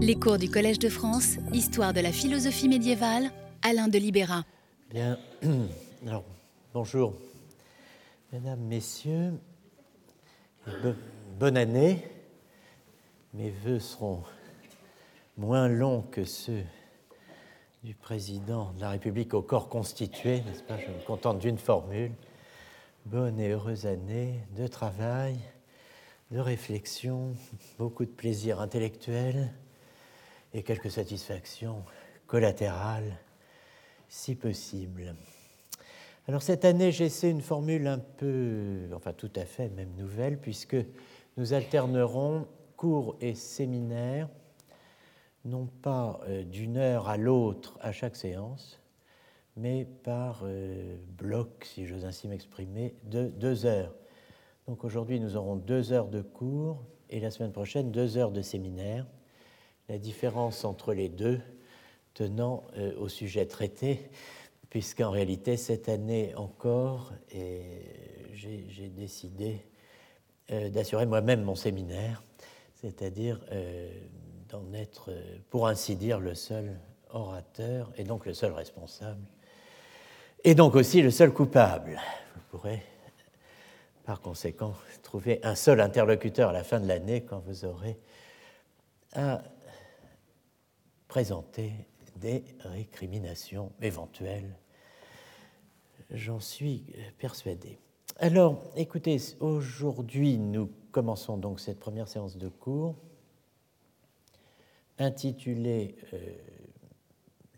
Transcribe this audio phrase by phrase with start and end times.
[0.00, 4.44] Les cours du Collège de France, Histoire de la philosophie médiévale, Alain de Libéra.
[4.90, 5.18] Bien,
[6.06, 6.22] alors,
[6.72, 7.14] bonjour,
[8.32, 9.32] mesdames, messieurs,
[11.40, 12.08] bonne année.
[13.34, 14.22] Mes voeux seront
[15.36, 16.62] moins longs que ceux
[17.82, 20.78] du président de la République au corps constitué, n'est-ce pas?
[20.78, 22.12] Je me contente d'une formule.
[23.04, 25.40] Bonne et heureuse année de travail,
[26.30, 27.34] de réflexion,
[27.80, 29.52] beaucoup de plaisir intellectuel
[30.52, 31.84] et quelques satisfactions
[32.26, 33.18] collatérales,
[34.08, 35.14] si possible.
[36.26, 40.76] Alors cette année, j'essaie une formule un peu, enfin tout à fait même nouvelle, puisque
[41.36, 44.28] nous alternerons cours et séminaires,
[45.44, 48.80] non pas euh, d'une heure à l'autre à chaque séance,
[49.56, 53.94] mais par euh, bloc, si j'ose ainsi m'exprimer, de deux heures.
[54.66, 58.42] Donc aujourd'hui, nous aurons deux heures de cours et la semaine prochaine, deux heures de
[58.42, 59.06] séminaire.
[59.88, 61.40] La différence entre les deux
[62.12, 64.10] tenant euh, au sujet traité,
[64.68, 67.12] puisqu'en réalité, cette année encore,
[68.34, 69.64] j'ai décidé
[70.50, 72.22] euh, d'assurer moi-même mon séminaire,
[72.74, 73.90] c'est-à-dire euh,
[74.50, 75.10] d'en être,
[75.48, 76.78] pour ainsi dire, le seul
[77.10, 79.24] orateur et donc le seul responsable,
[80.44, 82.00] et donc aussi le seul coupable.
[82.34, 82.82] Vous pourrez
[84.04, 87.98] par conséquent trouver un seul interlocuteur à la fin de l'année quand vous aurez
[89.14, 89.42] à
[91.08, 91.72] présenter
[92.16, 94.54] des récriminations éventuelles.
[96.10, 96.84] J'en suis
[97.18, 97.78] persuadé.
[98.18, 102.96] Alors, écoutez, aujourd'hui, nous commençons donc cette première séance de cours
[104.98, 106.18] intitulée, euh,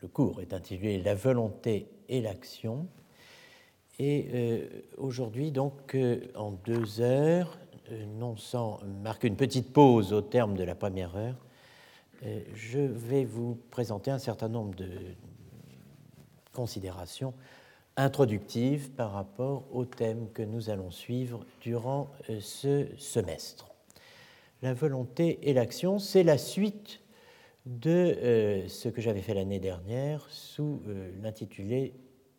[0.03, 2.87] le cours est intitulé La volonté et l'action.
[3.99, 7.59] Et euh, aujourd'hui, donc, euh, en deux heures,
[8.19, 11.37] non sans marquer une petite pause au terme de la première heure,
[12.55, 14.91] je vais vous présenter un certain nombre de
[16.53, 17.35] considérations
[17.97, 22.11] introductives par rapport au thème que nous allons suivre durant
[22.41, 23.69] ce semestre.
[24.63, 27.01] La volonté et l'action, c'est la suite
[27.67, 30.83] de ce que j'avais fait l'année dernière sous
[31.23, 31.95] l'intitulé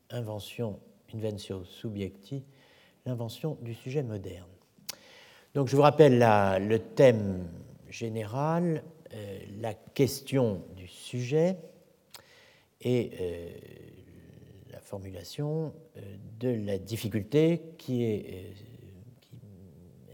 [0.10, 0.80] Invention
[1.14, 2.44] Inventio Subjecti,
[3.06, 4.48] l'invention du sujet moderne.
[5.54, 7.48] Donc je vous rappelle le thème
[7.90, 9.01] général, euh,
[9.60, 11.58] la question du sujet
[12.82, 13.50] et euh,
[14.72, 18.54] la formulation euh, de la difficulté qui est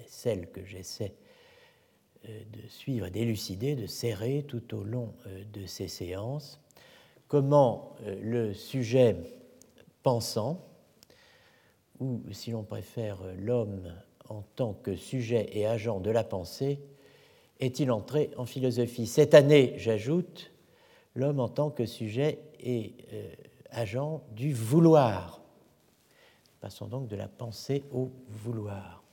[0.08, 1.14] celle que j'essaie
[2.24, 5.14] de suivre, d'élucider, de serrer tout au long
[5.54, 6.60] de ces séances.
[7.28, 9.16] Comment le sujet
[10.04, 10.68] pensant
[12.00, 13.94] ou, si l'on préfère, l'homme
[14.30, 16.80] en tant que sujet et agent de la pensée,
[17.60, 19.08] est-il entré en philosophie?
[19.08, 20.52] Cette année, j'ajoute,
[21.16, 23.30] l'homme en tant que sujet et euh,
[23.72, 25.42] agent du vouloir.
[26.60, 29.04] Passons donc de la pensée au vouloir.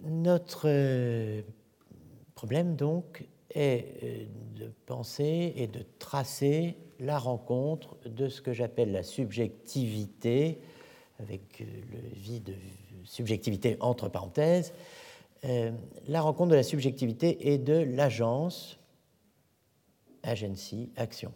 [0.00, 1.42] Notre euh,
[2.34, 3.24] problème, donc,
[3.54, 4.24] est euh,
[4.56, 10.60] de penser et de tracer la rencontre de ce que j'appelle la subjectivité,
[11.18, 12.54] avec le vide
[13.04, 14.72] subjectivité entre parenthèses,
[15.42, 18.78] la rencontre de la subjectivité et de l'agence,
[20.22, 21.32] agency, action.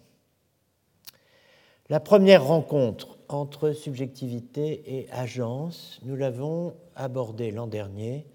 [1.89, 8.27] La première rencontre entre subjectivité et agence, nous l'avons abordée l'an dernier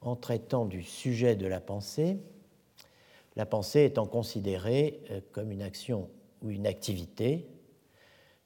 [0.00, 2.18] en traitant du sujet de la pensée,
[3.36, 6.08] la pensée étant considérée euh, comme une action
[6.42, 7.46] ou une activité,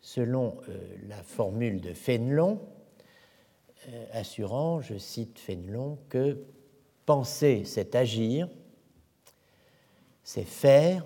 [0.02, 2.60] selon euh, la formule de Fénelon,
[3.88, 6.44] euh, assurant, je cite Fénelon, que
[7.06, 8.48] penser, c'est agir,
[10.22, 11.04] c'est faire,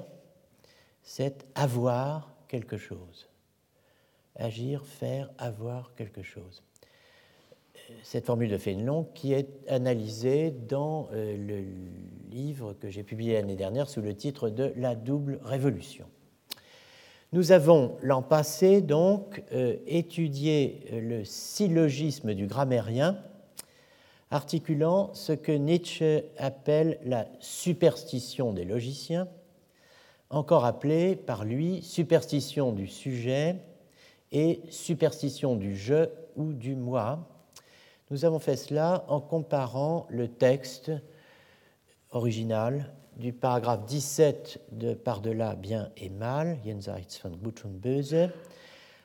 [1.02, 3.28] c'est avoir quelque chose.
[4.34, 6.62] Agir, faire, avoir quelque chose.
[8.02, 11.64] Cette formule de Fénelon qui est analysée dans le
[12.30, 16.06] livre que j'ai publié l'année dernière sous le titre de La double révolution.
[17.32, 23.18] Nous avons l'an passé donc euh, étudié euh, le syllogisme du grammairien,
[24.30, 29.28] articulant ce que Nietzsche appelle la superstition des logiciens,
[30.30, 33.56] encore appelée par lui superstition du sujet
[34.32, 37.28] et superstition du je ou du moi.
[38.10, 40.90] Nous avons fait cela en comparant le texte
[42.10, 48.28] original du paragraphe 17 de Par-delà bien et mal, Jenseits von Gut und Böse,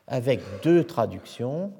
[0.07, 1.71] avec deux traductions.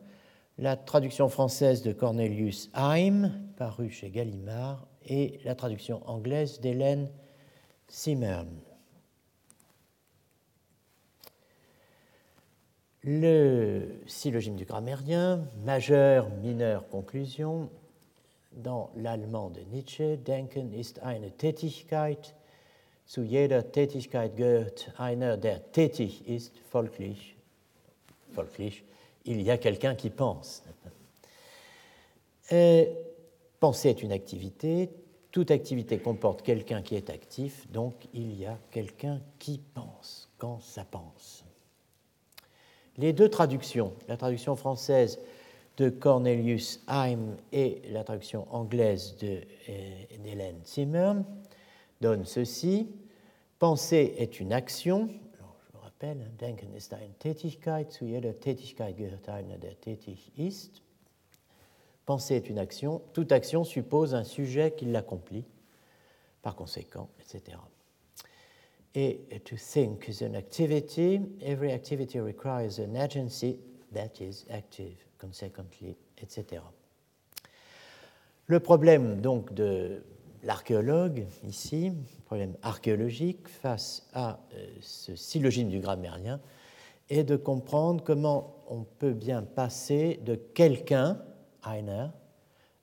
[0.62, 7.10] La traduction française de Cornelius Haim, parue chez Gallimard, et la traduction anglaise d'Hélène
[7.90, 8.48] Zimmern.
[13.02, 17.72] Le syllogisme du grammairien, majeur, mineur, conclusion,
[18.52, 22.36] dans l'allemand de Nietzsche, Denken ist eine Tätigkeit,
[23.08, 27.36] zu jeder Tätigkeit gehört einer, der tätig ist, folglich,
[28.36, 28.84] folglich
[29.26, 30.64] il y a quelqu'un qui pense.
[32.52, 32.86] Euh,
[33.60, 34.90] penser est une activité,
[35.32, 40.60] toute activité comporte quelqu'un qui est actif, donc il y a quelqu'un qui pense quand
[40.60, 41.46] ça pense.
[42.98, 45.20] Les deux traductions, la traduction française
[45.78, 51.14] de Cornelius Heim et la traduction anglaise d'Hélène de, Zimmer,
[52.02, 52.90] donnent ceci.
[53.58, 55.10] Penser est une action.
[56.02, 60.82] Rappelle, Denken ist eine Tätigkeit, zu jeder Tätigkeit gehört einer, der tätig ist.
[62.06, 63.02] Penser est une action.
[63.14, 65.46] Toute action suppose un sujet qui l'accomplit,
[66.42, 67.58] par conséquent, etc.
[68.94, 71.22] Et to think is an activity.
[71.42, 73.60] Every activity requires an agency
[73.94, 76.64] that is active, consequently, etc.
[78.48, 80.04] Le problème donc de
[80.44, 81.92] l'archéologue ici,
[82.26, 86.40] problème archéologique face à euh, ce syllogisme du grammairien,
[87.10, 91.22] est de comprendre comment on peut bien passer de quelqu'un,
[91.64, 92.08] einer,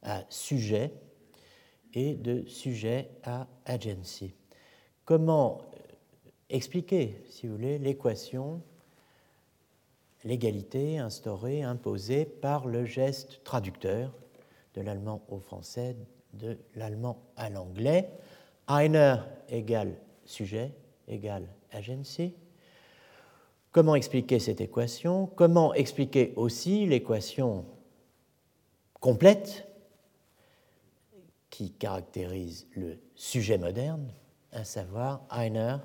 [0.03, 0.93] à sujet
[1.95, 4.35] et de sujet à agency.
[5.05, 5.63] Comment
[6.51, 8.63] expliquer, si vous voulez, l'équation,
[10.25, 14.13] l'égalité instaurée, imposée par le geste traducteur
[14.75, 15.97] de l'allemand au français,
[16.35, 18.11] de l'allemand à l'anglais.
[18.67, 19.17] Einer
[19.49, 19.95] égale
[20.25, 20.73] sujet
[21.07, 22.35] égale agency.
[23.73, 25.27] Comment expliquer cette équation?
[25.27, 27.65] Comment expliquer aussi l'équation
[29.01, 29.67] complète
[31.51, 34.13] qui caractérise le sujet moderne,
[34.53, 35.77] à savoir einer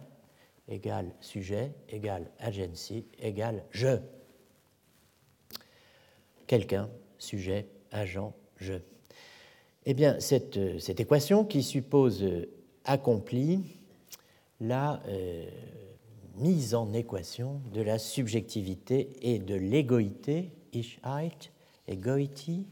[0.67, 3.97] égale sujet égale agency égale je.
[6.47, 8.75] Quelqu'un, sujet, agent, je.
[9.85, 12.25] Eh bien, cette, cette équation qui suppose
[12.85, 13.77] accomplit
[14.61, 15.45] la euh,
[16.37, 21.51] mise en équation de la subjectivité et de l'égoïté, Ichheit,
[21.87, 22.65] egoity,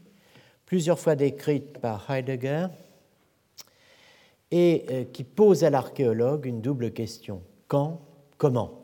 [0.64, 2.68] plusieurs fois décrite par Heidegger,
[4.50, 7.42] et euh, qui pose à l'archéologue une double question.
[7.68, 8.00] Quand
[8.38, 8.82] Comment?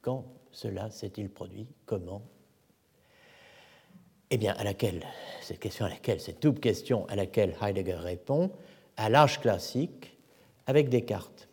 [0.00, 1.66] Quand cela s'est-il produit?
[1.84, 2.22] Comment
[4.32, 5.04] Eh bien, à laquelle,
[5.42, 8.52] cette question à laquelle, cette double question à laquelle Heidegger répond,
[8.96, 10.16] à l'âge classique,
[10.68, 11.48] avec Descartes.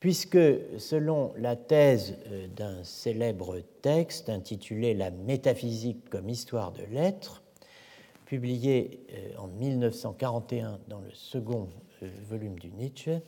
[0.00, 0.38] Puisque,
[0.78, 7.44] selon la thèse euh, d'un célèbre texte intitulé La métaphysique comme histoire de l'être,
[8.24, 11.68] publié euh, en 1941 dans le second
[12.02, 13.20] euh, volume du Nietzsche,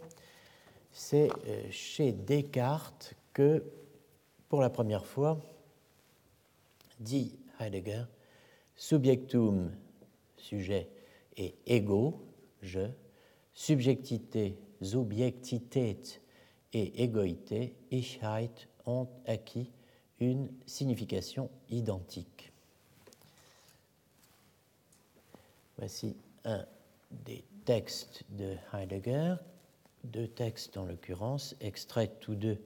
[0.91, 1.29] c'est
[1.71, 3.63] chez Descartes que,
[4.49, 5.39] pour la première fois,
[6.99, 8.03] dit Heidegger,
[8.79, 9.71] subjectum,
[10.39, 10.89] sujet,
[11.37, 12.25] et ego,
[12.63, 12.89] je,
[13.53, 16.23] subjectivité, subjectität
[16.73, 19.71] et égoïté, Ichheit, ont acquis
[20.21, 22.51] une signification identique.
[25.77, 26.65] Voici un
[27.11, 29.37] des textes de Heidegger
[30.05, 32.59] deux textes en l'occurrence, extraits tous deux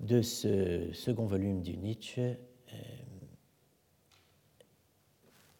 [0.00, 2.36] de ce second volume du Nietzsche.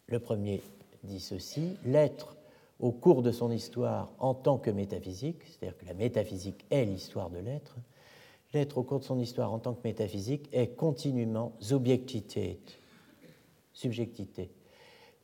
[0.07, 0.61] Le premier
[1.03, 2.35] dit ceci, l'être
[2.79, 7.29] au cours de son histoire en tant que métaphysique, c'est-à-dire que la métaphysique est l'histoire
[7.29, 7.77] de l'être,
[8.53, 12.59] l'être au cours de son histoire en tant que métaphysique est continuellement subjectité,
[13.73, 14.51] subjectivité.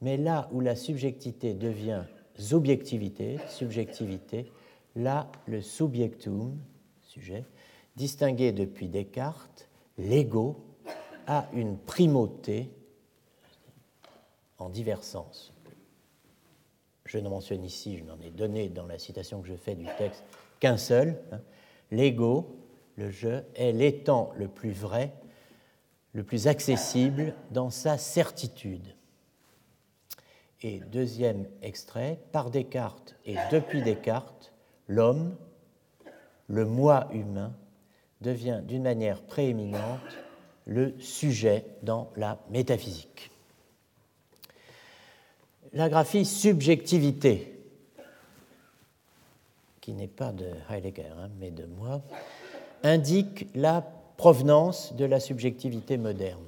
[0.01, 2.03] Mais là où la subjectivité devient
[2.36, 4.50] subjectivité, subjectivité,
[4.95, 6.57] Là, le subjectum,
[7.01, 7.45] sujet,
[7.95, 10.57] distingué depuis Descartes, l'ego
[11.27, 12.69] a une primauté
[14.59, 15.53] en divers sens.
[17.05, 19.87] Je ne mentionne ici, je n'en ai donné dans la citation que je fais du
[19.97, 20.23] texte
[20.59, 21.19] qu'un seul.
[21.31, 21.41] Hein.
[21.91, 22.55] L'ego,
[22.97, 25.11] le je, est l'étant le plus vrai,
[26.13, 28.95] le plus accessible dans sa certitude.
[30.61, 34.53] Et deuxième extrait, par Descartes et depuis Descartes,
[34.87, 35.35] l'homme,
[36.47, 37.53] le moi humain,
[38.21, 40.17] devient d'une manière prééminente
[40.65, 43.31] le sujet dans la métaphysique.
[45.73, 47.59] La graphie subjectivité,
[49.81, 52.01] qui n'est pas de Heidegger, hein, mais de moi,
[52.83, 53.81] indique la
[54.17, 56.43] provenance de la subjectivité moderne.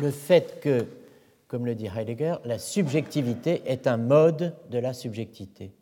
[0.00, 0.86] Le fait que,
[1.48, 5.72] comme le dit Heidegger, la subjectivité est un mode de la subjectivité.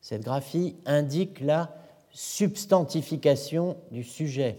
[0.00, 1.74] Cette graphie indique la
[2.12, 4.58] substantification du sujet,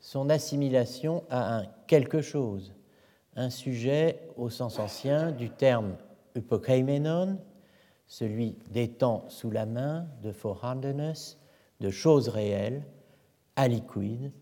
[0.00, 2.72] son assimilation à un quelque chose,
[3.36, 5.96] un sujet au sens ancien du terme
[6.34, 7.38] upokaimenon,
[8.06, 11.38] celui d'étant sous la main, de forehandedness,
[11.80, 12.82] de choses réelles,
[13.56, 14.32] aliquid,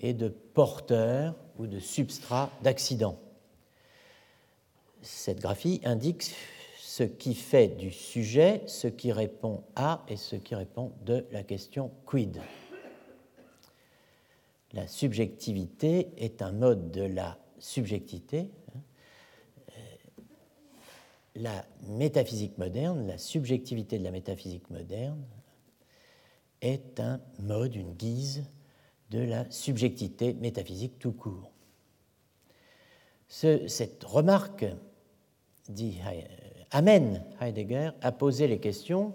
[0.00, 3.18] et de porteur ou de substrat d'accident.
[5.02, 6.34] Cette graphie indique
[6.78, 11.42] ce qui fait du sujet ce qui répond à et ce qui répond de la
[11.42, 12.40] question quid.
[14.72, 18.50] La subjectivité est un mode de la subjectivité.
[18.74, 18.80] Hein.
[21.34, 25.22] La métaphysique moderne, la subjectivité de la métaphysique moderne
[26.60, 28.44] est un mode, une guise
[29.10, 31.50] de la subjectivité métaphysique tout court.
[33.28, 34.66] cette remarque
[35.68, 35.98] dit,
[36.70, 39.14] amène Heidegger à poser les questions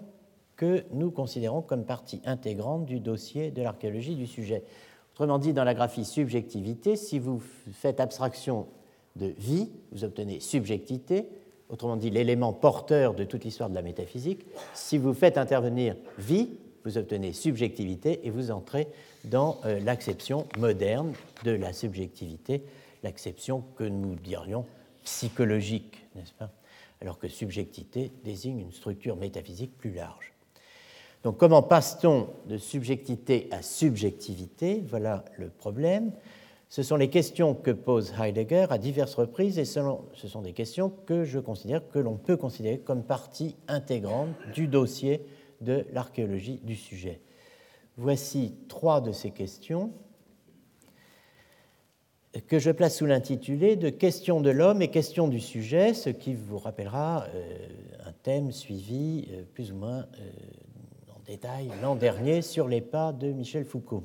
[0.56, 4.64] que nous considérons comme partie intégrante du dossier de l'archéologie du sujet.
[5.14, 7.40] Autrement dit, dans la graphie subjectivité, si vous
[7.72, 8.66] faites abstraction
[9.14, 11.28] de vie, vous obtenez subjectivité,
[11.68, 14.44] autrement dit l'élément porteur de toute l'histoire de la métaphysique.
[14.74, 16.48] Si vous faites intervenir vie,
[16.84, 18.88] vous obtenez subjectivité et vous entrez
[19.24, 21.12] dans euh, l'acception moderne
[21.44, 22.64] de la subjectivité,
[23.04, 24.66] l'acception que nous dirions
[25.04, 26.50] psychologique, n'est-ce pas?
[27.00, 30.33] Alors que subjectivité désigne une structure métaphysique plus large.
[31.24, 34.84] Donc comment passe-t-on de subjectivité à subjectivité?
[34.86, 36.12] Voilà le problème.
[36.68, 40.92] Ce sont les questions que pose Heidegger à diverses reprises et ce sont des questions
[41.06, 45.24] que je considère que l'on peut considérer comme partie intégrante du dossier
[45.62, 47.20] de l'archéologie du sujet.
[47.96, 49.92] Voici trois de ces questions
[52.48, 56.34] que je place sous l'intitulé de Questions de l'homme et questions du sujet, ce qui
[56.34, 57.68] vous rappellera euh,
[58.04, 60.30] un thème suivi euh, plus ou moins euh,
[61.24, 64.04] détail l'an dernier sur les pas de Michel Foucault.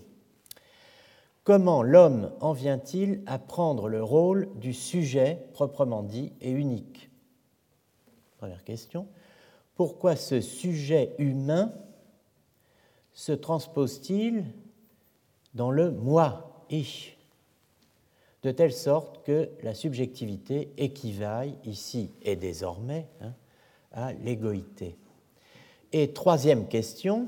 [1.44, 7.10] Comment l'homme en vient-il à prendre le rôle du sujet proprement dit et unique?
[8.38, 9.08] Première question.
[9.76, 11.74] Pourquoi ce sujet humain
[13.14, 14.46] se transpose-t-il
[15.54, 17.18] dans le moi, ich,
[18.44, 23.34] de telle sorte que la subjectivité équivaille ici et désormais hein,
[23.92, 24.96] à l'égoïté.
[25.92, 27.28] Et troisième question,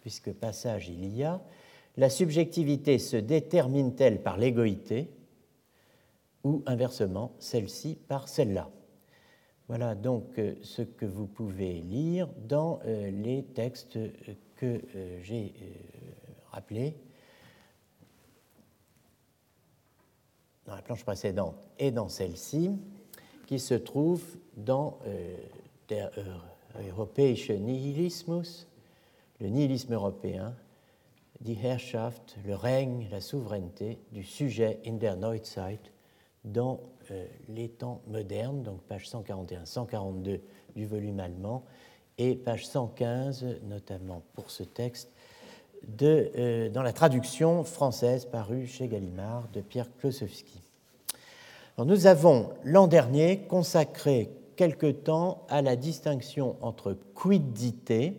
[0.00, 1.40] puisque passage il y a,
[1.96, 5.08] la subjectivité se détermine-t-elle par l'égoïté
[6.42, 8.70] ou inversement celle-ci par celle-là?
[9.68, 13.98] Voilà donc euh, ce que vous pouvez lire dans euh, les textes
[14.56, 15.54] que euh, j'ai
[16.50, 16.94] rappelés.
[20.66, 22.72] Dans la planche précédente et dans celle-ci,
[23.46, 24.22] qui se trouve
[24.56, 24.98] dans
[26.88, 28.66] Europäische Nihilismus,
[29.40, 30.54] le nihilisme européen,
[31.40, 35.80] die Herrschaft, le règne, la souveraineté du sujet in der Neuzeit
[36.44, 40.40] dans euh, les temps modernes, donc page 141-142
[40.74, 41.64] du volume allemand,
[42.18, 45.10] et page 115, notamment pour ce texte,
[45.86, 50.60] de, euh, dans la traduction française parue chez Gallimard de Pierre Klosowski.
[51.78, 54.30] nous avons l'an dernier consacré
[54.62, 58.16] quelque temps à la distinction entre quiddité,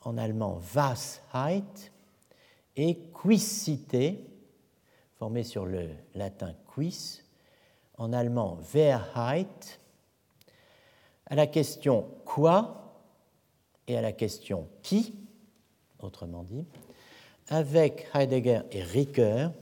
[0.00, 1.92] en allemand Washeit,
[2.74, 4.26] et quicité,
[5.14, 7.22] formé sur le latin quis,
[7.98, 9.78] en allemand Wehrheit,
[11.26, 12.98] à la question quoi
[13.86, 15.14] et à la question qui,
[16.00, 16.66] autrement dit,
[17.46, 19.52] avec Heidegger et Ricoeur,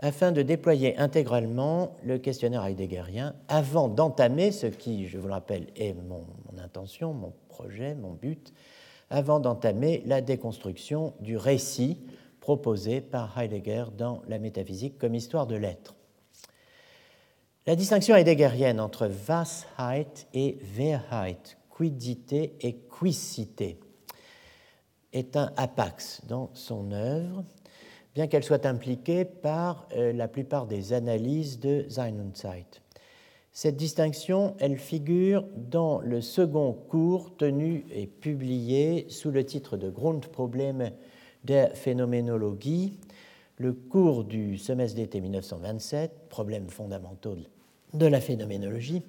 [0.00, 5.66] afin de déployer intégralement le questionnaire heideggerien avant d'entamer ce qui, je vous le rappelle,
[5.76, 6.24] est mon,
[6.62, 8.52] intention, mon projet, mon but,
[9.10, 11.98] avant d'entamer la déconstruction du récit
[12.40, 15.94] proposé par Heidegger dans La métaphysique comme histoire de l'être.
[17.66, 23.78] La distinction heideggerienne entre Washeit et Wehrheit, quidité et quicité,
[25.12, 27.44] est un apax dans son œuvre,
[28.18, 32.82] bien qu'elle soit impliquée par euh, la plupart des analyses de Sein und Zeit.
[33.52, 39.88] Cette distinction, elle figure dans le second cours tenu et publié sous le titre de
[39.88, 40.90] Grundprobleme
[41.44, 42.98] der Phänoménologie,
[43.56, 47.36] le cours du semestre d'été 1927, Problèmes fondamentaux
[47.94, 49.04] de la phénoménologie,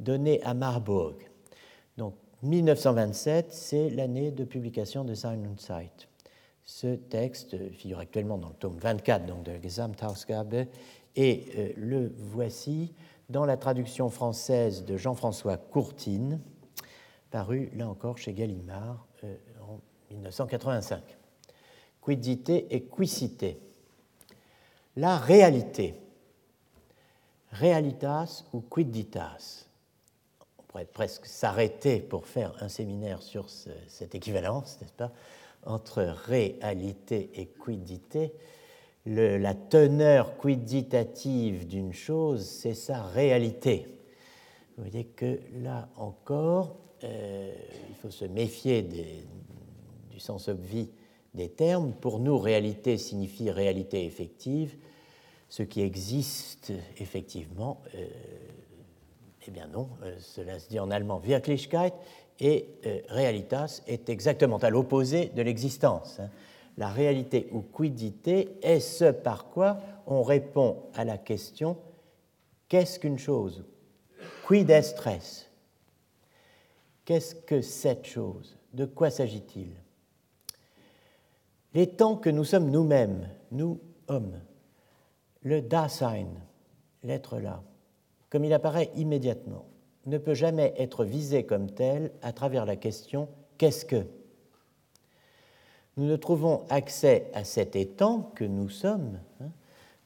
[0.00, 1.16] donné à Marburg.
[1.98, 6.08] Donc 1927, c'est l'année de publication de Sein und Zeit.
[6.68, 10.66] Ce texte figure actuellement dans le tome 24 donc de Gesamtausgabe
[11.16, 12.92] et euh, le voici
[13.30, 16.38] dans la traduction française de Jean-François Courtine,
[17.30, 19.34] paru là encore chez Gallimard euh,
[19.66, 21.02] en 1985.
[22.04, 23.58] Quidité et quicité.
[24.94, 25.94] La réalité.
[27.50, 29.64] Realitas ou quiditas.
[30.58, 35.12] On pourrait presque s'arrêter pour faire un séminaire sur cette équivalence, n'est-ce pas,
[35.64, 38.32] entre réalité et quidité.
[39.06, 43.86] la teneur quiditative d'une chose, c'est sa réalité.
[44.76, 47.52] Vous voyez que là encore, euh,
[47.88, 50.90] il faut se méfier du sens obvi
[51.34, 51.92] des termes.
[51.92, 54.76] Pour nous, réalité signifie réalité effective.
[55.48, 58.06] Ce qui existe effectivement, euh,
[59.46, 61.94] eh bien non, euh, cela se dit en allemand Wirklichkeit,
[62.40, 62.68] et
[63.08, 66.20] realitas est exactement à l'opposé de l'existence.
[66.20, 66.30] Hein.
[66.76, 71.76] La réalité ou quidité est ce par quoi on répond à la question
[72.68, 73.64] qu'est-ce qu'une chose?
[74.46, 75.50] Quid est stress
[77.04, 78.56] Qu'est-ce que cette chose?
[78.74, 79.72] De quoi s'agit-il?
[81.74, 84.40] Les temps que nous sommes nous-mêmes, nous hommes,
[85.42, 86.28] le Dasein,
[87.02, 87.62] l'être là,
[88.30, 89.66] comme il apparaît immédiatement,
[90.08, 94.06] ne peut jamais être visé comme tel à travers la question qu'est-ce que?
[95.96, 99.50] Nous ne trouvons accès à cet étang que nous sommes hein,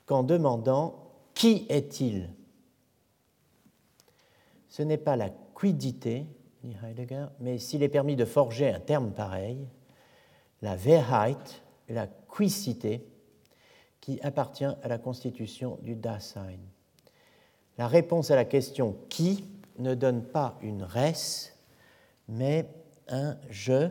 [0.06, 2.30] qu'en demandant qui est-il?
[4.68, 6.26] Ce n'est pas la quidité,
[6.64, 9.68] dit Heidegger, mais s'il est permis de forger un terme pareil,
[10.62, 13.06] la Wehrheit, la quicité,
[14.00, 16.58] qui appartient à la constitution du Dasein.
[17.78, 19.44] La réponse à la question qui
[19.78, 21.52] ne donne pas une res,
[22.28, 22.68] mais
[23.08, 23.90] un je,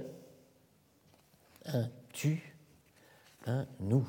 [1.65, 2.55] un tu,
[3.45, 4.07] un nous.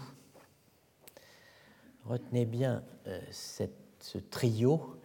[2.05, 4.99] Retenez bien euh, ce trio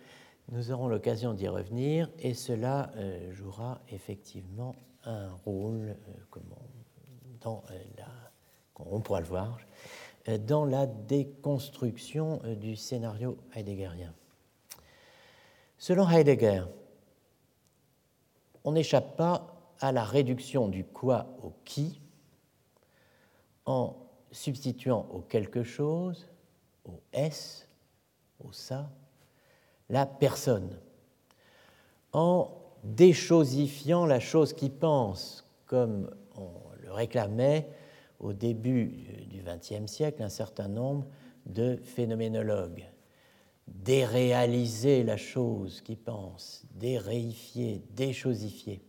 [0.49, 6.39] nous aurons l'occasion d'y revenir et cela euh, jouera effectivement un rôle, euh,
[7.41, 7.63] dans
[7.97, 8.07] la,
[8.77, 9.57] on pourra le voir,
[10.45, 14.13] dans la déconstruction du scénario heideggerien.
[15.77, 16.63] Selon Heidegger,
[18.63, 22.01] on n'échappe pas à la réduction du quoi au qui
[23.65, 23.95] en
[24.31, 26.27] substituant au quelque chose,
[26.85, 27.67] au s,
[28.43, 28.89] au ça,
[29.89, 30.79] la personne,
[32.11, 32.51] en
[32.83, 36.49] déchosifiant la chose qui pense, comme on
[36.81, 37.69] le réclamait
[38.19, 38.87] au début
[39.29, 41.05] du XXe siècle un certain nombre
[41.45, 42.87] de phénoménologues.
[43.67, 48.81] Déréaliser la chose qui pense, déréifier, déchosifier.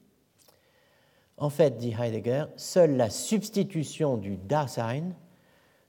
[1.36, 5.12] En fait, dit Heidegger, seule la substitution du Dasein,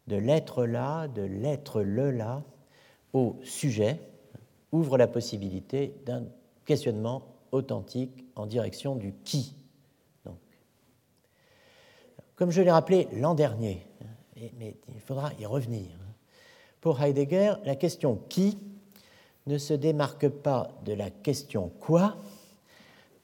[0.07, 2.43] de l'être là, de l'être le là,
[3.13, 3.99] au sujet,
[4.71, 6.25] ouvre la possibilité d'un
[6.65, 9.55] questionnement authentique en direction du qui.
[10.25, 10.37] Donc,
[12.35, 13.87] comme je l'ai rappelé l'an dernier,
[14.57, 15.89] mais il faudra y revenir,
[16.81, 18.57] pour Heidegger, la question qui
[19.49, 22.15] ne se démarque pas de la question quoi,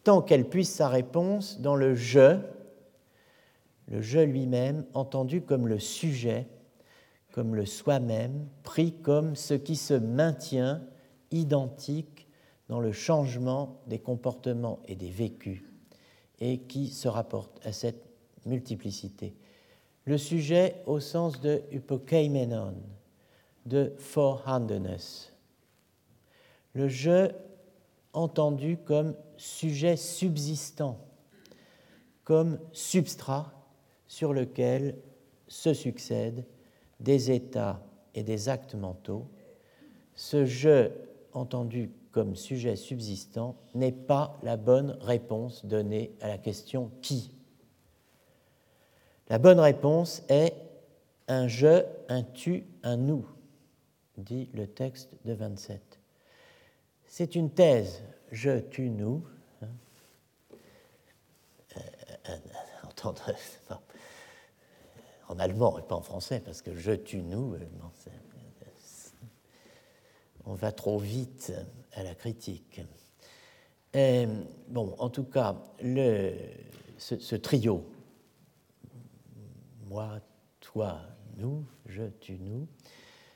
[0.03, 2.39] tant qu'elle puisse sa réponse dans le je,
[3.87, 6.47] le je lui-même entendu comme le sujet,
[7.31, 10.81] comme le soi-même, pris comme ce qui se maintient
[11.29, 12.27] identique
[12.69, 15.61] dans le changement des comportements et des vécus
[16.39, 18.03] et qui se rapporte à cette
[18.47, 19.35] multiplicité.
[20.05, 22.73] Le sujet au sens de hypokeimenon,
[23.67, 25.34] de forehandedness.
[26.75, 27.31] Le je
[28.13, 30.97] entendu comme sujet subsistant,
[32.23, 33.51] comme substrat
[34.07, 34.95] sur lequel
[35.47, 36.45] se succèdent
[36.99, 37.81] des états
[38.13, 39.25] et des actes mentaux.
[40.15, 40.91] Ce je
[41.33, 47.31] entendu comme sujet subsistant n'est pas la bonne réponse donnée à la question qui.
[49.29, 50.53] La bonne réponse est
[51.27, 53.25] un je, un tu, un nous,
[54.17, 55.94] dit le texte de 27.
[57.17, 59.23] C'est une thèse, je, tu, nous.
[59.63, 59.67] Euh,
[61.77, 62.37] euh,
[63.29, 63.75] euh,
[65.29, 67.55] en allemand et pas en français, parce que je, tu, nous,
[70.43, 71.53] on va trop vite
[71.93, 72.81] à la critique.
[73.93, 76.33] bon, en tout cas, le,
[76.97, 77.85] ce, trio,
[79.87, 80.19] moi,
[80.59, 80.99] toi,
[81.37, 82.67] nous, je, tu, nous,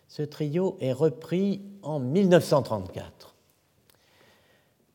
[0.10, 3.38] ce trio est repris en 1934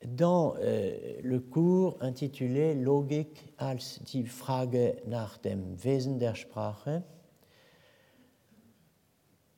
[0.07, 7.03] dans euh, le cours intitulé Logik als die Frage nach dem Wesen der Sprache,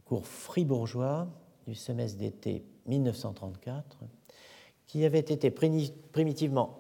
[0.05, 1.29] cours fribourgeois
[1.67, 4.05] du semestre d'été 1934,
[4.87, 6.79] qui avait été primitivement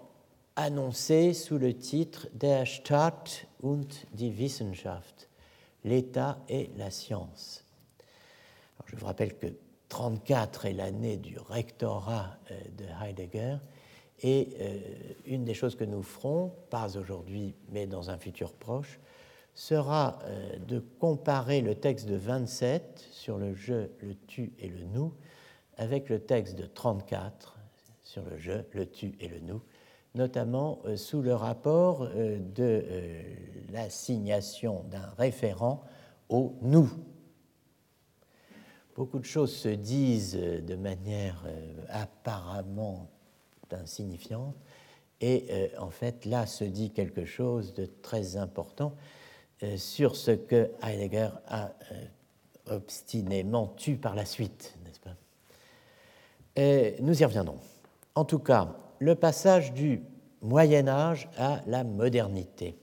[0.54, 5.28] annoncé sous le titre Der Staat und die Wissenschaft,
[5.84, 7.64] l'État et la science.
[8.86, 9.48] je vous rappelle que
[9.88, 13.56] 34 est l'année du rectorat euh, de Heidegger
[14.22, 14.78] et euh,
[15.26, 18.98] une des choses que nous ferons, pas aujourd'hui mais dans un futur proche,
[19.54, 24.84] sera euh, de comparer le texte de 27 sur le je, le tu et le
[24.84, 25.12] nous
[25.76, 27.58] avec le texte de 34
[28.02, 29.62] sur le je, le tu et le nous,
[30.14, 32.84] notamment sous le rapport de
[33.70, 35.84] l'assignation d'un référent
[36.30, 36.88] au nous.
[38.96, 41.44] Beaucoup de choses se disent de manière
[41.90, 43.10] apparemment
[43.70, 44.56] insignifiante,
[45.20, 48.96] et en fait là se dit quelque chose de très important
[49.62, 55.16] euh, sur ce que Heidegger a euh, obstinément tu par la suite, n'est-ce pas?
[57.02, 57.60] Nous y reviendrons.
[58.14, 60.02] En tout cas, le passage du
[60.42, 62.78] Moyen Âge à la modernité.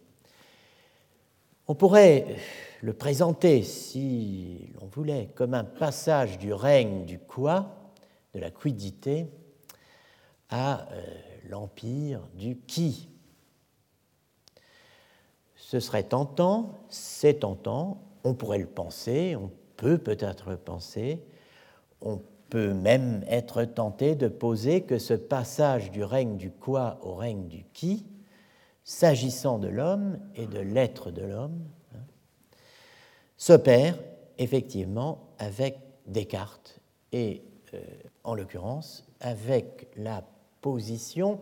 [1.68, 2.26] On pourrait
[2.82, 7.94] le présenter, si l'on voulait, comme un passage du règne du quoi,
[8.34, 9.28] de la quidité,
[10.50, 11.02] à euh,
[11.48, 13.10] l'empire du qui,
[15.56, 21.24] ce serait tentant, c'est tentant, on pourrait le penser, on peut peut-être le penser,
[22.02, 27.16] on peut même être tenté de poser que ce passage du règne du quoi au
[27.16, 28.06] règne du qui,
[28.84, 31.60] s'agissant de l'homme et de l'être de l'homme,
[31.96, 32.04] hein,
[33.38, 33.98] s'opère
[34.38, 36.80] effectivement avec Descartes
[37.12, 37.44] et,
[37.74, 37.80] euh,
[38.24, 40.24] en l'occurrence, avec la
[40.62, 41.40] position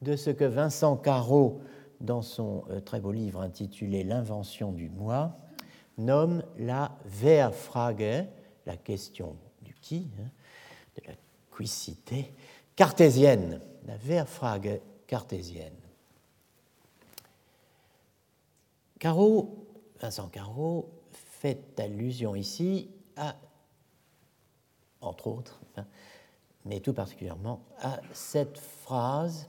[0.00, 1.60] de ce que Vincent Carreau
[2.00, 5.36] dans son euh, très beau livre intitulé L'invention du moi,
[5.98, 8.26] nomme la Wehrfrage,
[8.66, 10.28] la question du qui, hein,
[10.96, 11.14] de la
[11.56, 12.32] quicité,
[12.74, 15.81] cartésienne, la Wehrfrage cartésienne.
[19.02, 19.66] Caro,
[20.00, 23.34] Vincent Caro, fait allusion ici à,
[25.00, 25.86] entre autres, hein,
[26.66, 29.48] mais tout particulièrement à cette phrase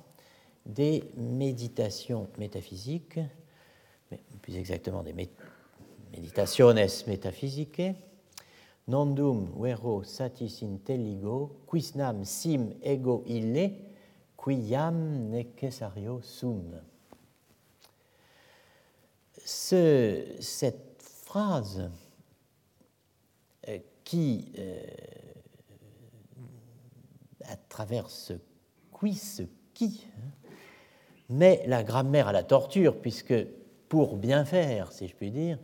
[0.65, 3.19] des méditations métaphysiques,
[4.09, 5.13] mais plus exactement des
[6.11, 7.83] meditationes metaphysiques,
[8.87, 13.69] nondum vero satis intelligo, quisnam sim ego ille,
[14.35, 16.73] quiam necessario sum.
[19.45, 20.93] Ce, cette
[21.33, 21.89] phrase
[23.67, 24.79] euh, qui, euh,
[27.45, 28.33] à travers ce
[28.99, 30.29] qui, ce qui, hein,
[31.29, 33.33] mais la grammaire à la torture, puisque
[33.89, 35.57] pour bien faire, si je puis dire,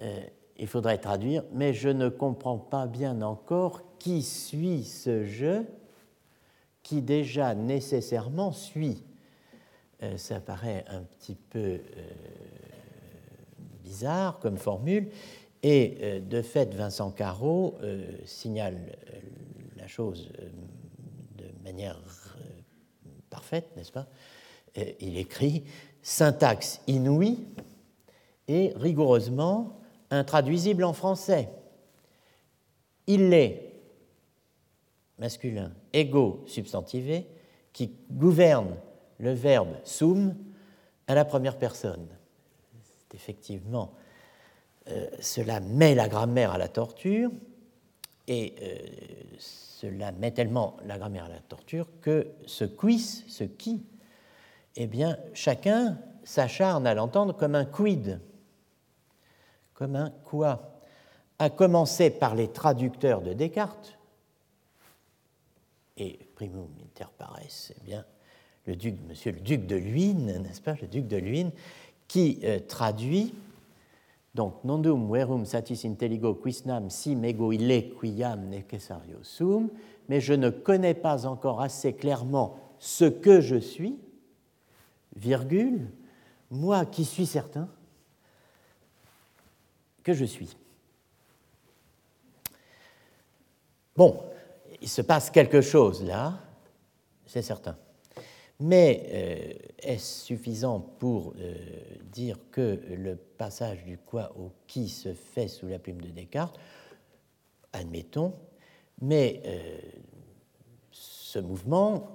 [0.00, 0.20] euh,
[0.56, 5.66] il faudrait traduire, mais je ne comprends pas bien encore qui suit ce jeu
[6.82, 9.04] qui déjà nécessairement suit.
[10.16, 11.80] Ça paraît un petit peu
[13.88, 15.08] bizarre comme formule,
[15.62, 17.78] et de fait, Vincent Carreau
[18.26, 18.98] signale
[19.76, 20.30] la chose
[21.36, 21.98] de manière
[23.30, 24.06] parfaite, n'est-ce pas?
[25.00, 25.64] Il écrit
[26.02, 27.46] syntaxe inouïe
[28.46, 31.48] et rigoureusement intraduisible en français.
[33.06, 33.72] Il est
[35.18, 37.26] masculin, ego substantivé,
[37.72, 38.76] qui gouverne
[39.18, 40.34] le verbe sum
[41.06, 42.06] à la première personne.
[43.14, 43.92] Effectivement,
[44.88, 47.30] euh, cela met la grammaire à la torture,
[48.26, 48.78] et euh,
[49.38, 53.82] cela met tellement la grammaire à la torture que ce quis, ce qui,
[54.76, 58.20] eh bien, chacun s'acharne à l'entendre comme un quid,
[59.74, 60.80] comme un quoi,
[61.38, 63.98] à commencer par les traducteurs de Descartes,
[65.96, 67.40] et primum inter pares,
[67.70, 68.04] eh bien,
[68.66, 71.52] le duc, monsieur le duc de Luynes, n'est-ce pas, le duc de Luynes,
[72.08, 73.34] qui euh, traduit
[74.34, 79.68] donc nondum verum satis intelligo quisnam sim ego ille quiam necessario sum,
[80.08, 83.98] mais je ne connais pas encore assez clairement ce que je suis,
[85.16, 85.90] virgule,
[86.50, 87.68] moi qui suis certain
[90.04, 90.56] que je suis.
[93.96, 94.22] Bon,
[94.80, 96.38] il se passe quelque chose là,
[97.26, 97.76] c'est certain.
[98.60, 101.54] Mais euh, est-ce suffisant pour euh,
[102.10, 106.58] dire que le passage du quoi au qui se fait sous la plume de Descartes?
[107.72, 108.34] Admettons,
[109.00, 109.78] mais euh,
[110.90, 112.14] ce mouvement,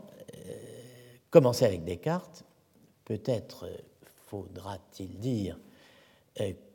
[1.29, 2.43] commencé avec Descartes,
[3.05, 3.69] peut-être
[4.27, 5.57] faudra-t-il dire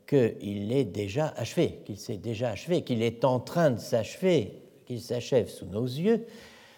[0.07, 5.01] qu'il est déjà achevé, qu'il s'est déjà achevé, qu'il est en train de s'achever, qu'il
[5.01, 6.25] s'achève sous nos yeux,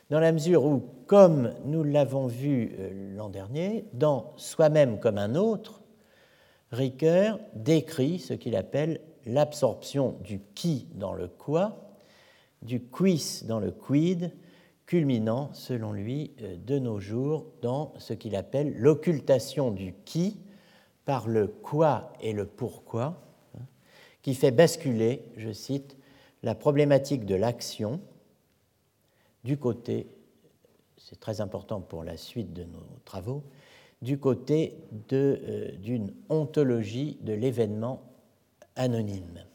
[0.09, 5.35] dans la mesure où, comme nous l'avons vu euh, l'an dernier, dans Soi-même comme un
[5.35, 5.81] autre,
[6.71, 11.91] Ricoeur décrit ce qu'il appelle l'absorption du qui dans le quoi,
[12.61, 14.31] du quis dans le quid,
[14.85, 20.39] culminant, selon lui, euh, de nos jours dans ce qu'il appelle l'occultation du qui
[21.03, 23.21] par le quoi et le pourquoi,
[23.59, 23.65] hein,
[24.21, 25.97] qui fait basculer, je cite,
[26.41, 27.99] la problématique de l'action
[29.43, 30.07] du côté,
[31.09, 33.43] c'est très important pour la suite de nos travaux,
[34.01, 34.77] du côté
[35.13, 38.01] euh, d'une ontologie de l'événement
[38.75, 39.45] anonyme.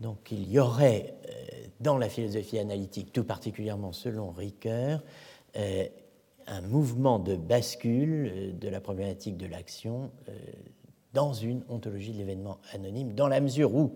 [0.00, 1.32] Donc il y aurait euh,
[1.80, 5.02] dans la philosophie analytique, tout particulièrement selon Ricoeur,
[5.56, 5.86] euh,
[6.46, 10.10] un mouvement de bascule de la problématique de l'action
[11.12, 13.94] dans une ontologie de l'événement anonyme, dans la mesure où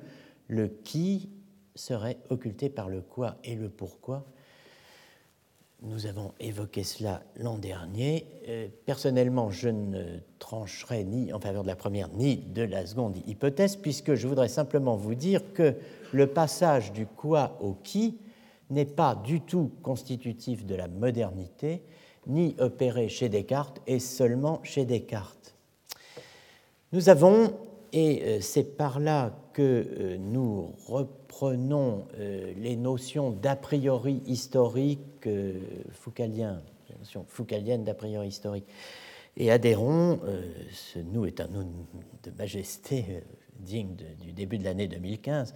[0.49, 1.31] le qui
[1.75, 4.27] serait occulté par le quoi et le pourquoi.
[5.85, 8.27] Nous avons évoqué cela l'an dernier.
[8.49, 13.17] Euh, personnellement, je ne trancherai ni en faveur de la première ni de la seconde
[13.27, 15.75] hypothèse, puisque je voudrais simplement vous dire que
[16.13, 18.21] le passage du quoi au qui
[18.71, 21.83] n'est pas du tout constitutif de la modernité,
[22.29, 25.57] ni opéré chez Descartes et seulement chez Descartes.
[26.93, 27.55] Nous avons,
[27.93, 35.01] et euh, c'est par là que euh, nous reprenons euh, les notions d'a priori historique
[35.93, 38.67] foucalien, les notions foucaliennes d'a priori historique,
[39.37, 40.21] et adhérons,
[40.73, 41.65] ce nous est un nous
[42.23, 43.23] de majesté
[43.61, 45.55] digne du début de l'année 2015,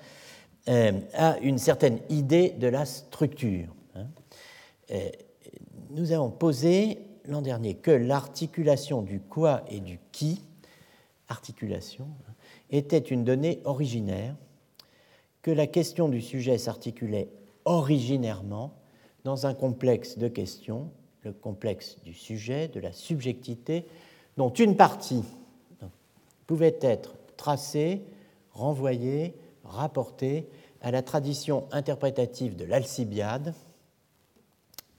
[0.69, 3.75] à une certaine idée de la structure.
[3.97, 4.07] Hein.
[5.91, 10.46] Nous avons posé l'an dernier que l'articulation du quoi et du qui,
[11.29, 12.09] articulation,
[12.71, 14.35] était une donnée originaire,
[15.43, 17.29] que la question du sujet s'articulait
[17.65, 18.75] originairement
[19.25, 20.91] dans un complexe de questions,
[21.23, 23.87] le complexe du sujet, de la subjectivité,
[24.37, 25.25] dont une partie
[26.47, 28.03] pouvait être tracée,
[28.53, 29.35] renvoyée,
[29.65, 30.49] rapportée
[30.81, 33.55] à la tradition interprétative de l'Alcibiade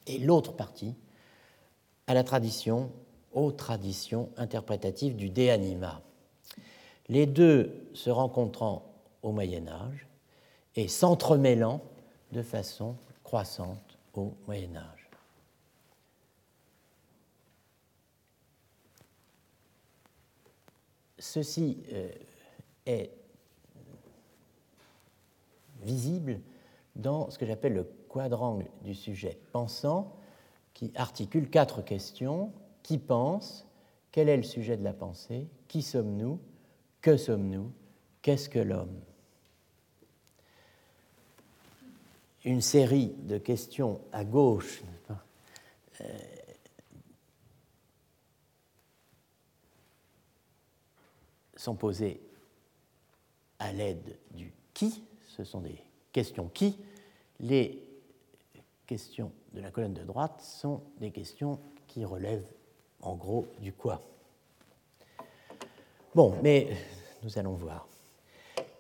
[0.08, 0.96] et l'autre partie
[2.08, 2.92] à la tradition,
[3.34, 6.02] aux traditions interprétatives du De Anima
[7.10, 8.84] les deux se rencontrant
[9.22, 10.08] au Moyen Âge
[10.76, 11.82] et s'entremêlant
[12.32, 15.10] de façon croissante au Moyen Âge.
[21.20, 22.12] Ceci euh,
[22.86, 23.12] est
[25.82, 26.40] visible
[26.96, 30.16] dans ce que j'appelle le quadrangle du sujet pensant,
[30.74, 32.52] qui articule quatre questions.
[32.84, 33.68] Qui pense
[34.12, 36.40] Quel est le sujet de la pensée Qui sommes-nous
[37.08, 37.72] que sommes-nous?
[38.22, 39.00] Qu'est-ce que l'homme?
[42.44, 44.84] Une série de questions à gauche
[46.02, 46.06] euh,
[51.56, 52.20] sont posées
[53.60, 56.78] à l'aide du qui, ce sont des questions qui,
[57.40, 57.88] les
[58.86, 62.52] questions de la colonne de droite sont des questions qui relèvent
[63.00, 64.02] en gros du quoi?
[66.18, 66.68] Bon, mais
[67.22, 67.88] nous allons voir.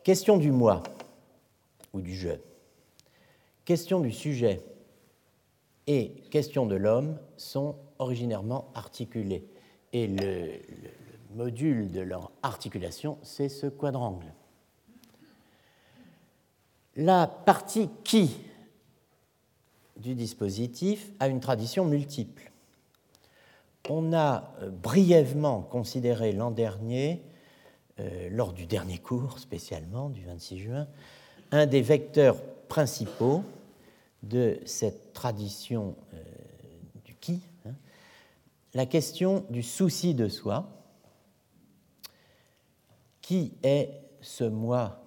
[0.03, 0.81] Question du moi
[1.93, 2.31] ou du je.
[3.63, 4.65] Question du sujet
[5.85, 9.47] et question de l'homme sont originairement articulées.
[9.93, 10.49] Et le,
[11.35, 14.33] module de leur articulation, c'est ce quadrangle.
[16.95, 18.35] La partie qui
[19.95, 22.51] du dispositif a une tradition multiple.
[23.89, 27.23] On a euh, brièvement considéré l'an dernier
[27.99, 30.87] euh, lors du dernier cours spécialement, du 26 juin,
[31.51, 33.43] un des vecteurs principaux
[34.23, 36.23] de cette tradition euh,
[37.05, 37.73] du qui, hein,
[38.73, 40.69] la question du souci de soi,
[43.21, 43.89] qui est
[44.21, 45.01] ce moi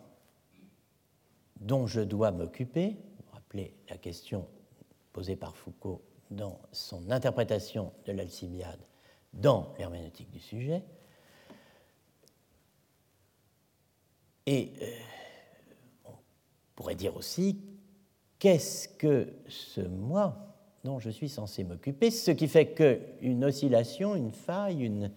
[1.60, 4.46] dont je dois m'occuper, vous rappelez la question
[5.12, 8.80] posée par Foucault dans son interprétation de l'Alcibiade
[9.32, 10.82] dans l'herméneutique du sujet,
[14.46, 14.86] Et euh,
[16.06, 16.14] on
[16.74, 17.60] pourrait dire aussi,
[18.40, 24.32] qu'est-ce que ce moi dont je suis censé m'occuper Ce qui fait qu'une oscillation, une
[24.32, 25.10] faille,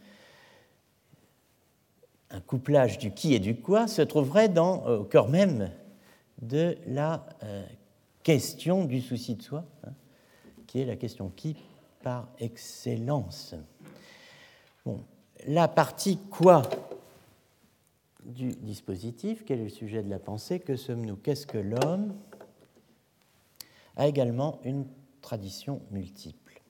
[2.30, 5.72] un couplage du qui et du quoi se trouverait dans, euh, au cœur même
[6.42, 7.66] de la euh,
[8.22, 9.94] question du souci de soi, hein,
[10.74, 11.56] la question qui
[12.02, 13.56] par excellence.
[15.48, 16.64] La partie quoi
[18.24, 22.16] du dispositif, quel est le sujet de la pensée, que sommes-nous, qu'est-ce que l'homme,
[23.96, 24.86] a également une
[25.24, 26.62] traditions multiples.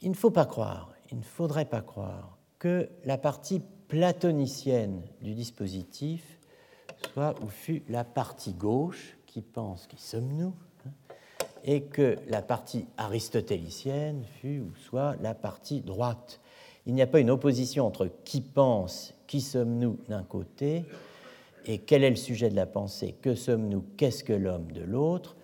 [0.00, 5.34] Il ne faut pas croire, il ne faudrait pas croire que la partie platonicienne du
[5.34, 6.40] dispositif
[7.12, 10.54] soit ou fut la partie gauche qui pense qui sommes-nous,
[11.66, 16.40] et que la partie aristotélicienne fut ou soit la partie droite.
[16.86, 20.84] Il n'y a pas une opposition entre qui pense, qui sommes-nous d'un côté,
[21.66, 25.36] et quel est le sujet de la pensée, que sommes-nous, qu'est-ce que l'homme de l'autre,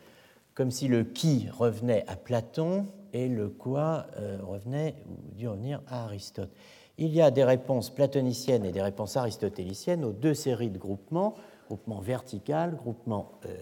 [0.54, 5.82] comme si le qui revenait à Platon et le quoi euh, revenait ou dû revenir
[5.88, 6.50] à Aristote.
[6.98, 11.34] Il y a des réponses platoniciennes et des réponses aristotéliciennes aux deux séries de groupements,
[11.66, 13.56] groupement vertical, groupement euh,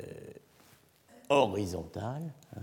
[1.30, 2.32] horizontal.
[2.56, 2.62] Hein.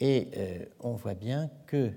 [0.00, 1.92] et euh, on voit bien que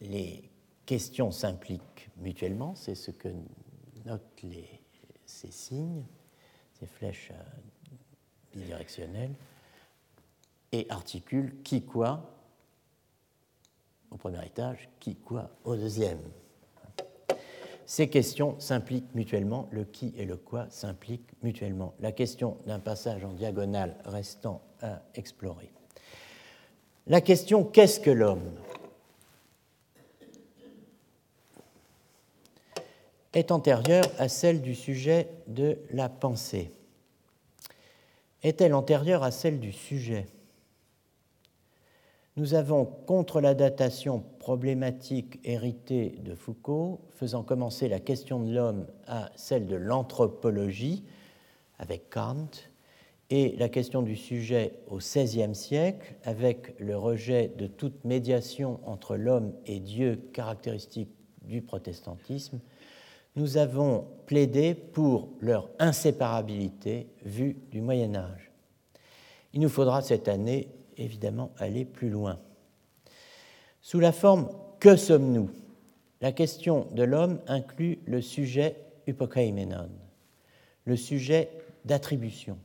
[0.00, 0.50] les
[0.84, 3.28] questions s'impliquent mutuellement, c'est ce que
[4.04, 4.44] notent
[5.24, 6.04] ces signes,
[6.72, 7.32] ces flèches
[8.52, 9.34] bidirectionnelles,
[10.72, 12.34] et articulent qui quoi
[14.10, 16.20] au premier étage, qui quoi au deuxième.
[17.86, 21.94] Ces questions s'impliquent mutuellement, le qui et le quoi s'impliquent mutuellement.
[22.00, 25.70] La question d'un passage en diagonale restant à explorer.
[27.06, 28.50] La question qu'est-ce que l'homme?
[33.34, 36.70] est antérieure à celle du sujet de la pensée.
[38.42, 40.26] Est-elle antérieure à celle du sujet?
[42.36, 48.86] Nous avons, contre la datation problématique héritée de Foucault, faisant commencer la question de l'homme
[49.06, 51.04] à celle de l'anthropologie,
[51.78, 52.48] avec Kant,
[53.30, 59.16] et la question du sujet au XVIe siècle, avec le rejet de toute médiation entre
[59.16, 61.10] l'homme et Dieu caractéristique
[61.42, 62.58] du protestantisme,
[63.36, 68.50] nous avons plaidé pour leur inséparabilité vue du Moyen Âge.
[69.52, 72.38] Il nous faudra cette année, évidemment, aller plus loin.
[73.80, 74.48] Sous la forme
[74.80, 75.50] Que sommes-nous?
[76.24, 78.76] la question de l'homme inclut le sujet
[79.06, 79.90] hypokaimenon,
[80.86, 81.50] le sujet
[81.84, 82.56] d'attribution.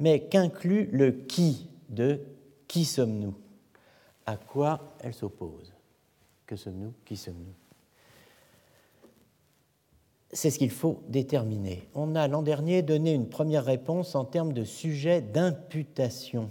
[0.00, 2.20] Mais qu'inclut le qui de
[2.66, 3.36] qui sommes-nous
[4.26, 5.72] À quoi elle s'oppose
[6.44, 7.54] Que sommes-nous Qui sommes-nous?
[10.32, 11.88] C'est ce qu'il faut déterminer.
[11.94, 16.50] On a l'an dernier donné une première réponse en termes de sujet d'imputation.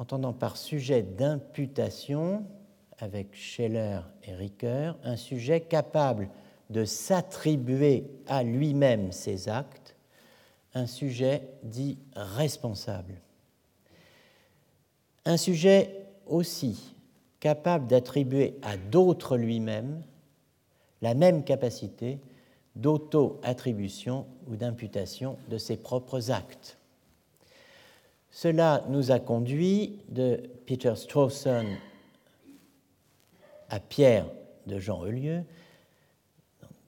[0.00, 2.46] Entendant par sujet d'imputation,
[3.00, 6.30] avec Scheller et Ricoeur, un sujet capable
[6.70, 9.94] de s'attribuer à lui-même ses actes,
[10.72, 13.20] un sujet dit responsable.
[15.26, 16.94] Un sujet aussi
[17.38, 20.02] capable d'attribuer à d'autres lui-même
[21.02, 22.20] la même capacité
[22.74, 26.79] d'auto-attribution ou d'imputation de ses propres actes.
[28.30, 31.66] Cela nous a conduit de Peter Strawson
[33.68, 34.26] à Pierre
[34.66, 35.42] de Jean Eulieu,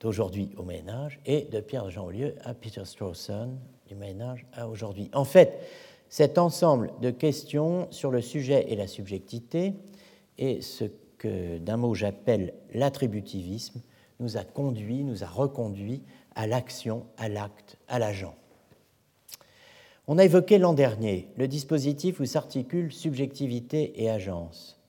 [0.01, 3.51] d'aujourd'hui au Moyen Âge, et de Pierre de Jean Eulieu à Peter Strawson,
[3.89, 5.11] du Moyen Âge à aujourd'hui.
[5.13, 5.59] En fait,
[6.09, 9.75] cet ensemble de questions sur le sujet et la subjectivité
[10.39, 10.85] est ce
[11.19, 13.81] que d'un mot j'appelle l'attributivisme,
[14.21, 16.03] nous a conduit, nous a reconduit
[16.35, 18.35] à l'action, à l'acte, à l'agent.
[20.09, 24.81] On a évoqué l'an dernier le dispositif où s'articulent subjectivité et agence.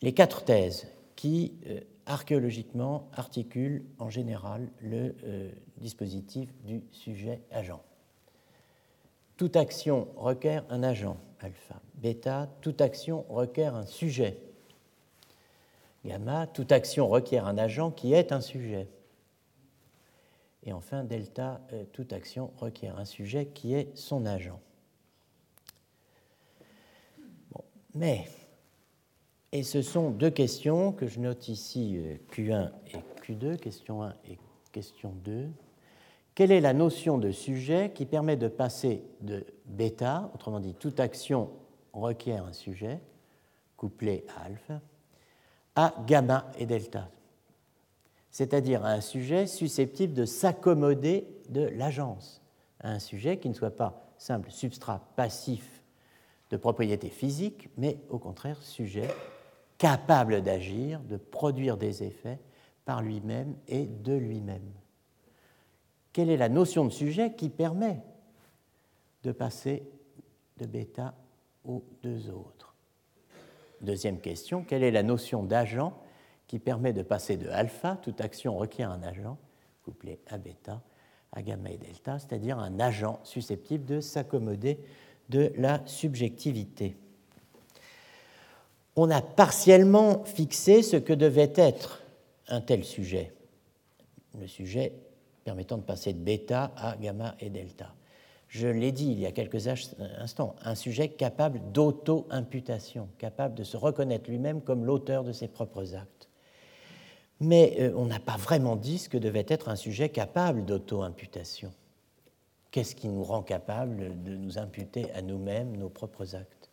[0.00, 7.82] Les quatre thèses qui, euh, archéologiquement, articulent en général le euh, dispositif du sujet-agent.
[9.36, 11.80] Toute action requiert un agent, alpha.
[11.94, 14.38] Bêta, toute action requiert un sujet,
[16.04, 18.88] Gamma, toute action requiert un agent qui est un sujet.
[20.64, 24.60] Et enfin, delta, euh, toute action requiert un sujet qui est son agent.
[27.94, 28.26] mais,
[29.52, 34.14] et ce sont deux questions que je note ici, euh, Q1 et Q2, question 1
[34.30, 34.38] et
[34.72, 35.50] question 2.
[36.34, 41.00] Quelle est la notion de sujet qui permet de passer de bêta, autrement dit, toute
[41.00, 41.50] action
[41.92, 43.00] requiert un sujet,
[43.76, 44.80] couplé à alpha,
[45.74, 47.10] à gamma et delta,
[48.32, 52.42] c'est-à-dire un sujet susceptible de s'accommoder de l'agence,
[52.80, 55.82] un sujet qui ne soit pas simple substrat passif
[56.50, 59.08] de propriété physique, mais au contraire sujet
[59.78, 62.38] capable d'agir, de produire des effets
[62.84, 64.72] par lui-même et de lui-même.
[66.12, 68.02] Quelle est la notion de sujet qui permet
[69.24, 69.82] de passer
[70.58, 71.14] de bêta
[71.64, 72.74] aux deux autres?
[73.80, 75.98] Deuxième question, quelle est la notion d'agent
[76.52, 79.38] qui permet de passer de alpha, toute action requiert un agent,
[79.86, 80.82] couplé à bêta,
[81.32, 84.78] à gamma et delta, c'est-à-dire un agent susceptible de s'accommoder
[85.30, 86.94] de la subjectivité.
[88.96, 92.02] On a partiellement fixé ce que devait être
[92.48, 93.32] un tel sujet,
[94.38, 94.92] le sujet
[95.44, 97.94] permettant de passer de bêta à gamma et delta.
[98.48, 103.78] Je l'ai dit il y a quelques instants, un sujet capable d'auto-imputation, capable de se
[103.78, 106.21] reconnaître lui-même comme l'auteur de ses propres actes.
[107.42, 111.72] Mais euh, on n'a pas vraiment dit ce que devait être un sujet capable d'auto-imputation.
[112.70, 116.70] Qu'est-ce qui nous rend capable de nous imputer à nous-mêmes nos propres actes?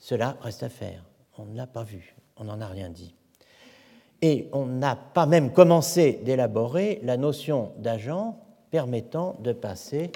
[0.00, 1.04] Cela reste à faire.
[1.38, 3.14] On ne l'a pas vu, on n'en a rien dit.
[4.22, 8.40] Et on n'a pas même commencé d'élaborer la notion d'agent
[8.72, 10.10] permettant de passer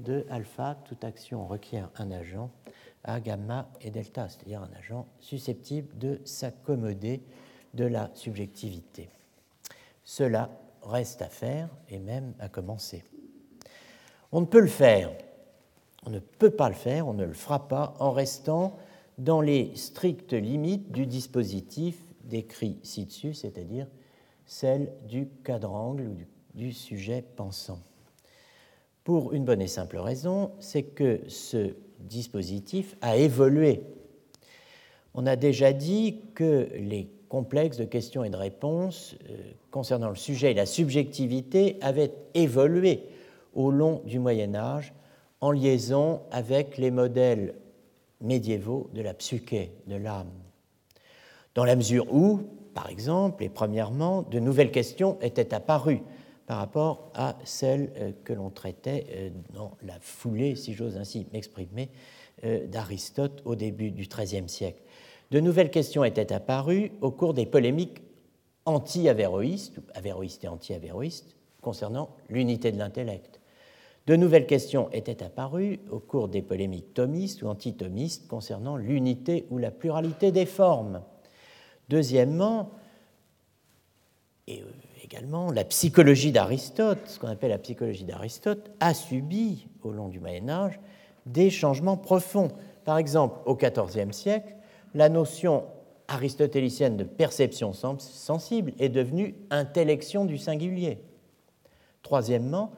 [0.00, 2.50] de alpha, toute action requiert un agent,
[3.04, 7.20] à gamma et delta, c'est-à-dire un agent susceptible de s'accommoder
[7.74, 9.10] de la subjectivité.
[10.06, 10.48] Cela
[10.82, 13.02] reste à faire et même à commencer.
[14.30, 15.10] On ne peut le faire,
[16.06, 18.78] on ne peut pas le faire, on ne le fera pas en restant
[19.18, 23.88] dans les strictes limites du dispositif décrit ci-dessus, c'est-à-dire
[24.46, 26.16] celle du quadrangle ou
[26.54, 27.80] du sujet pensant.
[29.02, 33.82] Pour une bonne et simple raison, c'est que ce dispositif a évolué.
[35.14, 39.36] On a déjà dit que les complexes de questions et de réponses euh,
[39.70, 43.04] concernant le sujet et la subjectivité avaient évolué
[43.54, 44.94] au long du Moyen Âge
[45.40, 47.54] en liaison avec les modèles
[48.20, 50.30] médiévaux de la psyché, de l'âme
[51.54, 52.40] dans la mesure où,
[52.74, 56.02] par exemple, et premièrement, de nouvelles questions étaient apparues
[56.46, 61.26] par rapport à celles euh, que l'on traitait euh, dans la foulée, si j'ose ainsi
[61.32, 61.90] m'exprimer,
[62.68, 64.82] d'Aristote au début du XIIIe siècle.
[65.30, 68.02] De nouvelles questions étaient apparues au cours des polémiques
[68.64, 73.40] anti-avéroïstes, ou avéroïstes et anti-avéroïstes, concernant l'unité de l'intellect.
[74.06, 79.58] De nouvelles questions étaient apparues au cours des polémiques thomistes ou anti-thomistes concernant l'unité ou
[79.58, 81.02] la pluralité des formes.
[81.88, 82.70] Deuxièmement,
[84.46, 84.66] et euh,
[85.02, 90.20] également, la psychologie d'Aristote, ce qu'on appelle la psychologie d'Aristote, a subi au long du
[90.20, 90.78] Moyen Âge
[91.26, 92.52] des changements profonds.
[92.84, 94.55] Par exemple, au XIVe siècle,
[94.96, 95.64] la notion
[96.08, 100.98] aristotélicienne de perception sensible est devenue intellection du singulier.
[102.02, 102.72] Troisièmement,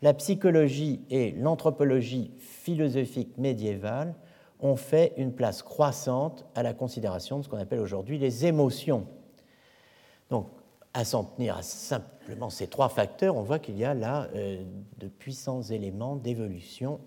[0.00, 4.14] la psychologie et l'anthropologie philosophique médiévale
[4.60, 9.08] ont fait une place croissante à la considération de ce qu'on appelle aujourd'hui les émotions.
[10.30, 10.46] Donc,
[10.92, 14.62] à s'en tenir à simplement ces trois facteurs, on voit qu'il y a là euh,
[14.98, 17.00] de puissants éléments d'évolution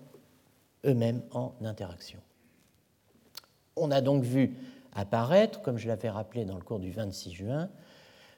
[0.84, 2.18] eux-mêmes en interaction.
[3.80, 4.56] On a donc vu
[4.92, 7.68] apparaître, comme je l'avais rappelé dans le cours du 26 juin,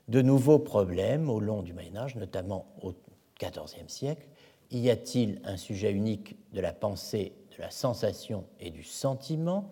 [0.09, 2.93] de nouveaux problèmes au long du Moyen Âge, notamment au
[3.41, 4.27] XIVe siècle.
[4.71, 9.71] Y a-t-il un sujet unique de la pensée la sensation et du sentiment,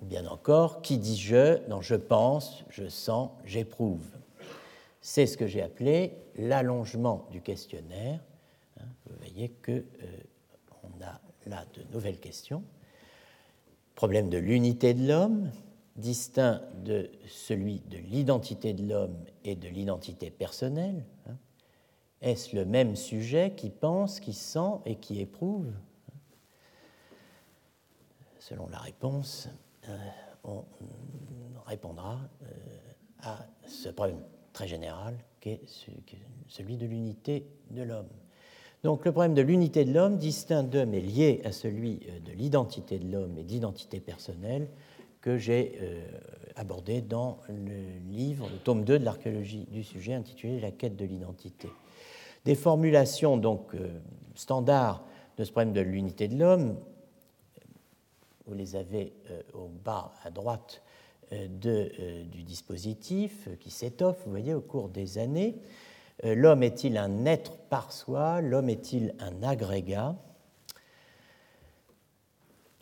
[0.00, 4.06] ou bien encore, qui dit je dans je pense, je sens, j'éprouve.
[5.00, 8.20] C'est ce que j'ai appelé l'allongement du questionnaire.
[8.80, 9.84] Hein, vous voyez que euh,
[11.02, 12.64] a là de nouvelles questions.
[13.94, 15.50] Problème de l'unité de l'homme,
[15.96, 21.04] distinct de celui de l'identité de l'homme et de l'identité personnelle.
[21.28, 21.36] Hein.
[22.20, 25.72] Est-ce le même sujet qui pense, qui sent et qui éprouve
[28.44, 29.48] selon la réponse,
[29.88, 29.96] euh,
[30.44, 30.64] on
[31.64, 32.46] répondra euh,
[33.22, 34.20] à ce problème
[34.52, 35.62] très général qu'est
[36.48, 38.10] celui de l'unité de l'homme.
[38.84, 42.32] Donc le problème de l'unité de l'homme, distinct d'eux mais lié à celui euh, de
[42.32, 44.68] l'identité de l'homme et d'identité personnelle,
[45.20, 45.80] que j'ai
[46.54, 51.06] abordé dans le livre, le tome 2 de l'archéologie du sujet intitulé La quête de
[51.06, 51.70] l'identité.
[52.44, 53.72] Des formulations donc
[54.34, 55.02] standards
[55.38, 56.76] de ce problème de l'unité de l'homme
[58.46, 60.82] vous les avez euh, au bas à droite
[61.32, 65.56] euh, de, euh, du dispositif qui s'étoffe, vous voyez, au cours des années.
[66.22, 68.40] L'homme est-il un être par soi?
[68.40, 70.16] L'homme est-il un agrégat?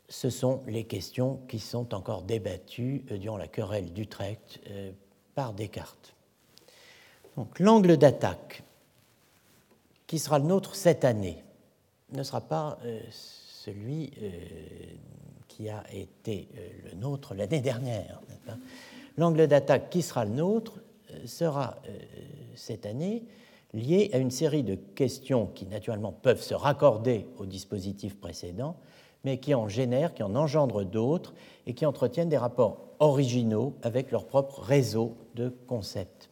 [0.08, 4.60] Ce sont les questions qui sont encore débattues durant la querelle d'Utrecht
[5.34, 6.14] par Descartes.
[7.36, 8.62] Donc l'angle d'attaque
[10.06, 11.42] qui sera le nôtre cette année
[12.12, 12.78] ne sera pas
[13.10, 14.12] celui
[15.52, 18.20] qui a été euh, le nôtre l'année dernière.
[19.18, 20.80] L'angle d'attaque qui sera le nôtre
[21.10, 21.98] euh, sera euh,
[22.54, 23.24] cette année
[23.74, 28.76] lié à une série de questions qui naturellement peuvent se raccorder au dispositif précédent,
[29.24, 31.32] mais qui en génèrent, qui en engendrent d'autres
[31.66, 36.28] et qui entretiennent des rapports originaux avec leur propre réseau de concepts.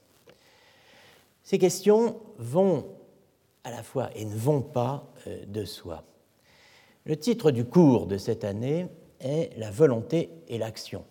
[1.43, 2.87] Ces questions vont
[3.65, 6.05] à la fois et ne vont pas euh, de soi.
[7.05, 8.87] Le titre du cours de cette année
[9.21, 11.05] est La volonté et l'action.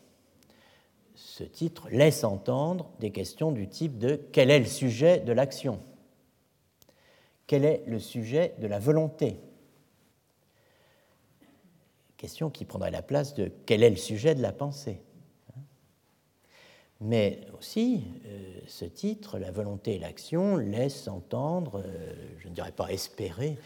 [1.21, 5.81] Ce titre laisse entendre des questions du type de quel est le sujet de l'action?
[7.45, 9.37] Quel est le sujet de la volonté?
[12.15, 15.01] Question qui prendrait la place de quel est le sujet de la pensée?
[17.01, 22.71] Mais aussi, euh, ce titre, La volonté et l'action, laisse entendre, euh, je ne dirais
[22.71, 23.57] pas espérer,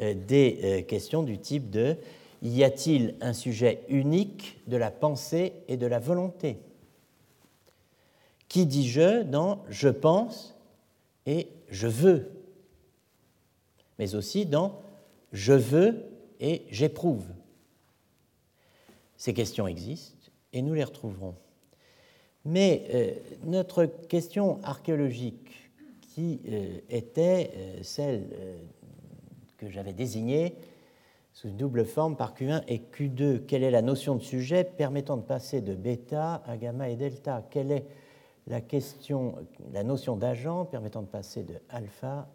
[0.00, 1.96] euh, des questions du type de
[2.42, 6.58] Y a-t-il un sujet unique de la pensée et de la volonté?
[8.48, 10.56] Qui dit je dans je pense
[11.26, 12.30] et je veux
[13.98, 14.80] Mais aussi dans
[15.32, 16.04] je veux
[16.40, 17.26] et j'éprouve.
[19.16, 21.34] Ces questions existent et nous les retrouverons.
[22.44, 23.12] Mais euh,
[23.44, 25.70] notre question archéologique,
[26.00, 28.24] qui euh, était euh, celle
[29.56, 30.54] que j'avais désignée
[31.32, 35.16] sous une double forme par Q1 et Q2, quelle est la notion de sujet permettant
[35.16, 37.44] de passer de bêta à gamma et delta?
[38.48, 39.34] La, question,
[39.72, 42.28] la notion d'agent permettant de passer de alpha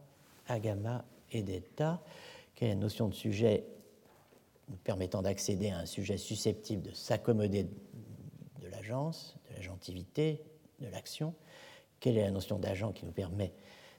[0.47, 2.01] à gamma et delta
[2.55, 3.65] Quelle est la notion de sujet
[4.83, 10.41] permettant d'accéder à un sujet susceptible de s'accommoder de l'agence de la gentilité,
[10.79, 11.33] de l'action.
[11.99, 13.53] Quelle est la notion d'agent qui nous permet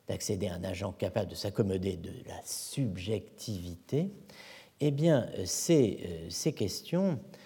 [0.09, 4.11] d'accéder à un agent capable de s'accommoder de la subjectivité?
[4.81, 7.44] Eh bien, ces, euh, ces questions, euh,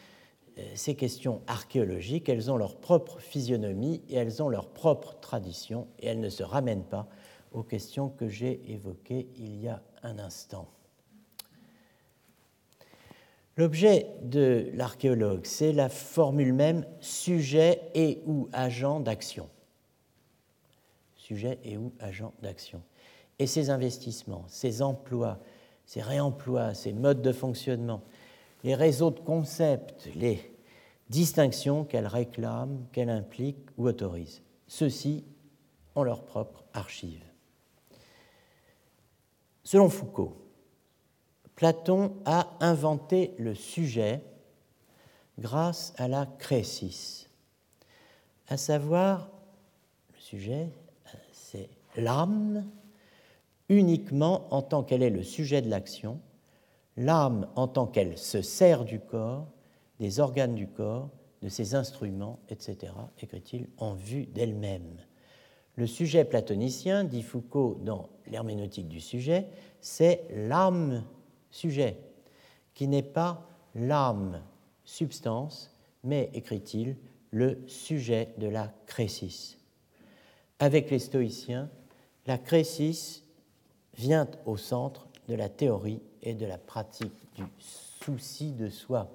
[0.74, 6.06] ces questions archéologiques, elles ont leur propre physionomie et elles ont leur propre tradition et
[6.06, 7.08] elles ne se ramènent pas
[7.52, 10.68] aux questions que j'ai évoquées il y a un instant.
[13.56, 19.48] L'objet de l'archéologue, c'est la formule même sujet et ou agent d'action.
[21.16, 22.82] Sujet et ou agent d'action.
[23.40, 25.40] Et ses investissements, ses emplois,
[25.86, 28.02] ses réemplois, ses modes de fonctionnement,
[28.64, 30.54] les réseaux de concepts, les
[31.08, 34.42] distinctions qu'elle réclame, qu'elle implique ou autorise.
[34.66, 35.24] Ceux-ci
[35.94, 37.24] ont leur propre archive.
[39.64, 40.36] Selon Foucault,
[41.54, 44.22] Platon a inventé le sujet
[45.38, 47.28] grâce à la crésis,
[48.48, 49.30] à savoir,
[50.14, 50.70] le sujet,
[51.32, 52.66] c'est l'âme
[53.68, 56.20] uniquement en tant qu'elle est le sujet de l'action,
[56.98, 59.46] l'âme en tant qu'elle se sert du corps,
[60.00, 61.08] des organes du corps,
[61.40, 64.98] de ses instruments, etc., écrit-il, en vue d'elle-même.
[65.76, 69.46] Le sujet platonicien, dit Foucault dans l'herméneutique du sujet,
[69.80, 71.04] c'est l'âme
[71.50, 71.98] sujet,
[72.74, 73.46] qui n'est pas
[73.76, 74.42] l'âme
[74.84, 75.72] substance,
[76.02, 76.96] mais, écrit-il,
[77.30, 79.58] le sujet de la crésis.
[80.58, 81.70] Avec les stoïciens,
[82.26, 83.22] la crésis
[83.96, 87.44] vient au centre de la théorie et de la pratique du
[88.00, 89.08] souci de soi.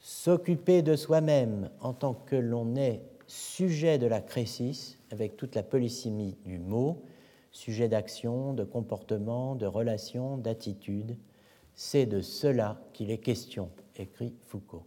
[0.00, 5.62] S'occuper de soi-même en tant que l'on est sujet de la crésis, avec toute la
[5.62, 7.02] polysémie du mot,
[7.52, 11.16] sujet d'action, de comportement, de relation, d'attitude.
[11.74, 14.86] C'est de cela qu'il est question, écrit Foucault.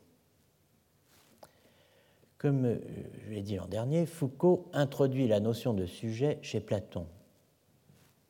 [2.37, 2.79] Comme euh,
[3.23, 7.05] je l'ai dit l'an dernier, Foucault introduit la notion de sujet chez Platon,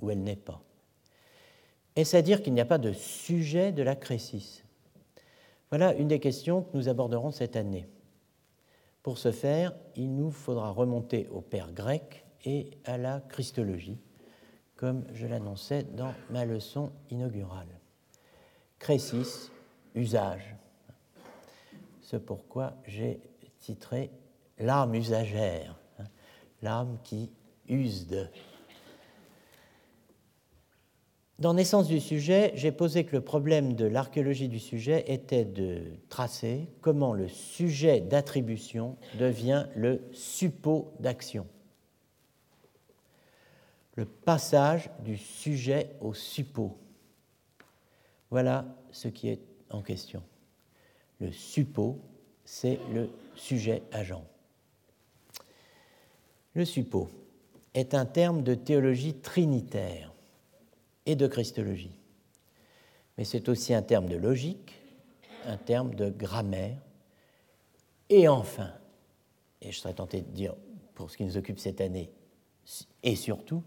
[0.01, 0.61] où elle n'est pas.
[1.95, 4.63] Est-ce à dire qu'il n'y a pas de sujet de la crésis
[5.69, 7.87] Voilà une des questions que nous aborderons cette année.
[9.03, 13.99] Pour ce faire, il nous faudra remonter au père grec et à la christologie,
[14.75, 17.79] comme je l'annonçais dans ma leçon inaugurale.
[18.79, 19.49] Crécis,
[19.95, 20.55] usage.
[22.01, 23.21] C'est pourquoi j'ai
[23.59, 24.11] titré
[24.57, 26.03] L'âme usagère, hein,
[26.61, 27.31] l'âme qui
[27.67, 28.27] use de.
[31.41, 35.81] Dans Naissance du sujet, j'ai posé que le problème de l'archéologie du sujet était de
[36.07, 41.45] tracer comment le sujet d'attribution devient le suppôt d'action
[43.95, 46.77] le passage du sujet au suppôt.
[48.29, 50.23] Voilà ce qui est en question.
[51.19, 51.99] Le suppôt,
[52.45, 54.25] c'est le sujet agent.
[56.53, 57.09] Le suppôt
[57.73, 60.10] est un terme de théologie trinitaire
[61.05, 61.95] et de christologie.
[63.17, 64.73] Mais c'est aussi un terme de logique,
[65.45, 66.79] un terme de grammaire,
[68.09, 68.71] et enfin,
[69.61, 70.55] et je serais tenté de dire
[70.95, 72.11] pour ce qui nous occupe cette année,
[73.03, 73.63] et surtout,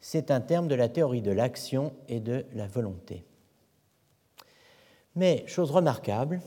[0.00, 3.24] c'est un terme de la théorie de l'action et de la volonté.
[5.14, 6.40] Mais, chose remarquable,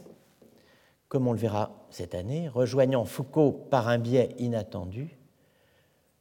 [1.08, 5.16] comme on le verra cette année, rejoignant Foucault par un biais inattendu,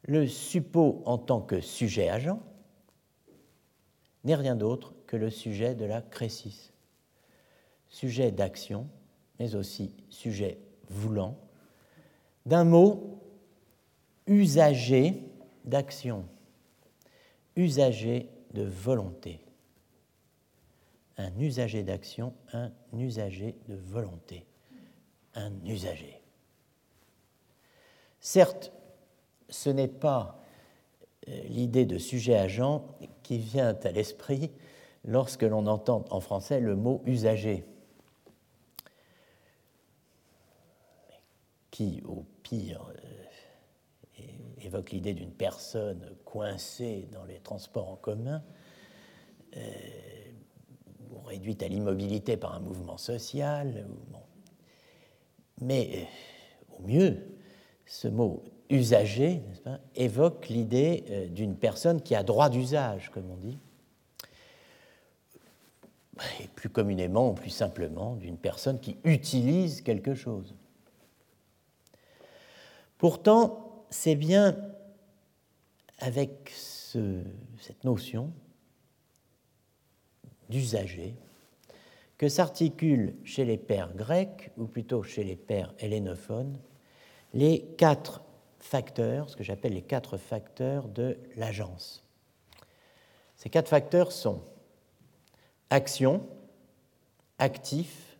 [0.03, 2.41] le suppôt en tant que sujet agent
[4.25, 6.73] n'est rien d'autre que le sujet de la crésis,
[7.89, 8.89] sujet d'action,
[9.39, 10.59] mais aussi sujet
[10.89, 11.37] voulant,
[12.47, 13.21] d'un mot
[14.27, 15.23] usager
[15.65, 16.27] d'action,
[17.57, 19.41] usager de volonté.
[21.19, 24.47] Un usager d'action, un usager de volonté,
[25.35, 26.21] un usager.
[28.21, 28.73] Certes,
[29.49, 30.42] ce n'est pas
[31.27, 32.85] l'idée de sujet-agent
[33.23, 34.51] qui vient à l'esprit
[35.05, 37.65] lorsque l'on entend en français le mot usager,
[41.71, 42.87] qui, au pire,
[44.19, 44.23] euh,
[44.61, 48.43] évoque l'idée d'une personne coincée dans les transports en commun,
[49.57, 49.61] euh,
[51.25, 53.87] réduite à l'immobilité par un mouvement social.
[55.61, 56.09] Mais
[56.71, 57.25] au mieux,
[57.87, 58.43] ce mot
[58.73, 59.43] usager
[59.95, 63.59] évoque l'idée euh, d'une personne qui a droit d'usage, comme on dit,
[66.41, 70.55] et plus communément ou plus simplement d'une personne qui utilise quelque chose.
[72.99, 74.57] Pourtant, c'est bien
[75.99, 78.33] avec cette notion
[80.49, 81.15] d'usager
[82.19, 86.59] que s'articulent chez les pères grecs, ou plutôt chez les pères hellénophones,
[87.35, 88.23] les quatre
[88.63, 92.05] facteurs, ce que j'appelle les quatre facteurs de l'agence.
[93.37, 94.43] Ces quatre facteurs sont
[95.69, 96.27] action,
[97.39, 98.19] actif,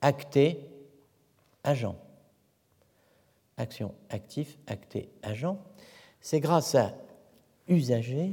[0.00, 0.66] acté,
[1.64, 1.96] agent.
[3.56, 5.58] Action, actif, acté, agent.
[6.20, 6.94] C'est grâce à
[7.68, 8.32] usager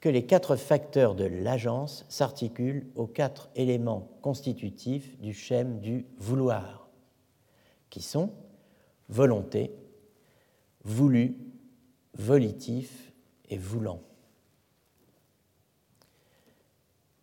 [0.00, 6.88] que les quatre facteurs de l'agence s'articulent aux quatre éléments constitutifs du schème du vouloir,
[7.88, 8.32] qui sont
[9.08, 9.72] volonté,
[10.84, 11.36] voulu,
[12.14, 13.12] volitif
[13.48, 14.02] et voulant.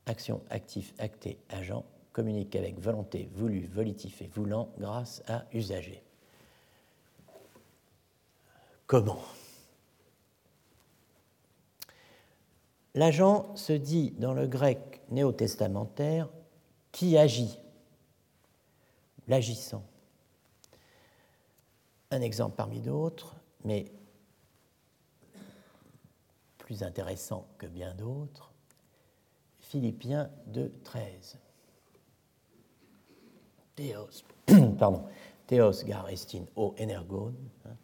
[0.05, 6.01] Action, actif, acté, agent communique avec volonté, voulu, volitif et voulant grâce à usager.
[8.87, 9.21] Comment?
[12.95, 16.27] L'agent se dit dans le grec néo-testamentaire
[16.91, 17.59] qui agit,
[19.27, 19.83] l'agissant.
[22.09, 23.35] Un exemple parmi d'autres,
[23.67, 23.85] mais
[26.57, 28.53] plus intéressant que bien d'autres,
[29.59, 31.37] Philippiens 2, 13.
[33.75, 34.23] Théos,
[34.79, 35.03] pardon,
[35.45, 37.75] Théos gar estin o energon, hein,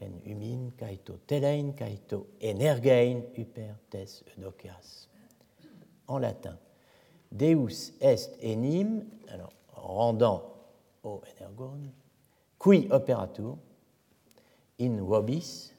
[0.00, 5.08] en humin kaito telein kaito energein hyper tes eudokias.
[6.08, 6.58] En latin,
[7.30, 10.42] Deus est enim, alors rendant
[11.04, 11.92] o energon,
[12.58, 13.58] qui operatur,
[14.78, 15.72] in vobis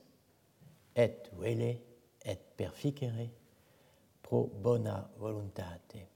[0.95, 1.77] et vele
[2.25, 3.29] et perficere
[4.21, 6.07] pro bona voluntate.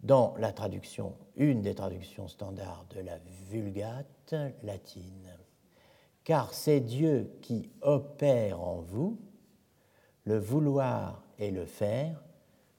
[0.00, 3.18] Dans la traduction, une des traductions standards de la
[3.50, 5.36] Vulgate latine,
[6.24, 9.18] car c'est Dieu qui opère en vous
[10.24, 12.22] le vouloir et le faire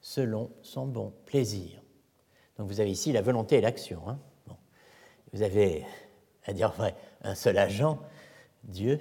[0.00, 1.82] selon son bon plaisir.
[2.56, 4.08] Donc vous avez ici la volonté et l'action.
[4.08, 4.18] Hein.
[5.32, 5.84] Vous avez,
[6.44, 8.00] à dire vrai, un seul agent
[8.64, 9.00] Dieu,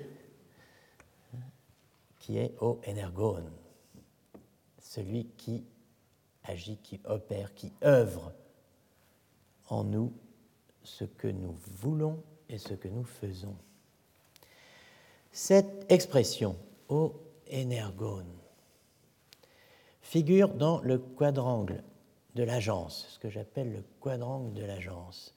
[2.20, 3.44] qui est au energon,
[4.80, 5.64] celui qui
[6.44, 8.34] agit, qui opère, qui œuvre
[9.70, 10.14] en nous
[10.84, 13.56] ce que nous voulons et ce que nous faisons.
[15.32, 16.58] Cette expression,
[16.90, 17.16] au
[17.52, 18.26] energon,
[20.02, 21.84] figure dans le quadrangle
[22.36, 25.36] de l'agence, ce que j'appelle le quadrangle de l'agence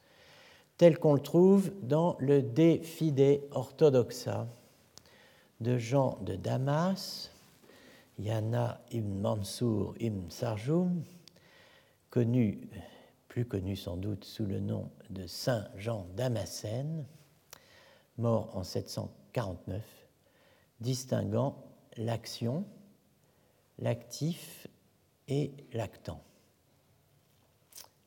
[0.77, 4.49] tel qu'on le trouve dans le De Fide Orthodoxa
[5.61, 7.31] de Jean de Damas,
[8.19, 11.03] Yana ibn Mansour ibn Sarjoum,
[12.11, 12.69] connu,
[13.29, 17.05] plus connu sans doute sous le nom de Saint Jean Damascène,
[18.19, 19.83] mort en 749,
[20.81, 21.57] distinguant
[21.97, 22.65] l'action,
[23.79, 24.67] l'actif
[25.29, 26.21] et l'actant.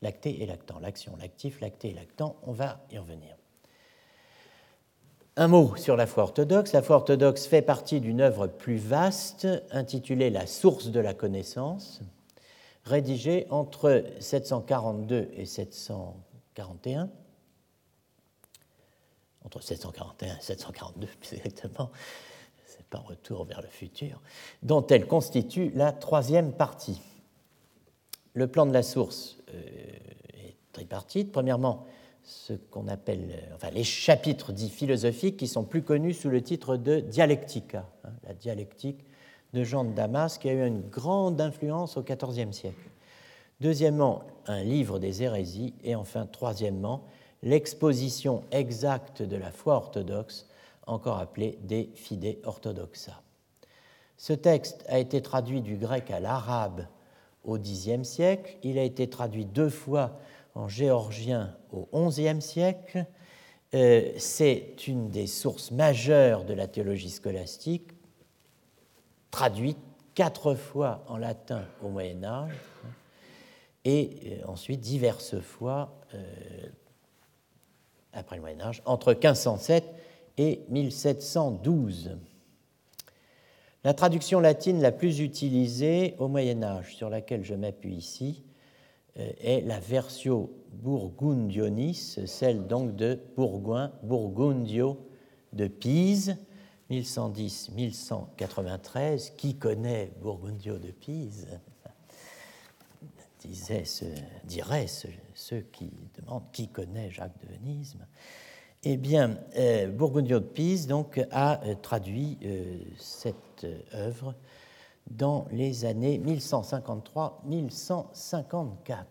[0.01, 3.35] Lacté et lactant, l'action, l'actif, lacté et lactant, on va y revenir.
[5.39, 6.73] Un mot sur la foi orthodoxe.
[6.73, 12.01] La foi orthodoxe fait partie d'une œuvre plus vaste intitulée La source de la connaissance,
[12.85, 17.09] rédigée entre 742 et 741,
[19.45, 21.91] entre 741 et 742 exactement,
[22.65, 24.21] c'est pas retour vers le futur,
[24.63, 27.01] dont elle constitue la troisième partie.
[28.33, 31.31] Le plan de la source est tripartite.
[31.31, 31.85] Premièrement,
[32.23, 36.75] ce qu'on appelle enfin, les chapitres dits philosophiques qui sont plus connus sous le titre
[36.75, 39.05] de Dialectica, hein, la dialectique
[39.53, 42.89] de Jean de Damas qui a eu une grande influence au XIVe siècle.
[43.61, 47.05] Deuxièmement, un livre des hérésies et enfin, troisièmement,
[47.43, 50.47] l'exposition exacte de la foi orthodoxe,
[50.85, 53.21] encore appelée des Fide orthodoxa.
[54.17, 56.85] Ce texte a été traduit du grec à l'arabe
[57.43, 60.19] au Xe siècle, il a été traduit deux fois
[60.55, 63.05] en géorgien au XIe siècle.
[63.73, 67.91] Euh, c'est une des sources majeures de la théologie scolastique,
[69.29, 69.77] traduite
[70.15, 72.53] quatre fois en latin au Moyen Âge,
[73.85, 76.67] et euh, ensuite diverses fois euh,
[78.13, 79.85] après le Moyen Âge, entre 1507
[80.37, 82.17] et 1712.
[83.87, 88.43] La traduction latine la plus utilisée au Moyen Âge, sur laquelle je m'appuie ici,
[89.17, 94.99] euh, est la Versio Burgundionis, celle donc de Bourgoin, Burgundio
[95.53, 96.35] de Pise,
[96.91, 99.37] 1110-1193.
[99.37, 101.47] Qui connaît Burgundio de Pise?
[103.39, 103.85] Disait,
[104.43, 107.95] diraient ceux, qui demandent qui connaît Jacques de Venise.
[108.83, 112.37] Eh bien, euh, de Pise donc, a euh, traduit
[112.97, 114.35] cette œuvre
[115.09, 119.05] dans les années 1153-1154.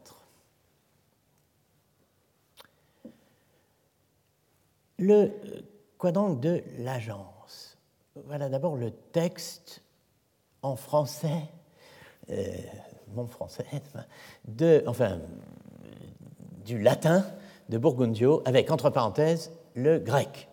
[4.99, 5.31] Le
[5.99, 7.77] quadrangle de l'agence?
[8.25, 9.83] Voilà d'abord le texte
[10.63, 11.51] en français,
[12.31, 12.57] euh,
[13.09, 13.67] mon français,
[14.47, 15.21] de, enfin,
[16.65, 17.27] du latin
[17.69, 20.49] de Burgundio, avec entre parenthèses le grec.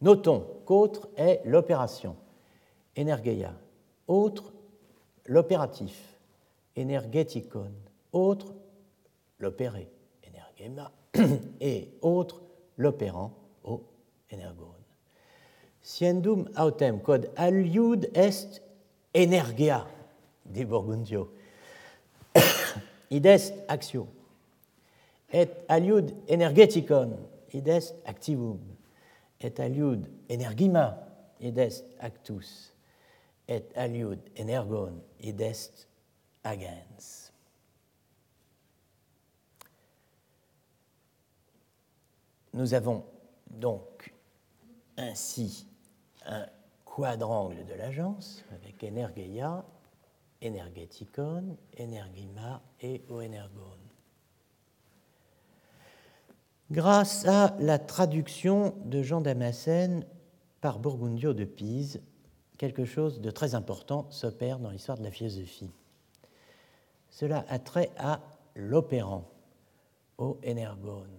[0.00, 2.16] Notons qu'autre est l'opération
[2.96, 3.52] energeia.
[4.06, 4.52] Autre,
[5.26, 6.18] l'opératif,
[6.76, 7.72] energeticon.
[8.12, 8.54] Autre,
[9.38, 9.88] l'opéré,
[10.22, 10.92] energema.
[11.60, 12.42] Et autre,
[12.76, 13.32] l'opérant,
[13.64, 13.82] o
[14.30, 14.74] energon.
[15.82, 18.62] Siendum autem quod aliud est
[19.14, 19.86] energia,
[20.46, 21.28] dit Burgundio.
[23.10, 24.06] id est actio.
[25.34, 27.10] Et aliud energeticon,
[27.52, 28.60] id est activum.
[29.40, 30.96] Et aliud energima,
[31.40, 32.72] id est actus
[33.48, 35.88] et aliud energon id est
[36.44, 37.32] agens.
[42.52, 43.04] Nous avons
[43.50, 44.14] donc
[44.96, 45.66] ainsi
[46.26, 46.46] un
[46.84, 49.64] quadrangle de l'agence avec energeia,
[50.40, 53.83] energeticon, energima et oenergon.
[56.70, 60.06] Grâce à la traduction de Jean Damascène
[60.60, 62.00] par Burgundio de Pise
[62.58, 65.70] quelque chose de très important s'opère dans l'histoire de la philosophie.
[67.10, 68.20] Cela a trait à
[68.54, 69.24] l'opérant,
[70.18, 71.10] au énergone.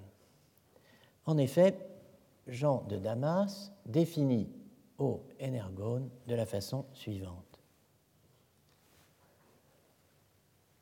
[1.25, 1.77] En effet,
[2.47, 4.49] Jean de Damas définit
[4.97, 7.59] au énergone de la façon suivante.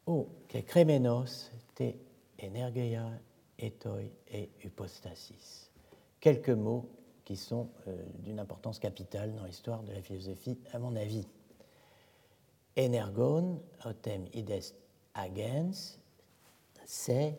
[0.05, 1.95] O que kremenos te
[2.37, 3.09] energeia
[3.59, 5.71] etoi et hypostasis.
[6.19, 6.89] Quelques mots
[7.25, 11.27] qui sont euh, d'une importance capitale dans l'histoire de la philosophie, à mon avis.
[12.77, 14.75] Energon, autem idest
[15.13, 15.99] agens,
[16.85, 17.37] c'est,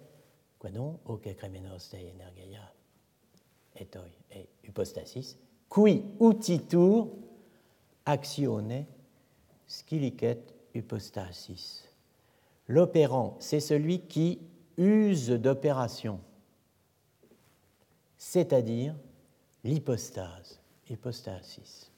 [0.59, 2.73] quoi donc, ok kremenos te energeia,
[3.77, 5.37] etoi et hypostasis,
[5.69, 7.09] qui utitur
[8.07, 8.87] actione
[9.67, 10.39] scilicet
[10.75, 11.89] hypostasis.
[12.69, 14.39] L'opérant, c'est celui qui
[14.77, 16.21] use d'opération,
[18.17, 18.95] c'est-à-dire
[19.63, 21.91] l'hypostase, hypostasis.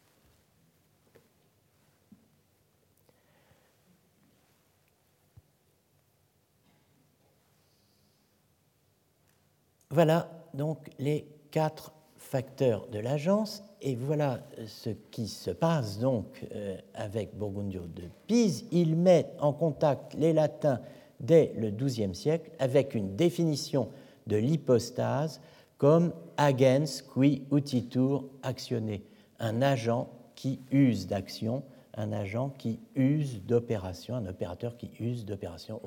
[9.91, 16.77] Voilà donc les quatre facteurs de l'agence et voilà ce qui se passe donc euh,
[16.95, 18.67] avec Burgundio de Pise.
[18.73, 20.81] Il met en contact les latins
[21.21, 23.89] dès le XIIe siècle avec une définition
[24.27, 25.41] de l'hypostase
[25.79, 29.05] comme agens qui utitur actionné,
[29.39, 31.63] un agent qui use d'action,
[31.95, 35.81] un agent qui use d'opération, un opérateur qui use d'opération,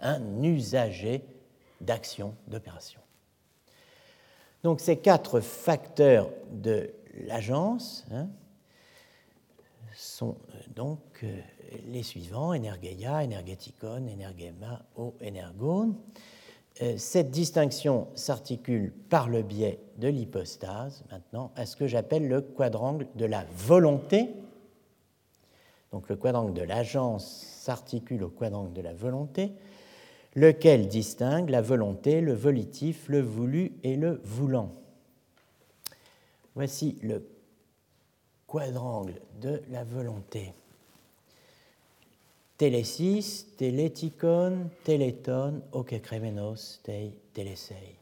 [0.00, 1.22] un usager
[1.80, 3.00] d'action, d'opération.
[4.62, 6.90] Donc ces quatre facteurs de
[7.26, 8.28] l'agence hein,
[9.96, 11.40] sont euh, donc euh,
[11.88, 15.96] les suivants, energeia, energeticon, energema, o, energon.
[16.82, 22.40] Euh, cette distinction s'articule par le biais de l'hypostase, maintenant, à ce que j'appelle le
[22.40, 24.28] quadrangle de la volonté.
[25.92, 27.26] Donc le quadrangle de l'agence
[27.60, 29.52] s'articule au quadrangle de la volonté.
[30.34, 34.72] lequel distingue la volonté, le volitif, le voulu et le voulant.
[36.56, 37.24] Voici le
[38.46, 40.54] quadrangle de la volonté.
[42.56, 47.98] Télésis, télétikon, téléton, okekremenos, tei, télései.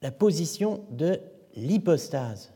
[0.00, 1.20] La position de
[1.56, 2.52] l'hypostase,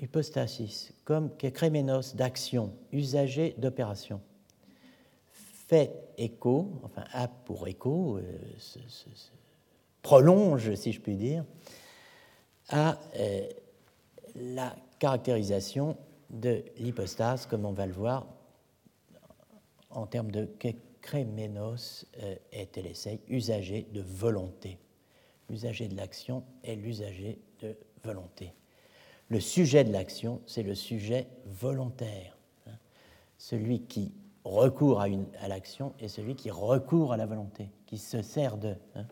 [0.00, 4.20] hypostasis, comme kekremenos d'action, usager d'opération,
[5.32, 8.38] fait écho, enfin a pour écho, euh,
[10.04, 11.44] prolonge, si je puis dire,
[12.68, 13.48] à euh,
[14.36, 15.96] la caractérisation
[16.28, 18.26] de l'hypostase, comme on va le voir
[19.90, 20.48] en termes de
[21.00, 22.36] kréménos euh,
[22.70, 24.78] téléseï, usager de volonté.
[25.48, 28.52] L'usager de l'action est l'usager de volonté.
[29.30, 32.36] Le sujet de l'action, c'est le sujet volontaire.
[32.66, 32.76] Hein.
[33.38, 34.12] celui qui
[34.44, 35.06] recourt à,
[35.40, 38.74] à l'action et celui qui recourt à la volonté, qui se sert de.
[38.94, 39.06] Hein.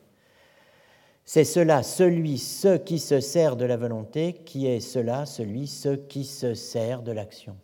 [1.25, 5.95] C'est cela, celui, ce qui se sert de la volonté, qui est cela, celui, ce
[5.95, 7.57] qui se sert de l'action.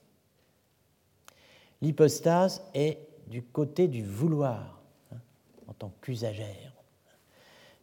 [1.82, 4.80] L'hypostase est du côté du vouloir,
[5.12, 5.18] hein,
[5.66, 6.72] en tant qu'usagère.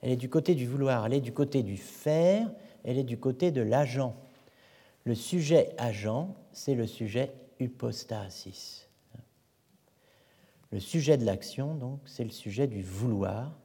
[0.02, 2.50] Elle est du côté du vouloir, elle est du côté du faire,
[2.84, 4.16] elle est du côté de l'agent.
[5.04, 8.88] Le sujet agent, c'est le sujet hypostasis.
[10.72, 13.58] Le sujet de l'action, donc, c'est le sujet du vouloir,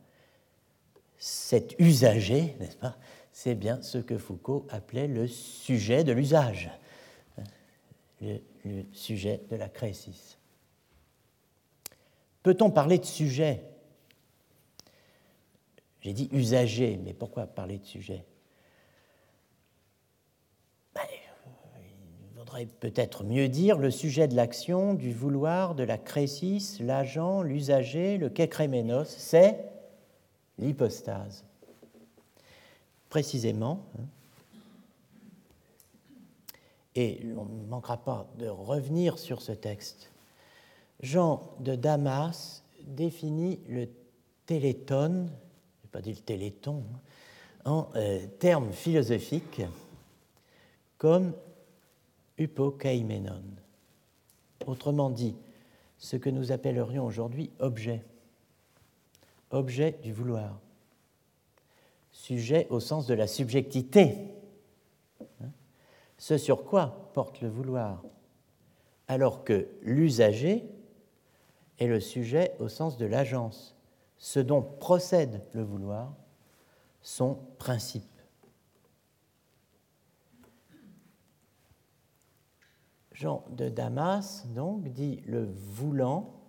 [1.21, 2.97] cet usager, n'est-ce pas,
[3.31, 6.71] c'est bien ce que Foucault appelait le sujet de l'usage,
[8.23, 8.41] le,
[8.93, 10.39] sujet de la crésis.
[12.43, 13.63] Peut-on parler de sujet?
[16.01, 18.25] J'ai dit usager, mais pourquoi parler de sujet?
[20.95, 21.03] Ben,
[22.31, 27.43] Il faudrait peut-être mieux dire le sujet de l'action, du vouloir, de la crésis, l'agent,
[27.43, 29.70] l'usager, le kekremenos, c'est
[30.61, 31.45] l'hypostase.
[33.09, 34.05] Précisément, hein,
[36.95, 40.11] et on ne manquera pas de revenir sur ce texte,
[41.01, 43.89] Jean de Damas définit le
[44.47, 47.01] téléton, je n'ai pas dit le téléton, hein,
[47.65, 49.63] en euh, termes philosophiques
[50.99, 51.33] comme
[52.39, 53.43] hypokaimenon.
[54.67, 55.35] Autrement dit,
[55.99, 58.03] ce que nous appellerions aujourd'hui objet
[59.51, 60.61] objet du vouloir,
[62.11, 64.17] sujet au sens de la subjectivité,
[65.43, 65.51] hein?
[66.19, 68.03] ce sur quoi porte le vouloir,
[69.09, 70.65] alors que l'usager
[71.79, 73.77] est le sujet au sens de l'agence,
[74.19, 76.15] ce dont procède le vouloir,
[77.03, 78.05] son principe.
[83.13, 86.40] Jean de Damas, donc, dit le voulant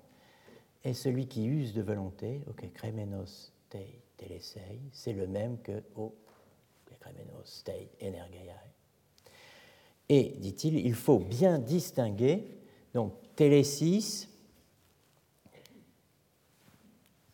[0.83, 6.13] est celui qui use de volonté, ok, kremenos tei telesei, c'est le même que o
[6.99, 8.51] kremenos tei energeiai.
[10.09, 12.45] Et, dit-il, il faut bien distinguer,
[12.93, 14.27] donc, télésis,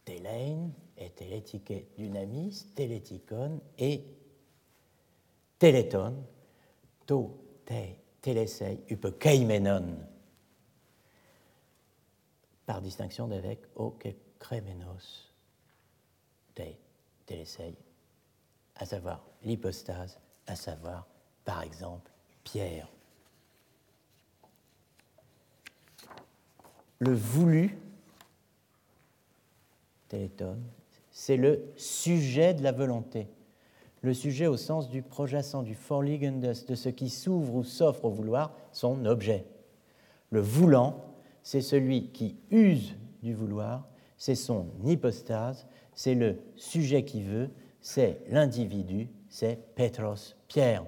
[0.05, 4.03] télein et télétike dynamis, télétikon et
[5.57, 6.23] téléton,
[7.07, 7.35] to,
[7.65, 9.97] te, telesei, upekeimenon
[12.67, 15.33] par distinction d'avec o que kremenos
[16.57, 16.65] de
[17.25, 17.73] telesei,
[18.75, 21.07] à savoir l'hypostase, à savoir,
[21.45, 22.11] par exemple,
[22.43, 22.89] Pierre.
[26.99, 27.77] Le voulu,
[30.09, 30.57] téléton,
[31.11, 33.27] c'est le sujet de la volonté.
[34.01, 38.09] Le sujet au sens du projacent, du forliegendes, de ce qui s'ouvre ou s'offre au
[38.09, 39.45] vouloir, son objet.
[40.31, 41.06] Le voulant,
[41.47, 43.87] c'est celui qui use du vouloir,
[44.17, 50.85] c'est son hypostase, c'est le sujet qui veut, c'est l'individu, c'est Petros, Pierre.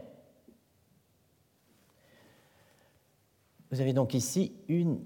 [3.71, 4.99] Vous avez donc ici une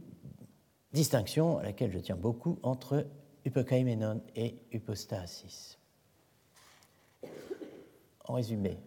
[0.91, 3.05] distinction à laquelle je tiens beaucoup entre
[3.45, 5.77] hypokaimenon et hypostasis.
[8.25, 8.79] En résumé,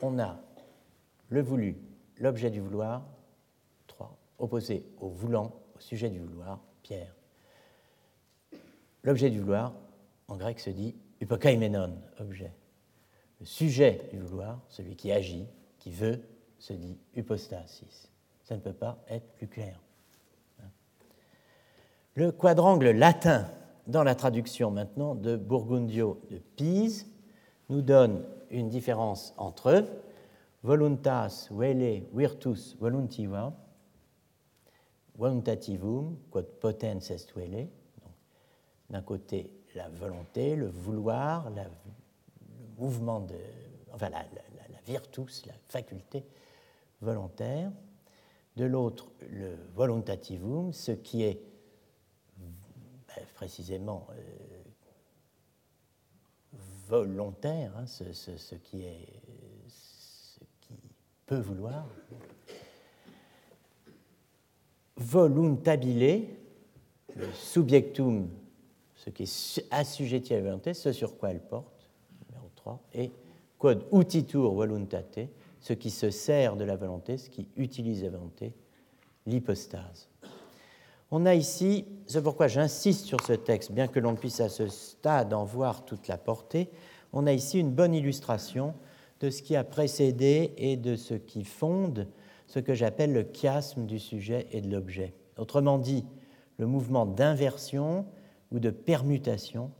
[0.00, 0.40] on a
[1.28, 1.76] le voulu,
[2.18, 3.06] l'objet du vouloir,
[3.86, 7.14] trois, opposé au voulant, au sujet du vouloir, Pierre.
[9.02, 9.74] L'objet du vouloir,
[10.28, 12.52] en grec, se dit hypokaimenon, objet.
[13.40, 15.46] Le sujet du vouloir, celui qui agit,
[15.78, 16.20] qui veut,
[16.58, 18.10] se dit hypostasis.
[18.42, 19.80] Ça ne peut pas être plus clair.
[22.14, 23.46] Le quadrangle latin,
[23.86, 27.06] dans la traduction maintenant de Burgundio de Pise,
[27.68, 29.84] nous donne une différence entre
[30.62, 33.52] voluntas, vele, virtus, voluntiva,
[35.16, 37.68] voluntativum, quod potens est vele.
[38.90, 41.62] D'un côté, la volonté, le vouloir, le
[42.78, 43.34] mouvement de.
[43.92, 46.24] enfin, la, la virtus, la faculté
[47.00, 47.70] volontaire.
[48.56, 51.42] De l'autre, le voluntativum, ce qui est
[52.38, 54.62] ben, précisément euh,
[56.88, 59.20] volontaire, hein, ce, qui est,
[59.68, 60.74] ce qui
[61.26, 61.86] peut vouloir.
[64.96, 66.24] Voluntabile,
[67.14, 68.28] le subjectum,
[68.94, 71.88] ce qui est assujetti à la volonté, ce sur quoi elle porte,
[72.28, 73.10] numéro 3, et
[73.58, 75.20] quod utitur voluntate,
[75.60, 78.52] ce qui se sert de la volonté, ce qui utilise la volonté,
[79.26, 80.08] l'hypostase.
[81.10, 84.66] On a ici, c'est pourquoi j'insiste sur ce texte, bien que l'on puisse à ce
[84.68, 86.68] stade en voir toute la portée,
[87.12, 88.74] on a ici une bonne illustration
[89.20, 92.08] de ce qui a précédé et de ce qui fonde
[92.46, 95.14] ce que j'appelle le chiasme du sujet et de l'objet.
[95.36, 96.04] Autrement dit,
[96.58, 98.06] le mouvement d'inversion
[98.50, 99.70] ou de permutation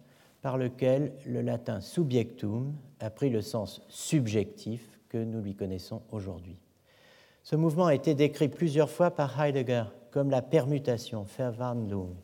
[0.43, 6.59] par lequel le latin subjectum a pris le sens subjectif que nous lui connaissons aujourd'hui.
[7.43, 12.15] Ce mouvement a été décrit plusieurs fois par Heidegger comme la permutation, Verwandlung,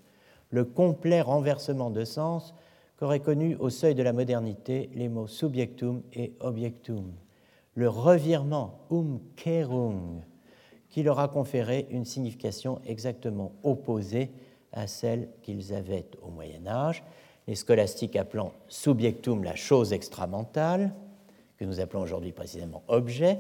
[0.51, 2.55] le complet renversement de sens
[2.97, 7.13] qu'auraient connu au seuil de la modernité les mots subjectum et objectum,
[7.75, 10.23] le revirement, Umkehrung,
[10.93, 14.31] qui leur a conféré une signification exactement opposée
[14.73, 17.03] à celle qu'ils avaient au Moyen Âge,
[17.49, 20.95] les scolastiques appelant subjectum la chose extramentale,
[21.57, 23.39] que nous appelons aujourd'hui précisément objet,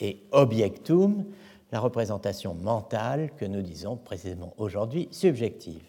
[0.00, 1.24] et objectum
[1.72, 5.82] la représentation mentale que nous disons précisément aujourd'hui subjective.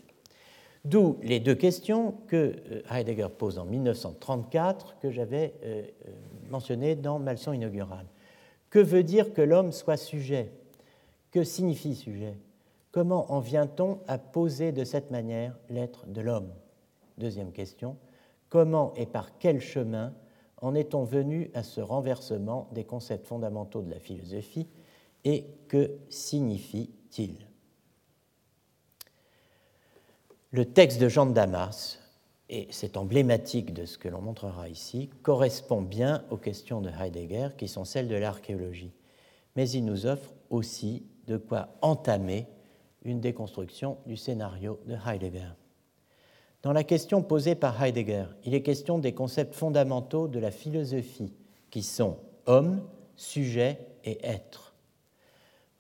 [0.84, 6.12] D'où les deux questions que euh, Heidegger pose en 1934, que j'avais euh, euh,
[6.50, 8.06] mentionnées dans ma leçon inaugurale.
[8.70, 10.52] Que veut dire que l'homme soit sujet
[11.34, 12.38] Que signifie sujet?
[12.92, 16.54] Comment en vient-on à poser de cette manière l'être de l'homme?
[17.18, 17.98] Deuxième question.
[18.50, 20.14] Comment et par quel chemin
[20.62, 24.68] en est-on venu à ce renversement des concepts fondamentaux de la philosophie
[25.24, 27.48] et que signifie-t-il?
[30.52, 31.98] Le texte de Jean de Damas,
[32.48, 37.50] et c'est emblématique de ce que l'on montrera ici, correspond bien aux questions de Heidegger
[37.58, 38.94] qui sont celles de l'archéologie,
[39.56, 42.48] mais il nous offre aussi de quoi entamer
[43.04, 45.52] une déconstruction du scénario de Heidegger.
[46.62, 51.34] Dans la question posée par Heidegger, il est question des concepts fondamentaux de la philosophie
[51.70, 52.82] qui sont homme,
[53.16, 54.74] sujet et être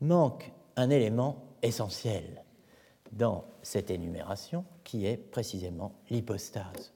[0.04, 2.44] manque un élément essentiel
[3.12, 6.94] dans cette énumération qui est précisément l'hypostase.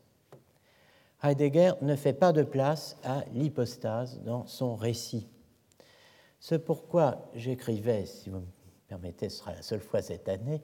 [1.24, 5.28] Heidegger ne fait pas de place à l'hypostase dans son récit.
[6.50, 8.46] C'est pourquoi j'écrivais, si vous me
[8.88, 10.62] permettez, ce sera la seule fois cette année,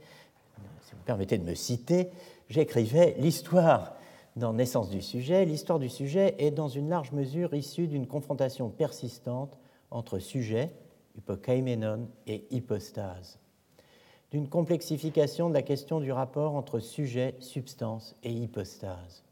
[0.81, 2.09] si vous me permettez de me citer,
[2.47, 3.93] j'écrivais l'histoire
[4.37, 5.43] dans Naissance du sujet.
[5.43, 9.59] L'histoire du sujet est dans une large mesure issue d'une confrontation persistante
[9.91, 10.71] entre sujet,
[11.17, 13.37] hypokaimenon et hypostase,
[14.31, 19.25] d'une complexification de la question du rapport entre sujet, substance et hypostase.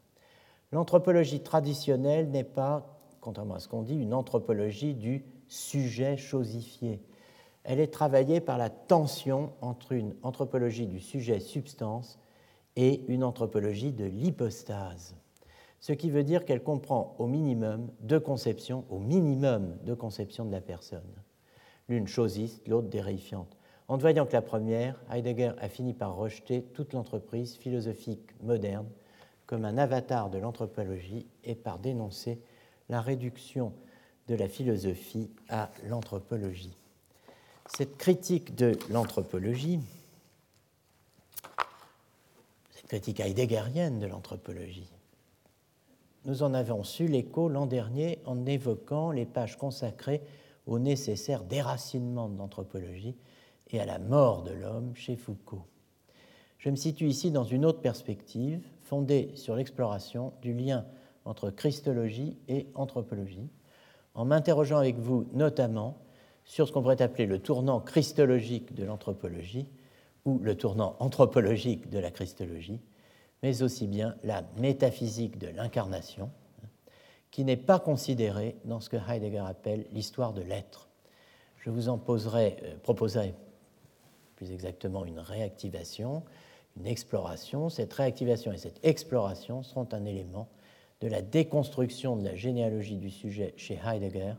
[0.70, 7.00] L'anthropologie traditionnelle n'est pas, contrairement à ce qu'on dit, une anthropologie du sujet chosifié.
[7.64, 12.18] Elle est travaillée par la tension entre une anthropologie du sujet substance
[12.76, 15.14] et une anthropologie de l'hypostase.
[15.80, 20.52] Ce qui veut dire qu'elle comprend au minimum deux conceptions, au minimum deux conceptions de
[20.52, 21.02] la personne
[21.88, 23.56] l'une chosiste, l'autre déreifiante.
[23.88, 28.86] En voyant que la première, Heidegger a fini par rejeter toute l'entreprise philosophique moderne
[29.46, 32.40] comme un avatar de l'anthropologie et par dénoncer
[32.88, 33.72] la réduction
[34.28, 36.76] de la philosophie à l'anthropologie.
[37.76, 39.80] Cette critique de l'anthropologie,
[42.70, 44.90] cette critique heideggerienne de l'anthropologie,
[46.24, 50.22] nous en avons su l'écho l'an dernier en évoquant les pages consacrées
[50.66, 53.16] au nécessaire déracinement de l'anthropologie
[53.70, 55.66] et à la mort de l'homme chez Foucault.
[56.58, 60.84] Je me situe ici dans une autre perspective, fondée sur l'exploration du lien
[61.24, 63.48] entre christologie et anthropologie,
[64.14, 65.98] en m'interrogeant avec vous notamment
[66.44, 69.66] sur ce qu'on pourrait appeler le tournant christologique de l'anthropologie
[70.24, 72.80] ou le tournant anthropologique de la christologie,
[73.42, 76.30] mais aussi bien la métaphysique de l'incarnation,
[77.30, 80.88] qui n'est pas considéré dans ce que Heidegger appelle l'histoire de l'être.
[81.58, 83.34] Je vous en euh, proposerai
[84.36, 86.22] plus exactement une réactivation,
[86.76, 87.68] une exploration.
[87.68, 90.48] Cette réactivation et cette exploration seront un élément
[91.02, 94.34] de la déconstruction de la généalogie du sujet chez Heidegger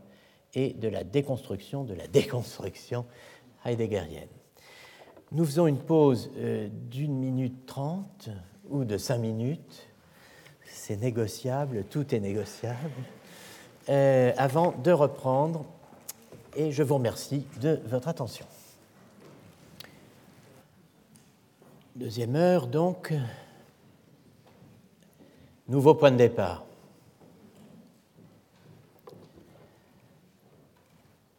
[0.54, 3.04] et de la déconstruction de la déconstruction
[3.64, 4.28] heideggerienne.
[5.32, 8.30] Nous faisons une pause euh, d'une minute trente
[8.70, 9.86] ou de cinq minutes.
[10.64, 12.90] C'est négociable, tout est négociable.
[13.90, 15.66] Euh, avant de reprendre,
[16.56, 18.46] et je vous remercie de votre attention.
[21.94, 23.12] Deuxième heure, donc.
[25.66, 26.66] Nouveau point de départ.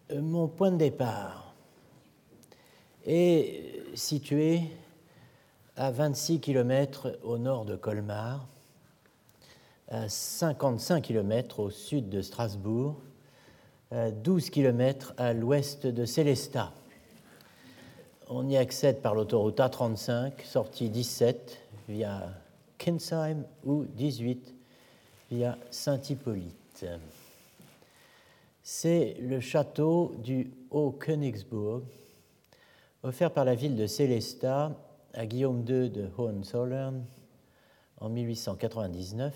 [0.10, 1.54] Euh, mon point de départ
[3.06, 4.62] est situé
[5.76, 8.48] à 26 km au nord de Colmar,
[9.90, 12.96] à 55 km au sud de Strasbourg,
[13.92, 16.72] à 12 km à l'ouest de Célestat.
[18.28, 22.34] On y accède par l'autoroute A35, sortie 17 via
[22.78, 24.54] Kinsheim ou 18
[25.32, 26.86] via Saint-Hippolyte.
[28.64, 31.82] C'est le château du Haut-Königsbourg,
[33.04, 34.76] offert par la ville de Célestat
[35.14, 37.06] à Guillaume II de Hohenzollern
[38.00, 39.34] en 1899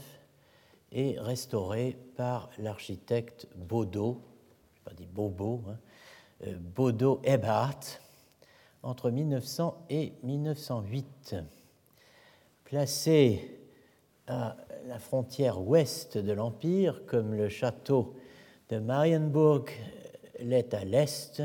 [0.91, 4.21] et restauré par l'architecte Baudot,
[4.73, 5.77] je pas dit Bobo, hein,
[6.47, 7.99] euh, Baudot Ebhardt,
[8.81, 11.35] entre 1900 et 1908.
[12.69, 13.57] Placé
[14.27, 14.55] à
[14.85, 18.15] la frontière ouest de l'Empire, comme le château
[18.69, 19.71] de Marienburg
[20.39, 21.41] l'est à l'est,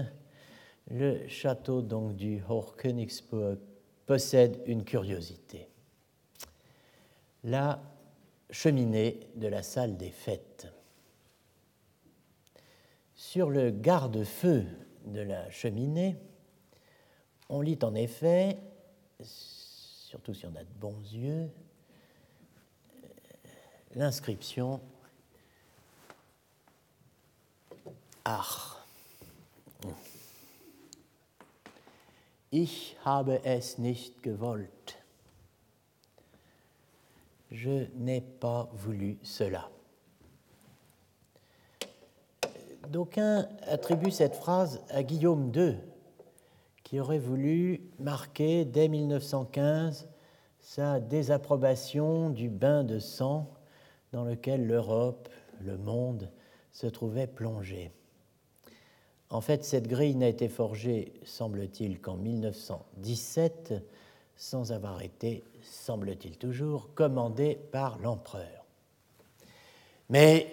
[0.91, 3.57] le château donc du Hochkönigsburg
[4.05, 5.71] possède une curiosité.
[7.43, 7.81] La
[8.51, 10.71] cheminée de la salle des fêtes.
[13.15, 14.67] Sur le garde-feu
[15.07, 16.17] de la cheminée,
[17.49, 18.59] on lit en effet,
[20.15, 21.51] surtout si on a de bons yeux,
[23.97, 24.81] l'inscription
[28.25, 28.87] Ach.
[32.53, 35.03] Ich habe es nicht gewollt.
[37.51, 39.69] Je n'ai pas voulu cela.
[42.89, 45.77] D'aucuns attribuent cette phrase à Guillaume II,
[46.85, 50.09] qui aurait voulu marquer dès 1915
[50.61, 53.51] sa désapprobation du bain de sang
[54.13, 55.29] dans lequel l'Europe,
[55.61, 56.31] le monde,
[56.73, 57.91] se trouvait plongé.
[59.31, 63.75] En fait, cette grille n'a été forgée, semble-t-il, qu'en 1917,
[64.37, 68.65] sans avoir été, semble-t-il toujours, commandée par l'empereur.
[70.09, 70.53] Mais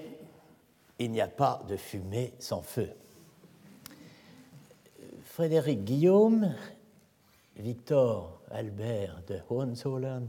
[1.00, 2.90] il n'y a pas de fumée sans feu.
[5.32, 6.54] Frédéric Guillaume,
[7.56, 10.28] Victor Albert de Hohenzollern,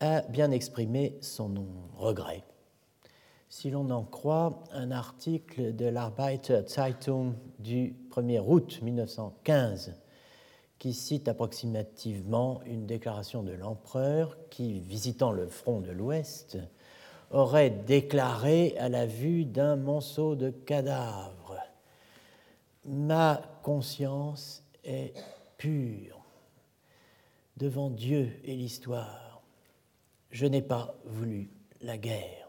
[0.00, 1.54] a bien exprimé son
[1.96, 2.44] regret.
[3.48, 9.94] Si l'on en croit un article de l'Arbeiter Zeitung du 1er août 1915,
[10.78, 16.58] qui cite approximativement une déclaration de l'empereur qui, visitant le front de l'Ouest,
[17.30, 21.35] aurait déclaré à la vue d'un monceau de cadavres
[22.86, 25.12] Ma conscience est
[25.58, 26.24] pure
[27.56, 29.42] devant Dieu et l'histoire.
[30.30, 32.46] Je n'ai pas voulu la guerre.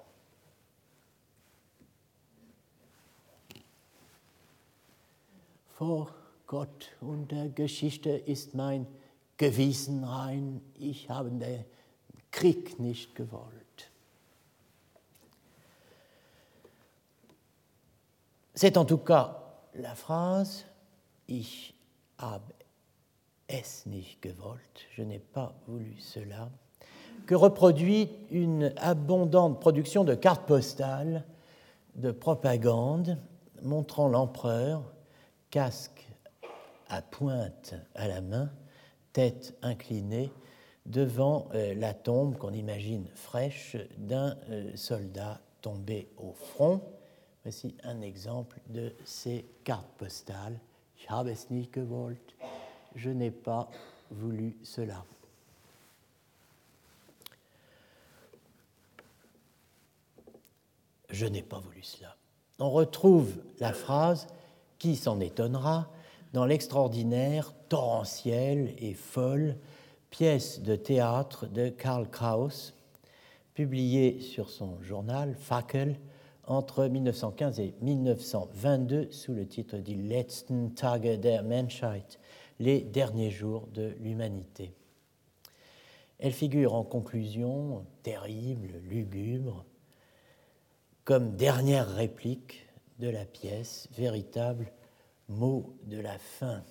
[5.77, 6.11] vor
[6.47, 8.87] Gott und der Geschichte ist mein
[9.37, 10.61] Gewissen rein.
[10.79, 11.63] Ich habe den
[12.31, 13.91] Krieg nicht gewollt.
[18.55, 19.46] C'est en tout cas
[19.77, 20.65] la phrase
[21.27, 21.73] Ich
[22.17, 22.53] habe
[23.47, 26.49] es nicht gewollt, je n'ai pas voulu cela,
[27.25, 31.25] que reproduit une abondante production de cartes postales
[31.95, 33.17] de propagande
[33.61, 34.83] montrant l'empereur
[35.49, 36.07] casque
[36.89, 38.49] à pointe à la main,
[39.11, 40.31] tête inclinée,
[40.85, 46.81] devant euh, la tombe qu'on imagine fraîche d'un euh, soldat tombé au front.
[47.47, 50.59] Voici un exemple de ces cartes postales.
[50.99, 52.35] Ich habe es nicht gewollt.
[52.93, 53.69] Je n'ai pas
[54.11, 55.05] voulu cela.
[61.09, 62.17] Je n'ai pas voulu cela.
[62.59, 64.27] On retrouve la phrase
[64.77, 65.89] qui s'en étonnera,
[66.33, 69.55] dans l'extraordinaire, torrentielle et folle
[70.09, 72.73] pièce de théâtre de Karl Kraus,
[73.53, 75.97] publiée sur son journal Fackel
[76.47, 82.19] entre 1915 et 1922 sous le titre Die letzten Tage der Menschheit,
[82.59, 84.73] les derniers jours de l'humanité.
[86.19, 89.65] Elle figure en conclusion, terrible, lugubre,
[91.03, 92.67] comme dernière réplique
[92.99, 94.71] de la pièce, véritable
[95.27, 96.63] mot de la fin.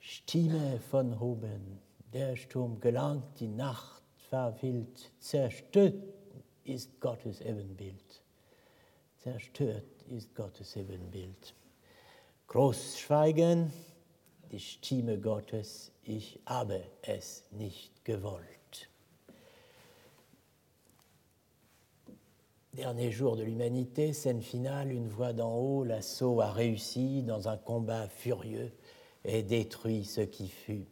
[0.00, 1.78] Stimme von oben,
[2.12, 5.94] der Sturm gelangt, die Nacht verwillt, zerstört
[6.64, 8.01] ist Gottes Ebenbild.
[9.22, 11.54] Zerstört ist Gottes Ebenbild.
[12.48, 13.72] Großschweigen,
[14.50, 18.88] die Stimme Gottes, ich habe es nicht gewollt.
[22.72, 27.58] Dernier jour de l'humanité, scène finale, une voix d'en haut, l'assaut a réussi dans un
[27.58, 28.72] combat furieux
[29.24, 30.88] et détruit ce qui fut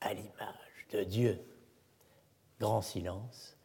[0.00, 1.38] à l'image de Dieu.
[2.58, 3.56] Grand silence,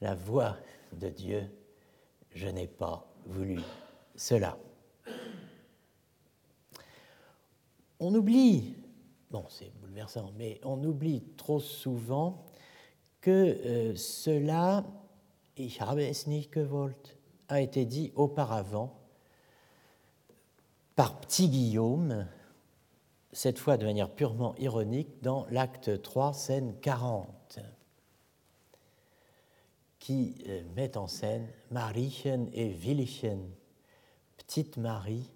[0.00, 0.56] la voix
[0.92, 1.50] de Dieu,
[2.30, 3.60] je n'ai pas voulu
[4.16, 4.58] cela.
[8.00, 8.74] On oublie,
[9.30, 12.44] bon c'est bouleversant, mais on oublie trop souvent
[13.20, 14.84] que euh, cela
[15.56, 17.18] Ich habe es nicht gewollt,
[17.48, 18.98] a été dit auparavant
[20.96, 22.26] par Petit Guillaume,
[23.32, 27.28] cette fois de manière purement ironique, dans l'acte 3, scène 40,
[30.02, 33.38] qui euh, met en scène Mariechen et Willichen,
[34.36, 35.30] Petite Marie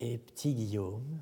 [0.00, 1.20] et Petit Guillaume.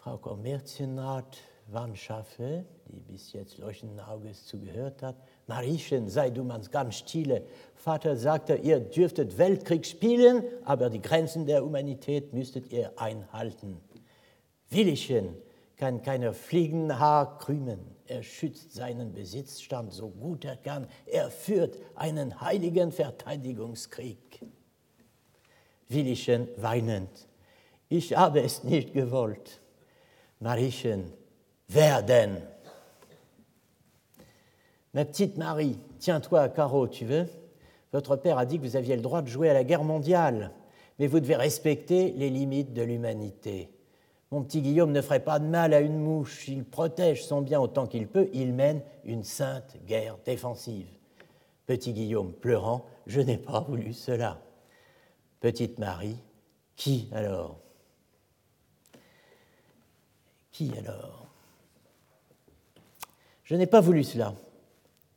[0.00, 1.36] Frau Kommerzienrat
[1.66, 5.16] Van Schaffe, die bis jetzt leuchtenden Auges zugehört hat.
[5.48, 7.42] Mariechen, sei du mans ganz stille.
[7.74, 13.82] Vater sagte, ihr dürftet Weltkrieg spielen, aber die Grenzen der Humanität müsstet ihr einhalten.
[14.70, 15.36] Willichen
[15.76, 17.97] kann keiner Fliegenhaar krümen.
[18.08, 20.88] Er schützt seinen Besitzstand so gut er kann.
[21.04, 24.40] Er führt einen heiligen Verteidigungskrieg.
[25.88, 27.10] Willichen weinend.
[27.90, 29.60] Ich habe es nicht gewollt.
[30.40, 31.12] Mariechen,
[31.68, 32.38] Verden.
[34.94, 37.28] Ma petite Marie, tiens-toi à carreau, tu veux?
[37.92, 40.50] Votre père a dit que vous aviez le droit de jouer à la guerre mondiale,
[40.98, 43.70] mais vous devez respecter les limites de l'humanité.
[44.30, 47.60] Mon petit Guillaume ne ferait pas de mal à une mouche, il protège son bien
[47.60, 50.86] autant qu'il peut, il mène une sainte guerre défensive.
[51.66, 54.38] Petit Guillaume pleurant, je n'ai pas voulu cela.
[55.40, 56.18] Petite Marie,
[56.76, 57.58] qui alors?
[60.52, 61.26] Qui alors?
[63.44, 64.34] Je n'ai pas voulu cela.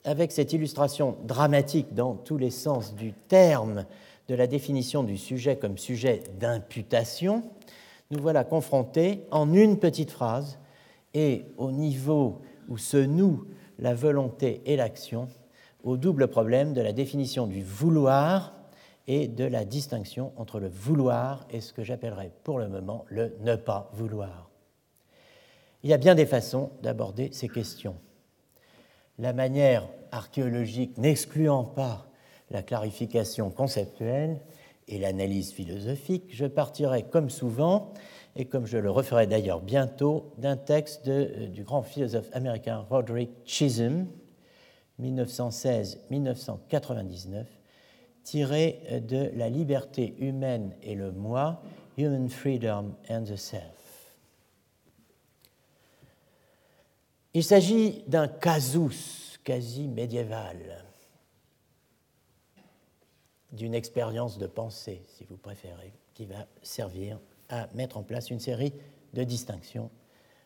[0.05, 3.85] Avec cette illustration dramatique dans tous les sens du terme
[4.29, 7.43] de la définition du sujet comme sujet d'imputation,
[8.11, 10.59] nous voilà confrontés en une petite phrase
[11.13, 13.45] et au niveau où se noue
[13.79, 15.27] la volonté et l'action,
[15.83, 18.53] au double problème de la définition du vouloir
[19.07, 23.35] et de la distinction entre le vouloir et ce que j'appellerais pour le moment le
[23.41, 24.49] ne pas vouloir.
[25.83, 27.95] Il y a bien des façons d'aborder ces questions
[29.21, 32.07] la manière archéologique n'excluant pas
[32.49, 34.41] la clarification conceptuelle
[34.87, 37.93] et l'analyse philosophique, je partirai comme souvent,
[38.35, 43.29] et comme je le referai d'ailleurs bientôt, d'un texte euh, du grand philosophe américain Roderick
[43.45, 44.07] Chisholm,
[45.01, 47.45] 1916-1999,
[48.23, 51.61] tiré de La liberté humaine et le moi,
[51.97, 53.63] Human Freedom and the Self.
[57.33, 60.85] Il s'agit d'un casus quasi médiéval,
[63.51, 67.19] d'une expérience de pensée, si vous préférez, qui va servir
[67.49, 68.73] à mettre en place une série
[69.13, 69.91] de distinctions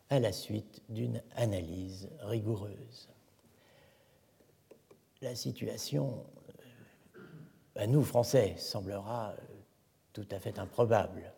[0.10, 3.10] à la suite d'une analyse rigoureuse.
[5.22, 6.26] La situation,
[7.18, 7.22] euh,
[7.76, 9.42] à nous, Français, semblera euh,
[10.14, 11.34] tout à fait improbable.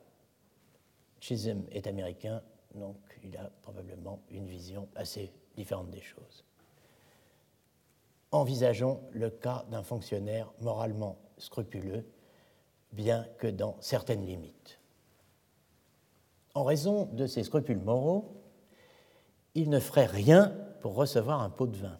[1.19, 2.41] Chisholm est américain,
[2.75, 6.43] donc il a probablement une vision assez différente des choses.
[8.31, 12.05] Envisageons le cas d'un fonctionnaire moralement scrupuleux,
[12.91, 14.79] bien que dans certaines limites.
[16.53, 18.41] En raison de ses scrupules moraux,
[19.53, 21.99] il ne ferait rien pour recevoir un pot de vin.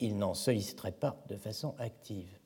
[0.00, 2.38] Il n'en solliciterait pas de façon active.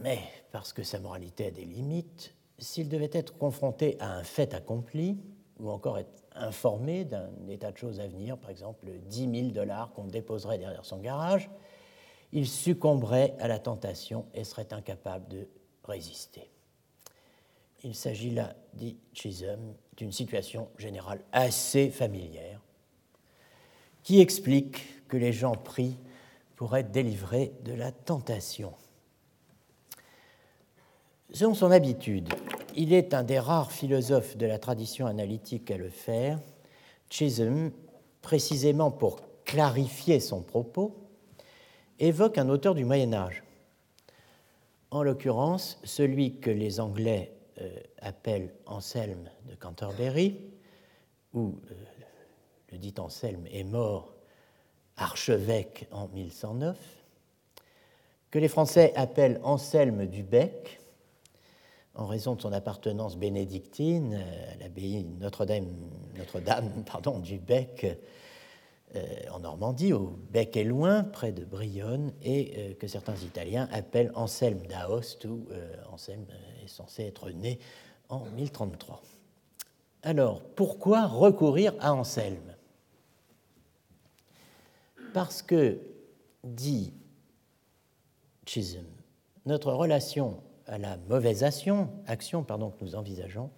[0.00, 0.18] Mais
[0.50, 5.18] parce que sa moralité a des limites, s'il devait être confronté à un fait accompli,
[5.60, 9.92] ou encore être informé d'un état de choses à venir, par exemple 10 000 dollars
[9.92, 11.48] qu'on déposerait derrière son garage,
[12.34, 15.48] il succomberait à la tentation et serait incapable de
[15.84, 16.50] résister.
[17.84, 22.60] Il s'agit là, dit Chisholm, d'une situation générale assez familière
[24.02, 25.96] qui explique que les gens prient
[26.56, 28.72] pour être délivrés de la tentation.
[31.32, 32.28] Selon son habitude,
[32.76, 36.38] il est un des rares philosophes de la tradition analytique à le faire.
[37.10, 37.70] Chisholm,
[38.22, 41.03] précisément pour clarifier son propos,
[41.98, 43.42] évoque un auteur du Moyen Âge,
[44.90, 47.32] en l'occurrence celui que les Anglais
[48.00, 50.40] appelle Anselme de Canterbury,
[51.32, 51.58] où
[52.72, 54.14] le dit Anselme est mort
[54.96, 56.76] archevêque en 1109,
[58.30, 60.80] que les Français appellent Anselme du Bec,
[61.94, 65.68] en raison de son appartenance bénédictine à l'abbaye Notre-Dame
[67.22, 67.94] du Bec euh,
[69.30, 74.12] en Normandie, au Bec et Loin, près de Brionne, et euh, que certains Italiens appellent
[74.14, 76.26] Anselme d'Aoste, où euh, Anselme
[76.62, 77.58] est censé être né
[78.08, 79.02] en 1033.
[80.02, 82.54] Alors, pourquoi recourir à Anselme?
[85.12, 85.78] Parce que,
[86.44, 86.92] dit
[88.46, 88.84] Chisholm,
[89.46, 93.50] notre relation à la mauvaise action, action pardon, que nous envisageons,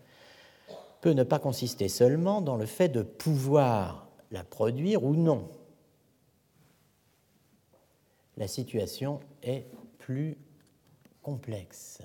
[1.00, 4.05] peut ne pas consister seulement dans le fait de pouvoir
[4.36, 5.50] la produire ou non.
[8.36, 10.36] La situation est plus
[11.22, 12.02] complexe.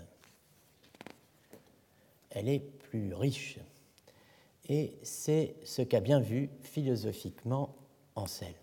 [2.30, 3.60] Elle est plus riche.
[4.70, 7.76] Et c'est ce qu'a bien vu philosophiquement
[8.16, 8.56] Anselme.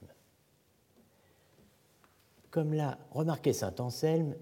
[2.51, 4.35] Comme l'a remarqué saint Anselme,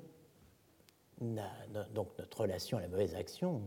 [1.19, 3.61] donc notre relation à la mauvaise action,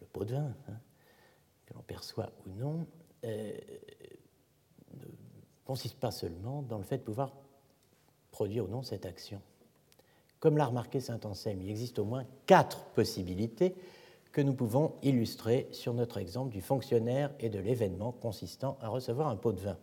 [0.00, 0.80] le pot de vin, hein,
[1.66, 2.86] que l'on perçoit ou non,
[3.24, 3.52] euh,
[5.66, 7.32] consiste pas seulement dans le fait de pouvoir
[8.30, 9.40] produire ou non cette action.
[10.40, 13.74] Comme l'a remarqué saint Anselme, il existe au moins quatre possibilités
[14.32, 19.28] que nous pouvons illustrer sur notre exemple du fonctionnaire et de l'événement consistant à recevoir
[19.28, 19.78] un pot de vin.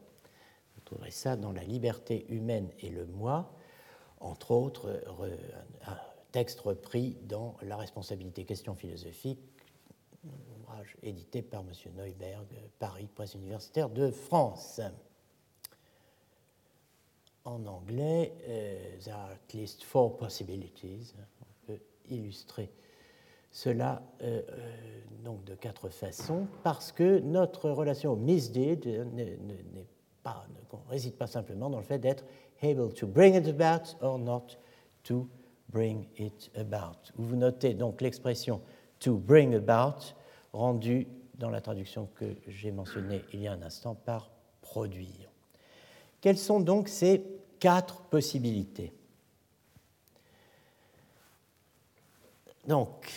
[0.75, 3.51] Vous trouverez ça dans La liberté humaine et le moi,
[4.19, 5.01] entre autres
[6.31, 9.39] texte repris dans La responsabilité, question philosophique,
[10.59, 11.71] ouvrage édité par M.
[11.95, 12.47] Neuberg,
[12.79, 14.81] Paris, Presse universitaire de France.
[17.45, 21.13] En anglais, euh, there are at least four possibilities.
[21.41, 21.79] On peut
[22.09, 22.71] illustrer
[23.51, 29.87] cela euh, euh, donc de quatre façons, parce que notre relation au misdeed n'est
[30.23, 32.23] pas, ne réside pas simplement dans le fait d'être
[32.61, 34.57] able to bring it about or not
[35.03, 35.27] to
[35.69, 37.11] bring it about.
[37.15, 38.61] Vous notez donc l'expression
[38.99, 40.15] to bring about
[40.53, 45.32] rendue dans la traduction que j'ai mentionnée il y a un instant par produire.
[46.23, 47.21] Quelles sont donc ces
[47.59, 48.93] quatre possibilités
[52.65, 53.11] Donc,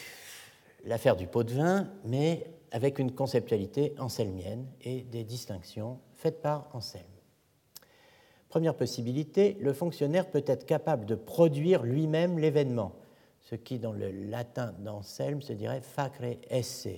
[0.85, 6.69] l'affaire du pot de vin, mais avec une conceptualité anselmienne et des distinctions faites par
[6.73, 7.05] Anselme.
[8.49, 12.91] Première possibilité, le fonctionnaire peut être capable de produire lui-même l'événement,
[13.41, 16.89] ce qui dans le latin d'Anselme se dirait facre esse,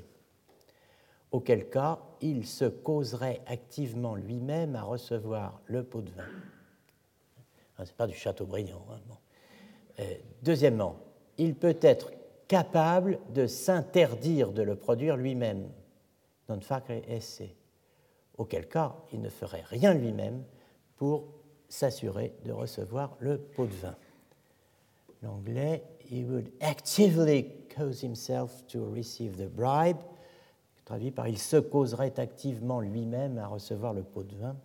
[1.31, 6.25] auquel cas il se causerait activement lui-même à recevoir le pot de vin.
[7.77, 8.85] Ah, Ce n'est pas du Châteaubriand.
[8.91, 9.15] Hein,
[10.01, 10.97] euh, deuxièmement,
[11.37, 12.11] il peut être
[12.47, 15.69] capable de s'interdire de le produire lui-même,
[16.49, 17.43] non facre esse,
[18.39, 20.45] auquel cas il ne ferait rien lui-même
[20.97, 21.29] pour
[21.69, 23.97] s'assurer de recevoir le pot de vin.
[25.23, 27.45] L'anglais, he would actively
[27.77, 29.99] cause himself to receive the bribe,
[30.89, 34.57] traduit par il se causerait activement lui-même à recevoir le pot de vin.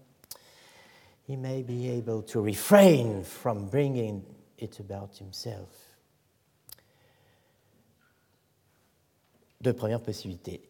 [1.27, 4.23] He may be able to refrain from bringing
[4.57, 5.97] it about himself.
[9.59, 10.61] Deux premières possibilités.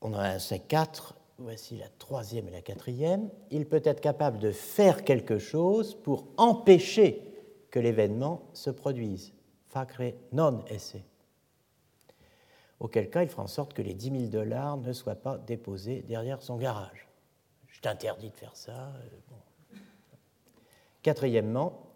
[0.00, 4.38] On en a ces quatre voici la troisième et la quatrième, il peut être capable
[4.38, 7.20] de faire quelque chose pour empêcher
[7.70, 9.34] que l'événement se produise.
[9.66, 10.96] Facre non esse.
[12.82, 16.02] Auquel cas, il fera en sorte que les 10 000 dollars ne soient pas déposés
[16.08, 17.06] derrière son garage.
[17.68, 18.72] Je t'interdis de faire ça.
[19.72, 19.76] Euh,
[21.00, 21.92] Quatrièmement,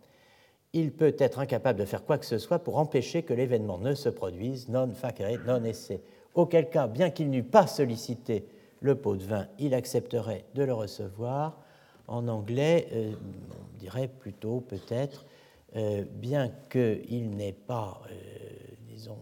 [0.73, 3.95] il peut être incapable de faire quoi que ce soit pour empêcher que l'événement ne
[3.95, 5.91] se produise, non facere, non esse.
[6.37, 8.47] Auquel cas, bien qu'il n'eût pas sollicité
[8.79, 11.59] le pot de vin, il accepterait de le recevoir.
[12.07, 13.13] En anglais, euh,
[13.51, 15.27] on dirait plutôt peut-être,
[15.75, 18.03] euh, bien qu'il n'ait pas,
[18.89, 19.19] disons,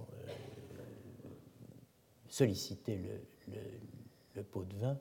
[2.34, 3.00] sollicité
[4.34, 4.98] le, pot de vin,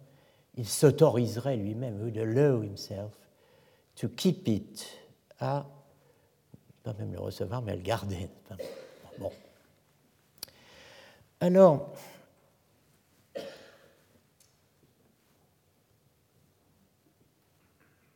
[0.55, 3.17] il s'autoriserait lui-même, would allow himself
[3.95, 4.85] to keep it,
[5.39, 5.65] à,
[6.83, 8.29] pas même le recevoir, mais à le garder.
[9.17, 9.31] Bon.
[11.39, 11.91] Alors,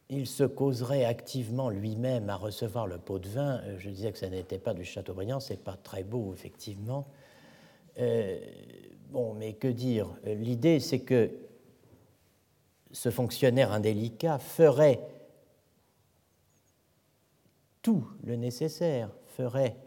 [0.10, 3.62] il se causerait activement lui-même à recevoir le pot de vin.
[3.64, 7.08] Euh, je disais que ça n'était pas du Châteaubriand, c'est pas très beau, effectivement.
[8.00, 8.40] Euh,
[9.10, 10.10] bon, mais que dire?
[10.24, 11.32] L'idée, c'est que
[12.92, 15.00] ce fonctionnaire indélicat ferait
[17.82, 19.78] tout le nécessaire, ferait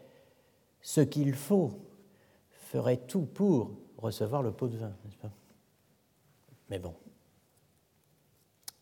[0.80, 1.72] ce qu'il faut,
[2.52, 5.32] ferait tout pour recevoir le pot de vin, n'est-ce pas?
[6.70, 6.94] Mais bon,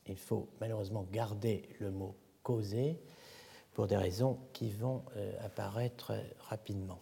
[0.07, 3.01] il faut malheureusement garder le mot causer
[3.73, 6.13] pour des raisons qui vont euh, apparaître
[6.49, 7.01] rapidement.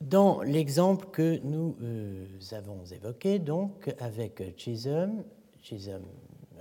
[0.00, 5.24] Dans l'exemple que nous euh, avons évoqué, donc avec Chisholm,
[5.62, 6.04] Chisholm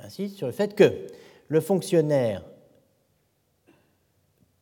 [0.01, 1.07] insiste sur le fait que
[1.47, 2.43] le fonctionnaire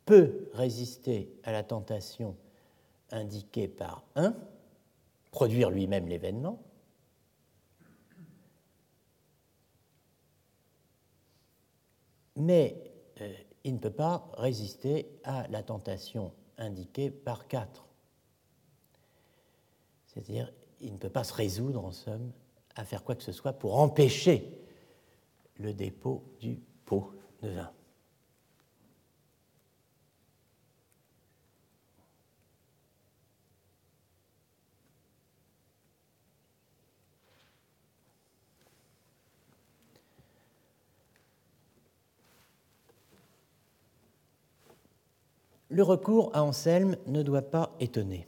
[0.06, 2.36] peut résister à la tentation
[3.12, 4.36] indiquée par un,
[5.32, 6.60] produire lui-même l'événement,
[12.36, 12.92] mais
[13.22, 13.34] euh,
[13.64, 17.86] il ne peut pas résister à la tentation indiquée par 4.
[20.14, 22.32] C'est-à-dire, il ne peut pas se résoudre, en somme,
[22.76, 24.60] à faire quoi que ce soit pour empêcher
[25.58, 27.12] le dépôt du pot
[27.42, 27.72] de vin.
[45.70, 48.28] Le recours à Anselme ne doit pas étonner.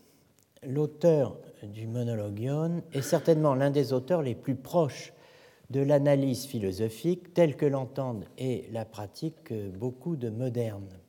[0.63, 1.37] L'auteur
[1.73, 5.13] du Monologion est certainement l'un des auteurs les plus proches
[5.69, 10.99] de l'analyse philosophique telle que l'entendent et la pratiquent beaucoup de modernes.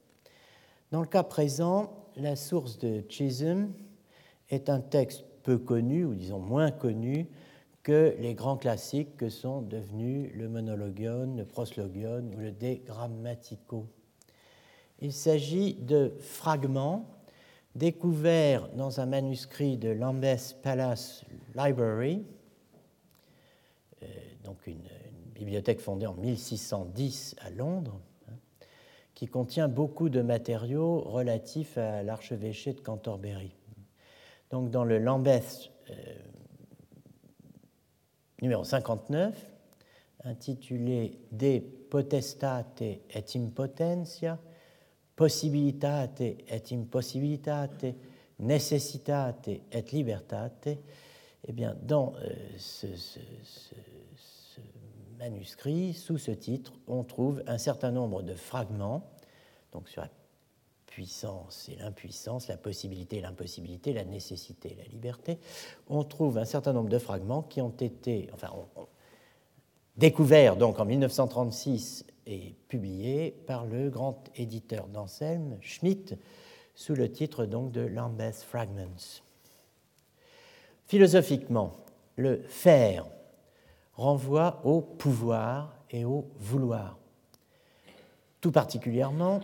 [0.93, 3.73] Dans le cas présent, la source de Chisholm
[4.49, 7.28] est un texte peu connu, ou disons moins connu,
[7.83, 13.87] que les grands classiques que sont devenus le Monologion, le Proslogion ou le De Grammatico.
[15.01, 17.15] Il s'agit de fragments
[17.77, 21.24] découverts dans un manuscrit de Lambeth Palace
[21.55, 22.24] Library,
[24.03, 24.07] euh,
[24.44, 24.89] donc une,
[25.35, 28.01] bibliothèque fondée en 1610 à Londres,
[28.31, 28.35] hein,
[29.15, 33.55] qui contient beaucoup de matériaux relatifs à l'archevêché de Canterbury.
[34.51, 35.94] Donc dans le Lambeth euh,
[38.40, 39.35] numéro 59,
[40.24, 41.59] intitulé De
[41.90, 43.03] potestate et
[43.35, 44.39] impotentia,
[45.16, 47.86] possibilitate et impossibilitate,
[48.38, 50.68] necessitate et libertate,
[51.48, 52.86] eh bien, dans euh, ce,
[55.18, 59.10] manuscrit, sous ce titre, on trouve un certain nombre de fragments,
[59.72, 60.10] donc sur la
[60.86, 65.38] puissance et l'impuissance, la possibilité et l'impossibilité, la nécessité et la liberté.
[65.88, 68.51] On trouve un certain nombre de fragments qui ont été, enfin,
[69.97, 76.16] découverts donc en 1936 et publié par le grand éditeur d'Anselme, Schmidt,
[76.74, 79.23] sous le titre donc de Lambeth Fragments.
[80.86, 81.77] Philosophiquement,
[82.16, 83.07] le faire
[83.94, 86.98] renvoie au pouvoir et au vouloir.
[88.40, 89.40] Tout particulièrement,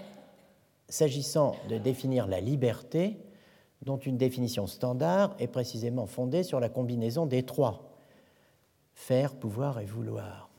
[0.88, 3.16] s'agissant de définir la liberté,
[3.80, 7.90] dont une définition standard est précisément fondée sur la combinaison des trois,
[8.94, 10.51] faire, pouvoir et vouloir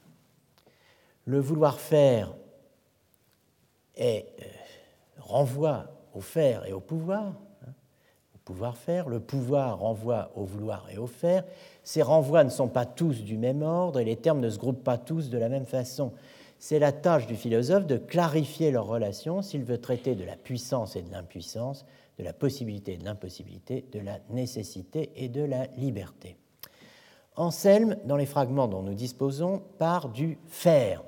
[1.25, 2.33] le vouloir faire
[3.95, 4.45] est, euh,
[5.19, 7.33] renvoie au faire et au pouvoir,
[7.65, 7.73] hein,
[8.35, 11.43] au pouvoir faire, le pouvoir renvoie au vouloir et au faire.
[11.83, 14.83] Ces renvois ne sont pas tous du même ordre et les termes ne se groupent
[14.83, 16.13] pas tous de la même façon.
[16.59, 20.95] C'est la tâche du philosophe de clarifier leurs relations s'il veut traiter de la puissance
[20.95, 21.85] et de l'impuissance,
[22.17, 26.37] de la possibilité et de l'impossibilité, de la nécessité et de la liberté.
[27.35, 31.03] Anselme, dans les fragments dont nous disposons, part du faire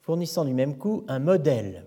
[0.00, 1.84] fournissant du même coup un modèle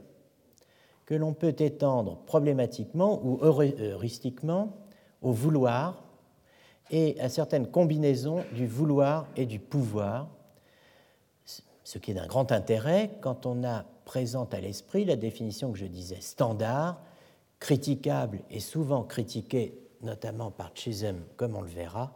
[1.06, 4.78] que l'on peut étendre problématiquement ou heuristiquement
[5.22, 6.03] au vouloir
[6.91, 10.30] et à certaines combinaisons du vouloir et du pouvoir,
[11.84, 15.78] ce qui est d'un grand intérêt quand on a présente à l'esprit la définition que
[15.78, 17.02] je disais standard,
[17.60, 22.15] critiquable et souvent critiquée, notamment par Chisholm, comme on le verra,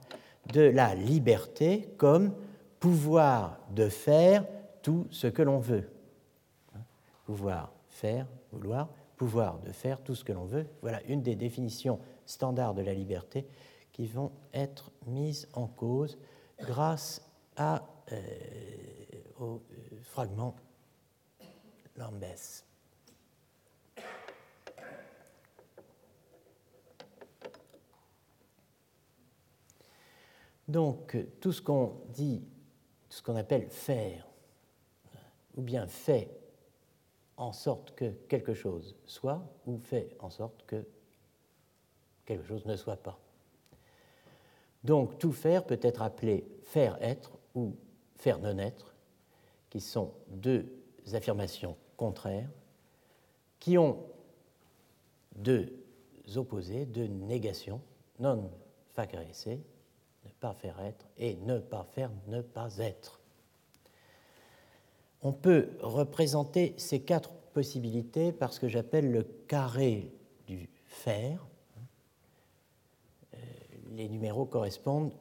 [0.53, 2.33] de la liberté comme
[2.79, 4.45] pouvoir de faire
[4.81, 5.89] tout ce que l'on veut.
[7.25, 10.67] Pouvoir faire, vouloir, pouvoir de faire tout ce que l'on veut.
[10.81, 13.47] Voilà une des définitions standards de la liberté
[13.91, 16.17] qui vont être mises en cause
[16.59, 17.21] grâce
[17.59, 17.79] euh,
[19.39, 20.55] au euh, fragment
[21.95, 22.63] Lambeth.
[30.67, 32.43] Donc, tout ce qu'on dit
[33.17, 34.27] ce qu'on appelle faire,
[35.55, 36.29] ou bien fait
[37.35, 40.85] en sorte que quelque chose soit, ou fait en sorte que
[42.25, 43.19] quelque chose ne soit pas.
[44.83, 47.75] Donc tout faire peut être appelé faire être ou
[48.17, 48.93] faire non être,
[49.71, 50.71] qui sont deux
[51.13, 52.51] affirmations contraires,
[53.59, 54.05] qui ont
[55.35, 55.73] deux
[56.35, 57.81] opposés, deux négations,
[58.19, 58.51] non
[58.89, 59.57] facere esse, ne
[60.39, 63.19] pas faire être, et ne pas faire ne pas être.
[65.21, 70.11] On peut représenter ces quatre possibilités par ce que j'appelle le carré
[70.45, 71.45] du faire.
[73.33, 73.37] Euh,
[73.91, 75.13] les numéros correspondent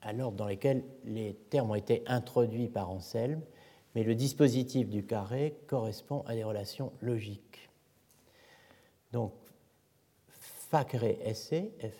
[0.00, 3.40] à l'ordre dans lequel les termes ont été introduits par Anselme,
[3.94, 7.70] mais le dispositif du carré correspond à des relations logiques.
[9.12, 9.32] Donc,
[10.28, 11.54] facere esse,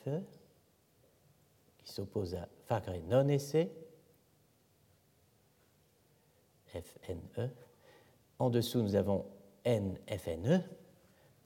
[0.04, 0.20] FE,
[1.84, 3.68] qui s'oppose à facere non esse,
[6.66, 7.50] FNE.
[8.38, 9.26] En dessous, nous avons
[9.64, 10.64] NFNE,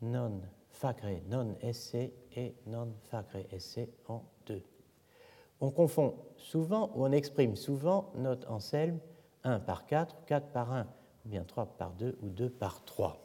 [0.01, 0.41] non
[0.71, 4.63] facre non esse et non facre esse en deux.
[5.61, 9.01] On confond souvent ou on exprime souvent notre Anselme
[9.45, 13.21] 1 par 4, 4 par 1, ou bien 3 par 2 ou 2 par 3.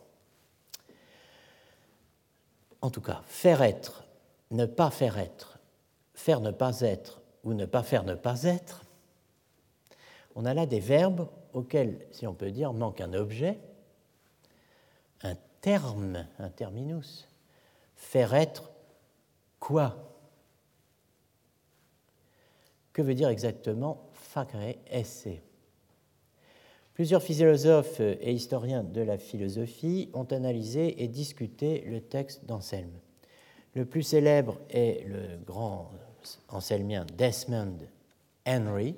[2.81, 4.03] En tout cas, faire être,
[4.51, 5.52] ne pas faire être,
[6.13, 8.85] faire ne pas être ou ne pas faire ne pas être,
[10.35, 13.59] on a là des verbes auquel, si on peut dire, manque un objet,
[15.21, 17.27] un terme, un terminus.
[17.95, 18.71] Faire être
[19.59, 19.95] quoi?
[22.91, 25.27] Que veut dire exactement facere esse
[26.93, 32.99] Plusieurs philosophes et historiens de la philosophie ont analysé et discuté le texte d'Anselme.
[33.73, 35.89] Le plus célèbre est le grand
[36.49, 37.77] anselmien Desmond
[38.45, 38.95] Henry,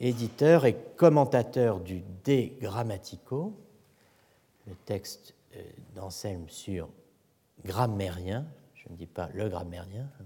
[0.00, 3.54] éditeur et commentateur du De Grammatico,
[4.66, 5.62] le texte euh,
[5.94, 6.88] d'Anselme sur
[7.64, 10.24] grammairien, je ne dis pas le grammairien, hein.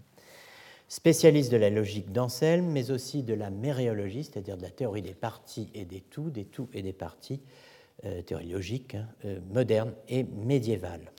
[0.88, 5.14] spécialiste de la logique d'Anselme, mais aussi de la méréologie, c'est-à-dire de la théorie des
[5.14, 7.40] parties et des tout, des tout et des parties,
[8.04, 11.12] euh, théorie logique, hein, euh, moderne et médiévale.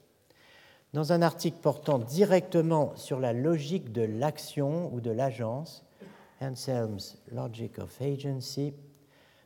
[0.93, 5.85] Dans un article portant directement sur la logique de l'action ou de l'agence,
[6.39, 8.73] Anselm's Logic of Agency,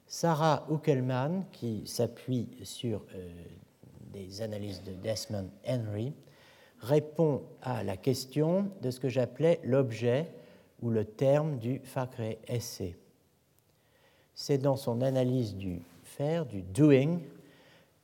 [0.06, 3.30] Sarah Uckelman, qui s'appuie sur euh,
[4.14, 6.14] des analyses de Desmond Henry,
[6.80, 10.28] répond à la question de ce que j'appelais l'objet
[10.82, 12.84] ou le terme du facre esse.
[14.36, 17.20] C'est dans son analyse du faire, du doing,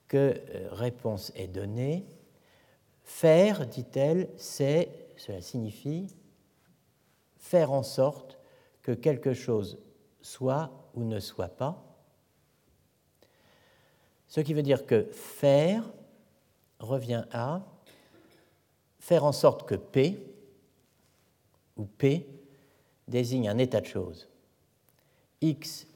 [0.07, 0.17] que
[0.55, 2.05] euh, réponse est donnée.
[3.07, 6.07] Faire, dit-elle, c'est, cela signifie
[7.37, 8.37] faire en sorte
[8.81, 9.79] que quelque chose
[10.21, 11.83] soit ou ne soit pas.
[14.27, 15.89] Ce qui veut dire que faire
[16.79, 17.65] revient à
[18.99, 20.21] faire en sorte que P
[21.77, 22.27] ou P
[23.07, 24.27] désigne un état de choses.
[25.39, 25.87] X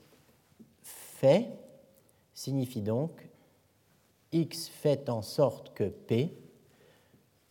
[0.81, 1.49] fait
[2.33, 3.27] signifie donc
[4.31, 6.33] X fait en sorte que P,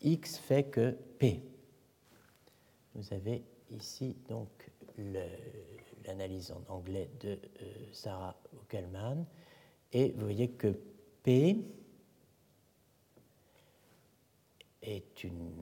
[0.03, 1.43] X fait que P.
[2.95, 4.49] Vous avez ici donc
[6.07, 9.27] l'analyse en anglais de euh, Sarah Ockelman.
[9.93, 10.79] Et vous voyez que
[11.23, 11.65] P
[14.83, 15.53] est une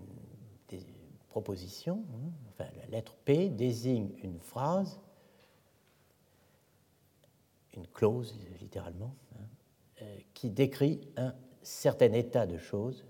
[1.28, 5.00] proposition, hein, enfin la lettre P désigne une phrase,
[7.76, 9.44] une clause littéralement, hein,
[10.02, 13.04] euh, qui décrit un certain état de choses,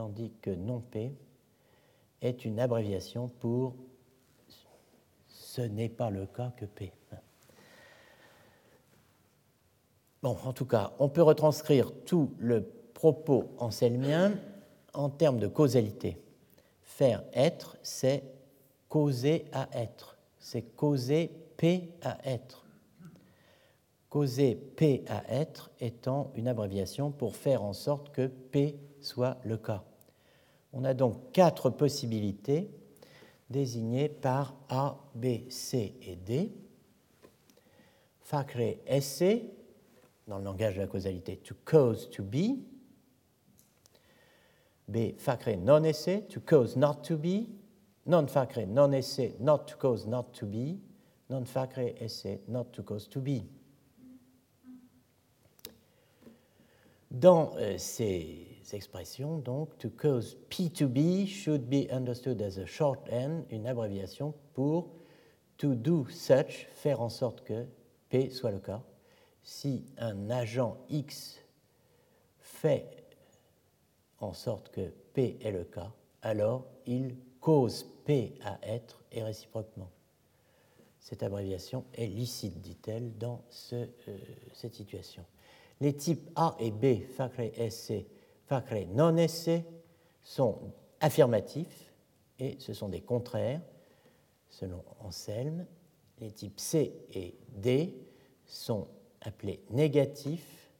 [0.00, 1.12] tandis que non P
[2.22, 3.74] est une abréviation pour
[5.28, 6.90] ce n'est pas le cas que P.
[10.22, 12.62] Bon, en tout cas, on peut retranscrire tout le
[12.94, 14.38] propos anselmien
[14.94, 16.16] en termes de causalité.
[16.80, 18.24] Faire être, c'est
[18.88, 20.16] causer à être.
[20.38, 22.64] C'est causer P à être.
[24.08, 29.58] Causer P à être étant une abréviation pour faire en sorte que P soit le
[29.58, 29.84] cas.
[30.72, 32.70] On a donc quatre possibilités
[33.48, 36.52] désignés par A, B, C et D.
[38.20, 39.24] Facre esse,
[40.28, 42.60] dans le langage de la causalité, to cause to be.
[44.88, 47.48] B, facre non esse, to cause not to be.
[48.06, 50.78] Non facre non esse, not to cause not to be.
[51.28, 53.42] Non facre esse, not to cause to be.
[57.10, 62.66] Dans euh, ces expressions, donc, to cause P to be should be understood as a
[62.66, 64.88] shorthand, une abréviation pour
[65.58, 67.66] to do such, faire en sorte que
[68.08, 68.82] P soit le cas.
[69.42, 71.38] Si un agent X
[72.38, 73.04] fait
[74.20, 75.92] en sorte que P est le cas,
[76.22, 79.90] alors il cause P à être et réciproquement.
[81.00, 83.42] Cette abréviation est licite, dit-elle, dans
[83.72, 83.86] euh,
[84.52, 85.24] cette situation.
[85.80, 87.92] Les types A et B, facre esse,
[88.50, 89.62] facere non esse
[90.22, 90.58] sont
[91.00, 91.92] affirmatifs
[92.40, 93.60] et ce sont des contraires
[94.48, 95.66] selon Anselme.
[96.18, 97.94] Les types C et D
[98.44, 98.88] sont
[99.20, 100.72] appelés négatifs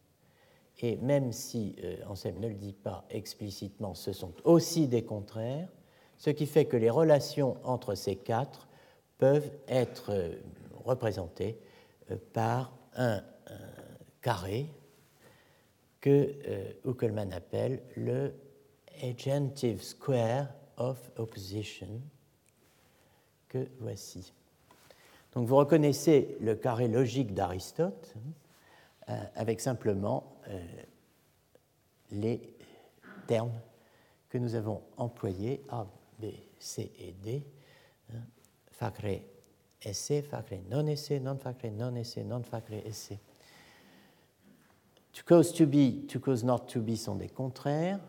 [0.82, 5.68] et même si euh, Anselme ne le dit pas explicitement, ce sont aussi des contraires,
[6.16, 8.66] ce qui fait que les relations entre ces quatre
[9.18, 10.34] peuvent être euh,
[10.84, 11.58] représentées
[12.10, 13.22] euh, par un,
[14.20, 14.66] carré
[16.00, 16.34] que
[16.84, 18.32] Uckelmann appelle le
[19.02, 22.00] agentive square of opposition,
[23.48, 24.32] que voici.
[25.34, 28.14] Donc vous reconnaissez le carré logique d'Aristote
[29.08, 30.36] hein, avec simplement
[32.10, 32.40] les
[33.26, 33.60] termes
[34.28, 35.86] que nous avons employés, A,
[36.18, 36.26] B,
[36.58, 37.44] C et D,
[38.12, 38.22] hein,
[38.70, 39.22] facre
[39.82, 43.18] esse, facre non esse, non facre non esse, non facre esse.
[45.20, 48.00] To cause to be, to cause not to be sont des contraires.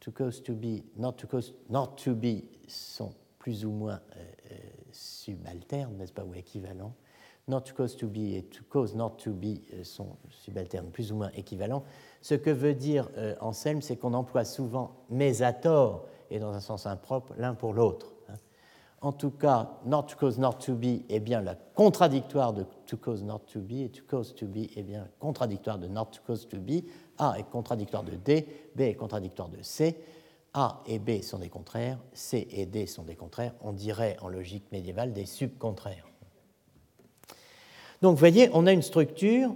[0.00, 4.20] To cause to be, not to cause not to be sont plus ou moins euh,
[4.52, 4.56] euh,
[4.92, 6.94] subalternes, n'est-ce pas, ou équivalents.
[7.48, 11.10] Not to cause to be et to cause not to be euh, sont subalternes, plus
[11.10, 11.82] ou moins équivalents.
[12.22, 13.10] Ce que veut dire
[13.40, 17.72] Anselme, c'est qu'on emploie souvent mais à tort et dans un sens impropre l'un pour
[17.72, 18.12] l'autre.
[19.02, 22.98] En tout cas, not to cause not to be est bien la contradictoire de to
[22.98, 26.20] cause not to be et to cause to be est bien contradictoire de not to
[26.26, 26.84] cause to be.
[27.16, 28.46] A est contradictoire de D,
[28.76, 29.96] B est contradictoire de C.
[30.52, 33.54] A et B sont des contraires, C et D sont des contraires.
[33.62, 36.06] On dirait en logique médiévale des subcontraires.
[38.02, 39.54] Donc vous voyez, on a une structure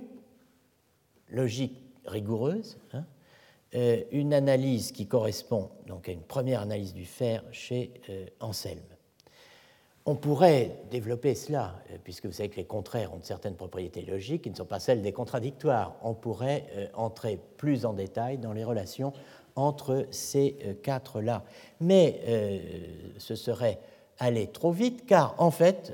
[1.29, 3.05] logique rigoureuse, hein,
[3.75, 8.94] euh, une analyse qui correspond donc à une première analyse du fer chez euh, Anselme.
[10.07, 14.43] On pourrait développer cela, euh, puisque vous savez que les contraires ont certaines propriétés logiques
[14.43, 15.97] qui ne sont pas celles des contradictoires.
[16.03, 19.13] On pourrait entrer plus en détail dans les relations
[19.57, 21.45] entre ces quatre-là.
[21.81, 22.21] Mais
[23.19, 23.79] ce serait
[24.19, 25.93] aller trop vite, car en fait,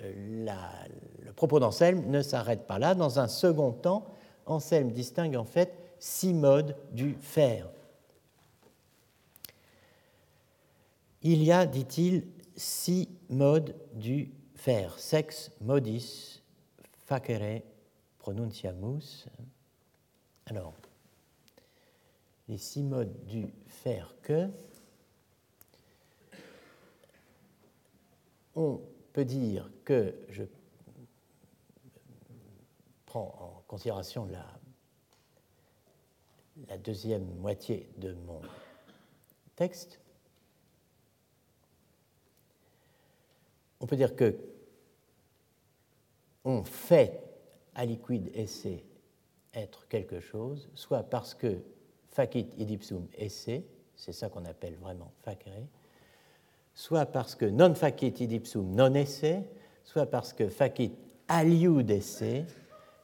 [0.00, 2.94] le propos d'Anselme ne s'arrête pas là.
[2.94, 4.06] Dans un second temps,
[4.46, 7.68] Anselme distingue en fait six modes du faire.
[11.22, 12.24] Il y a, dit-il,
[12.56, 14.98] six modes du faire.
[14.98, 16.42] Sex modis
[17.06, 17.62] facere
[18.18, 19.26] pronunciamus.
[20.46, 20.74] Alors,
[22.48, 24.48] les six modes du faire que
[28.54, 28.80] on
[29.12, 30.44] peut dire que je
[33.04, 34.46] prends en considération la,
[36.68, 38.40] la deuxième moitié de mon
[39.56, 40.00] texte,
[43.86, 44.34] on peut dire que
[46.44, 47.22] on fait
[47.72, 48.66] à liquide esse
[49.54, 51.58] être quelque chose, soit parce que
[52.08, 53.62] facit idipsum esse,
[53.94, 55.68] c'est ça qu'on appelle vraiment facere,
[56.74, 59.44] soit parce que non facit idipsum non esse,
[59.84, 60.90] soit parce que facit
[61.28, 62.44] aliud esse,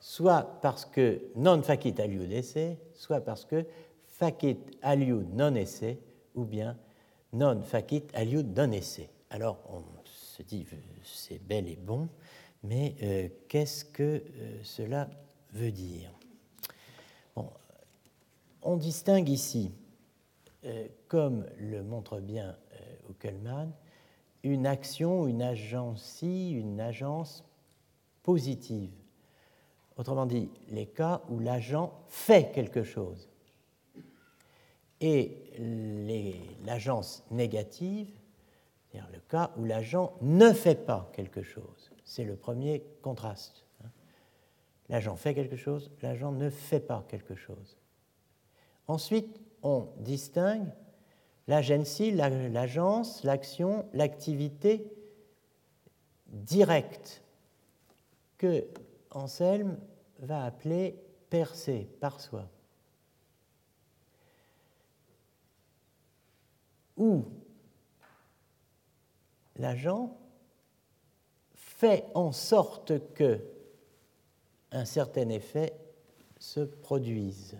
[0.00, 3.64] soit parce que non facit aliud esse, soit parce que
[4.08, 5.96] facit aliud non esse,
[6.34, 6.76] ou bien
[7.32, 9.02] non facit aliud non esse.
[9.30, 9.91] Alors on
[10.32, 10.66] se dit,
[11.04, 12.08] c'est bel et bon,
[12.64, 15.10] mais euh, qu'est-ce que euh, cela
[15.52, 16.10] veut dire?
[18.64, 19.72] On distingue ici,
[20.64, 22.56] euh, comme le montre bien
[23.10, 23.72] Uckelmann,
[24.44, 27.44] une action, une agencie, une agence
[28.22, 28.92] positive
[29.98, 33.28] Autrement dit, les cas où l'agent fait quelque chose.
[35.00, 35.36] Et
[36.64, 38.08] l'agence négative,
[38.92, 41.90] c'est-à-dire le cas où l'agent ne fait pas quelque chose.
[42.04, 43.64] C'est le premier contraste.
[43.82, 43.88] Hein.
[44.90, 47.78] L'agent fait quelque chose, l'agent ne fait pas quelque chose.
[48.86, 50.68] Ensuite, on distingue
[51.46, 54.92] l'agency, l'agence, l'action, l'activité
[56.26, 57.22] directe
[58.36, 58.66] que
[59.10, 59.78] Anselme
[60.18, 60.96] va appeler
[61.30, 62.48] percer par soi.
[66.98, 67.24] Où
[69.62, 70.14] l'agent
[71.54, 73.40] fait en sorte que
[74.70, 75.72] un certain effet
[76.38, 77.56] se produise.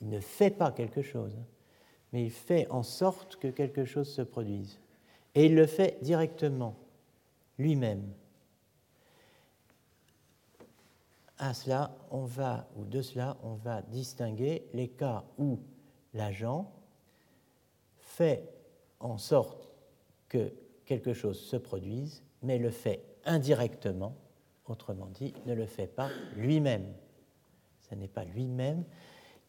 [0.00, 1.36] Il ne fait pas quelque chose,
[2.12, 4.78] mais il fait en sorte que quelque chose se produise.
[5.34, 6.76] Et il le fait directement,
[7.58, 8.12] lui-même.
[11.40, 15.58] à cela, on va, ou de cela, on va distinguer les cas où
[16.12, 16.70] l'agent
[17.96, 18.46] fait
[19.00, 19.69] en sorte
[20.30, 20.50] que
[20.86, 24.16] quelque chose se produise, mais le fait indirectement,
[24.66, 26.86] autrement dit, ne le fait pas lui-même.
[27.80, 28.84] Ce n'est pas lui-même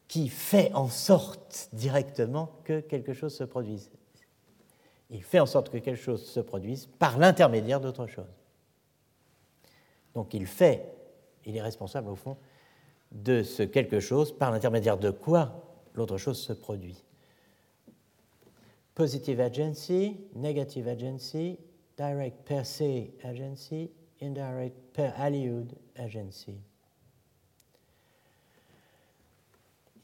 [0.10, 3.90] qui fait en sorte directement que quelque chose se produise.
[5.10, 8.34] Il fait en sorte que quelque chose se produise par l'intermédiaire d'autre chose.
[10.14, 10.94] Donc il fait,
[11.46, 12.38] il est responsable au fond
[13.12, 15.64] de ce quelque chose par l'intermédiaire de quoi
[15.94, 17.04] l'autre chose se produit.
[18.96, 21.58] Positive agency, negative agency,
[21.98, 23.90] direct per se agency,
[24.22, 25.14] indirect per
[25.96, 26.62] agency.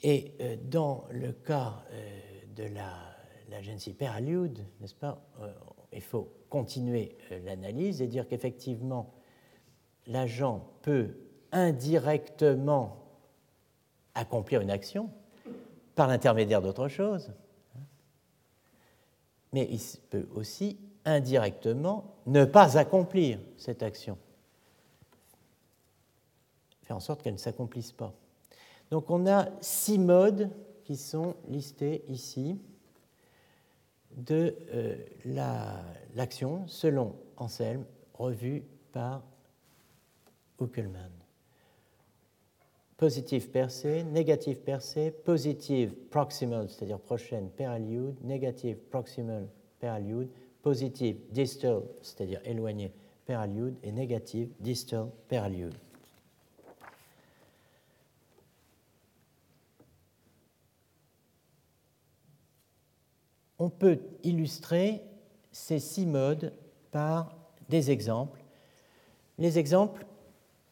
[0.03, 2.19] Et euh, dans le cas euh,
[2.55, 2.65] de
[3.49, 5.51] l'agency per aliud, n'est-ce pas, euh,
[5.91, 9.13] il faut continuer l'analyse et dire qu'effectivement,
[10.05, 11.17] l'agent peut
[11.51, 13.03] indirectement
[14.13, 15.09] accomplir une action
[15.95, 17.33] par l'intermédiaire d'autre chose,
[19.53, 19.79] mais il
[20.09, 24.17] peut aussi indirectement ne pas accomplir cette action,
[26.83, 28.13] faire en sorte qu'elle ne s'accomplisse pas.
[28.91, 30.49] Donc on a six modes
[30.83, 32.59] qui sont listés ici
[34.15, 34.97] de euh,
[36.15, 39.21] l'action selon Anselme, revue par
[40.59, 41.16] Uckelmann.
[42.97, 49.47] Positive per se, négative per se, positive proximal, c'est-à-dire prochaine per aliud, négative proximal
[49.79, 50.29] per aliud,
[50.63, 52.91] positive distal, c'est-à-dire éloigné
[53.25, 55.73] per aliud, et négative distal per aliud.
[63.59, 65.01] On peut illustrer
[65.51, 66.53] ces six modes
[66.91, 67.35] par
[67.69, 68.43] des exemples.
[69.37, 70.05] Les exemples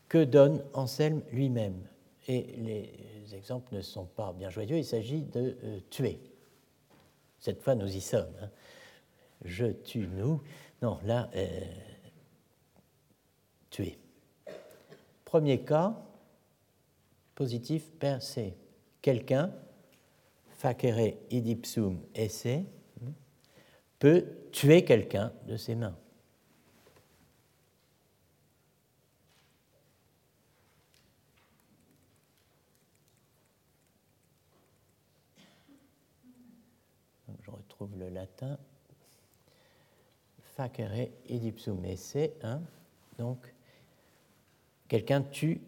[0.08, 1.82] que donne Anselme lui-même.
[2.28, 6.20] Et les exemples ne sont pas bien joyeux, il s'agit de euh, tuer.
[7.40, 8.34] Cette fois, nous y sommes.
[8.42, 8.50] Hein.
[9.44, 10.42] Je tue, nous.
[10.82, 11.48] Non, là, euh,
[13.70, 13.98] tuer.
[15.24, 15.96] Premier cas,
[17.36, 18.52] positif per se.
[19.02, 19.54] Quelqu'un,
[20.58, 22.64] facere idipsum esse,
[24.00, 25.96] peut tuer quelqu'un de ses mains.
[37.98, 38.58] Le latin.
[40.56, 42.32] Facere idipsum esse.
[42.44, 42.62] Hein,
[43.18, 43.54] donc,
[44.88, 45.62] quelqu'un tue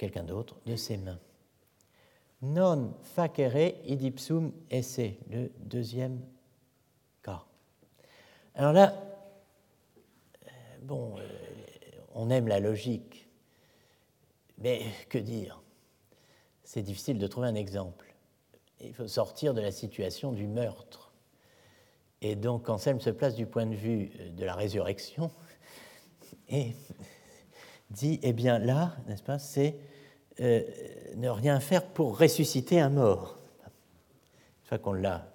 [0.00, 1.20] quelqu'un d'autre de ses mains.
[2.40, 6.22] Non facere idipsum esse, le deuxième
[7.22, 7.44] cas.
[8.54, 8.94] Alors là,
[10.46, 10.50] euh,
[10.80, 11.28] bon, euh,
[12.14, 13.28] on aime la logique,
[14.56, 15.62] mais que dire?
[16.64, 18.14] C'est difficile de trouver un exemple.
[18.80, 21.09] Il faut sortir de la situation du meurtre.
[22.22, 25.30] Et donc Anselme se place du point de vue euh, de la résurrection
[26.48, 26.74] et
[27.90, 29.76] dit, eh bien là, n'est-ce pas, c'est
[30.40, 30.62] euh,
[31.16, 33.38] ne rien faire pour ressusciter un mort.
[33.64, 35.26] Une fois qu'on l'a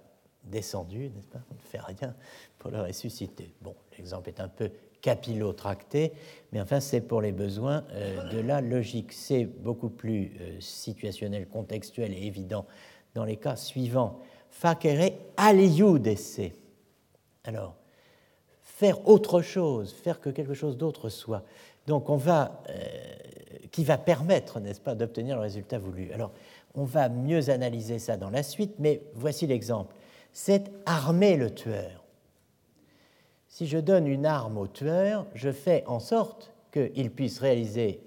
[0.44, 2.16] descendu, n'est-ce pas, on ne fait rien
[2.60, 3.54] pour le ressusciter.
[3.62, 4.72] Bon, l'exemple est un peu
[5.02, 6.14] capillotracté,
[6.52, 9.12] mais enfin c'est pour les besoins euh, de la logique.
[9.12, 12.66] C'est beaucoup plus situationnel, contextuel et évident
[13.16, 14.20] dans les cas suivants.
[14.50, 16.40] Facere aliudesse
[17.46, 17.76] alors,
[18.62, 21.44] faire autre chose, faire que quelque chose d'autre soit.
[21.88, 22.48] Donc, euh,
[23.72, 26.12] qui va permettre, n'est-ce pas, d'obtenir le résultat voulu.
[26.12, 26.32] Alors,
[26.74, 29.96] on va mieux analyser ça dans la suite, mais voici l'exemple.
[30.34, 32.04] C'est armer le tueur.
[33.48, 38.02] Si je donne une arme au tueur, je fais en sorte qu'il puisse réaliser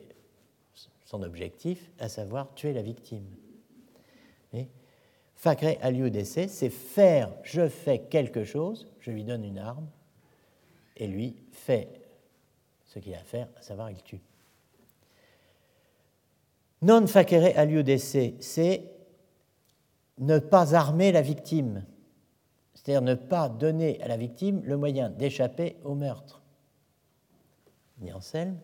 [1.07, 3.25] son objectif, à savoir tuer la victime.
[5.39, 9.87] Facre aliud d'essai, c'est faire, je fais quelque chose, je lui donne une arme,
[10.97, 11.89] et lui fait
[12.87, 14.21] ce qu'il a à faire, à savoir il tue.
[16.83, 18.83] Non facere aliud d'essai, c'est
[20.19, 21.85] ne pas armer la victime,
[22.75, 26.43] c'est-à-dire ne pas donner à la victime le moyen d'échapper au meurtre.
[28.01, 28.59] Ni Anselme.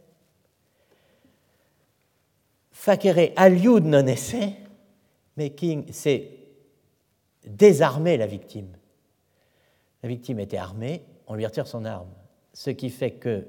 [2.73, 4.35] Facere aliud non esse,
[5.37, 6.44] making, c'est
[7.47, 8.77] désarmer la victime.
[10.03, 12.11] La victime était armée, on lui retire son arme,
[12.53, 13.47] ce qui fait que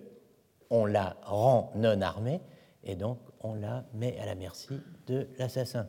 [0.70, 2.42] on la rend non armée
[2.84, 5.88] et donc on la met à la merci de l'assassin.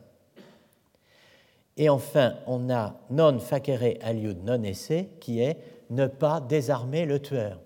[1.77, 5.57] Et enfin, on a non facere aliud non esse, qui est
[5.91, 7.61] ne pas désarmer le tueur.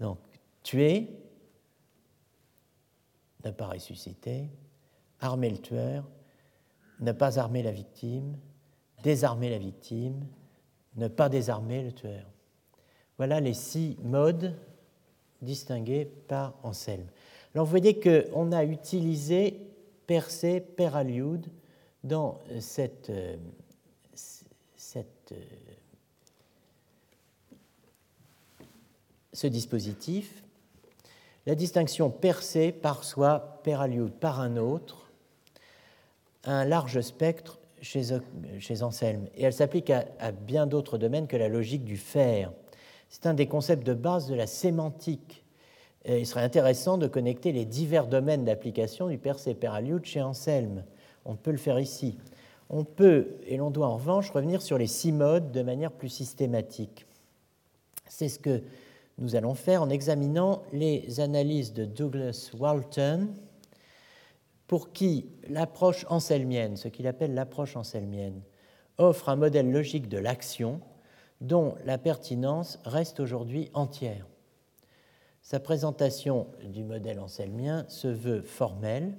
[0.00, 0.18] Donc,
[0.62, 1.08] tuer,
[3.44, 4.50] ne pas ressusciter,
[5.20, 6.04] armer le tueur,
[7.00, 8.36] ne pas armer la victime,
[9.02, 10.26] désarmer la victime,
[10.96, 12.26] ne pas désarmer le tueur.
[13.16, 14.54] Voilà les six modes
[15.42, 17.06] distingués par Anselme.
[17.54, 19.60] Alors vous voyez qu'on a utilisé
[20.06, 21.46] per se, per aliud
[22.02, 23.12] dans cette,
[24.76, 25.34] cette,
[29.32, 30.42] ce dispositif.
[31.46, 35.07] La distinction per se, par soi, per aliud, par un autre,
[36.48, 38.02] un large spectre chez,
[38.58, 42.52] chez Anselme, et elle s'applique à, bien d'autres domaines que la logique du faire.
[43.08, 45.44] C'est un des concepts de base de la sémantique.
[46.04, 50.84] Et il serait intéressant de connecter les divers domaines d'application du Perse Peraliud chez Anselme.
[51.24, 52.18] On peut le faire ici.
[52.70, 56.08] On peut, et l'on doit en revanche, revenir sur les six modes de manière plus
[56.08, 57.06] systématique.
[58.06, 58.62] C'est ce que
[59.18, 63.28] nous allons faire en examinant les analyses de Douglas Walton,
[64.68, 68.42] pour qui l'approche anselmienne, ce qu'il appelle l'approche anselmienne,
[68.98, 70.80] offre un modèle logique de l'action
[71.40, 74.26] dont la pertinence reste aujourd'hui entière.
[75.40, 79.16] Sa présentation du modèle anselmien se veut formelle,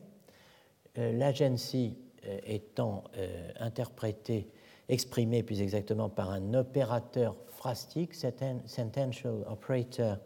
[0.99, 1.97] euh, l'agency
[2.27, 4.51] euh, étant euh, interprétée,
[4.87, 10.17] exprimée plus exactement par un opérateur phrastique, sentential operator,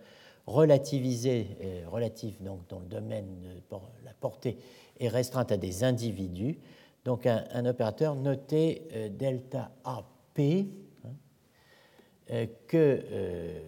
[0.45, 1.47] relativisé,
[1.87, 4.57] relatif donc dans le domaine de la portée
[4.99, 6.59] est restreinte à des individus,
[7.05, 11.09] donc un, opérateur noté euh, delta AP hein,
[12.31, 13.59] euh, que euh,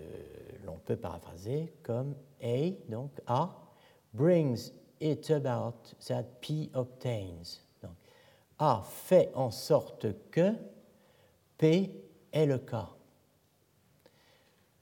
[0.65, 3.55] l'on peut paraphraser comme A, donc A,
[4.13, 4.71] brings
[5.01, 5.73] it about
[6.07, 7.59] that P obtains.
[7.81, 7.95] Donc,
[8.59, 10.53] A fait en sorte que
[11.57, 11.91] P
[12.31, 12.89] est le cas.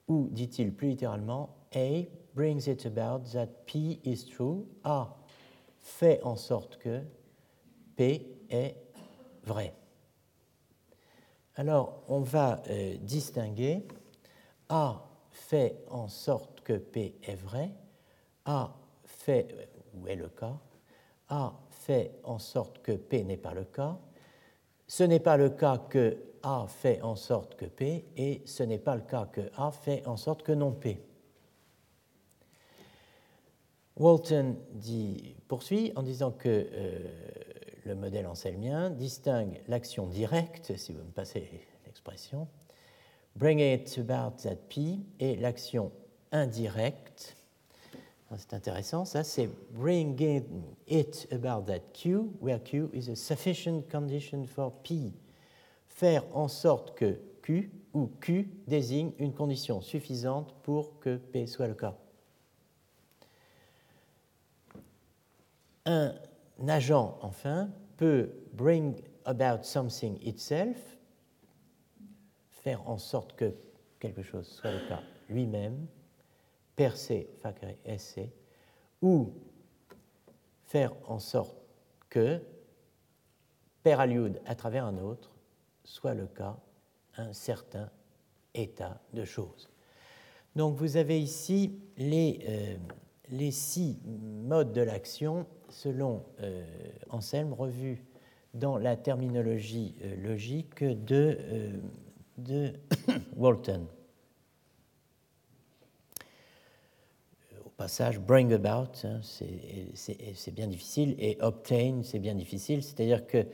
[0.07, 2.05] Ou, dit-il plus littéralement, A
[2.35, 4.67] brings it about that P is true.
[4.83, 5.15] A
[5.83, 7.01] fait en sorte que
[7.95, 8.75] P est
[9.43, 9.73] vrai.
[11.55, 13.85] Alors, on va euh, distinguer
[14.69, 17.71] A fait en sorte que P est vrai,
[18.45, 18.73] A
[19.03, 20.57] fait, euh, où est le cas,
[21.29, 23.99] A fait en sorte que P n'est pas le cas,
[24.87, 28.79] ce n'est pas le cas que A fait en sorte que P, et ce n'est
[28.79, 30.99] pas le cas que A fait en sorte que non P.
[33.97, 36.97] Walton dit, poursuit en disant que euh,
[37.85, 42.47] le modèle anselmien distingue l'action directe, si vous me passez l'expression,
[43.35, 45.91] bring it about that P, et l'action
[46.31, 47.35] indirecte.
[48.35, 50.19] C'est intéressant, ça, c'est bring
[50.87, 55.13] it about that Q, where Q is a sufficient condition for P.
[55.87, 61.67] Faire en sorte que Q ou Q désigne une condition suffisante pour que P soit
[61.67, 61.95] le cas.
[65.85, 66.13] Un
[66.67, 70.77] agent, enfin, peut bring about something itself,
[72.49, 73.53] faire en sorte que
[73.99, 75.87] quelque chose soit le cas lui-même,
[76.75, 78.29] per se, facere esse,
[79.01, 79.33] ou
[80.63, 81.57] faire en sorte
[82.09, 82.41] que,
[83.83, 85.35] per aliud à travers un autre,
[85.83, 86.57] soit le cas
[87.17, 87.89] un certain
[88.53, 89.69] état de choses.
[90.55, 92.77] Donc vous avez ici les, euh,
[93.29, 96.63] les six modes de l'action selon euh,
[97.09, 98.03] Anselme, revu
[98.53, 101.37] dans la terminologie euh, logique de,
[102.49, 102.71] euh,
[103.35, 103.87] Walton.
[107.65, 113.47] Au passage, bring about, hein, c'est bien difficile, et obtain, c'est bien difficile, c'est-à-dire que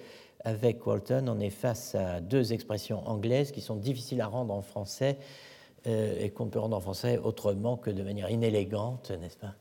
[0.46, 4.62] avec Walton, on est face à deux expressions anglaises qui sont difficiles à rendre en
[4.62, 5.18] français
[5.86, 9.56] et qu'on peut rendre en français autrement que de manière inélégante, n'est-ce pas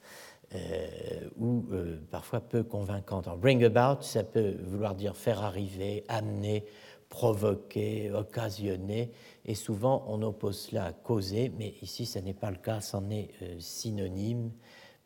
[0.55, 3.29] euh, ou euh, parfois peu convaincante.
[3.39, 6.65] bring about, ça peut vouloir dire faire arriver, amener,
[7.11, 9.13] provoquer, occasionner,
[9.45, 13.11] et souvent on oppose cela à causer, mais ici ce n'est pas le cas, c'en
[13.11, 14.51] est euh, synonyme,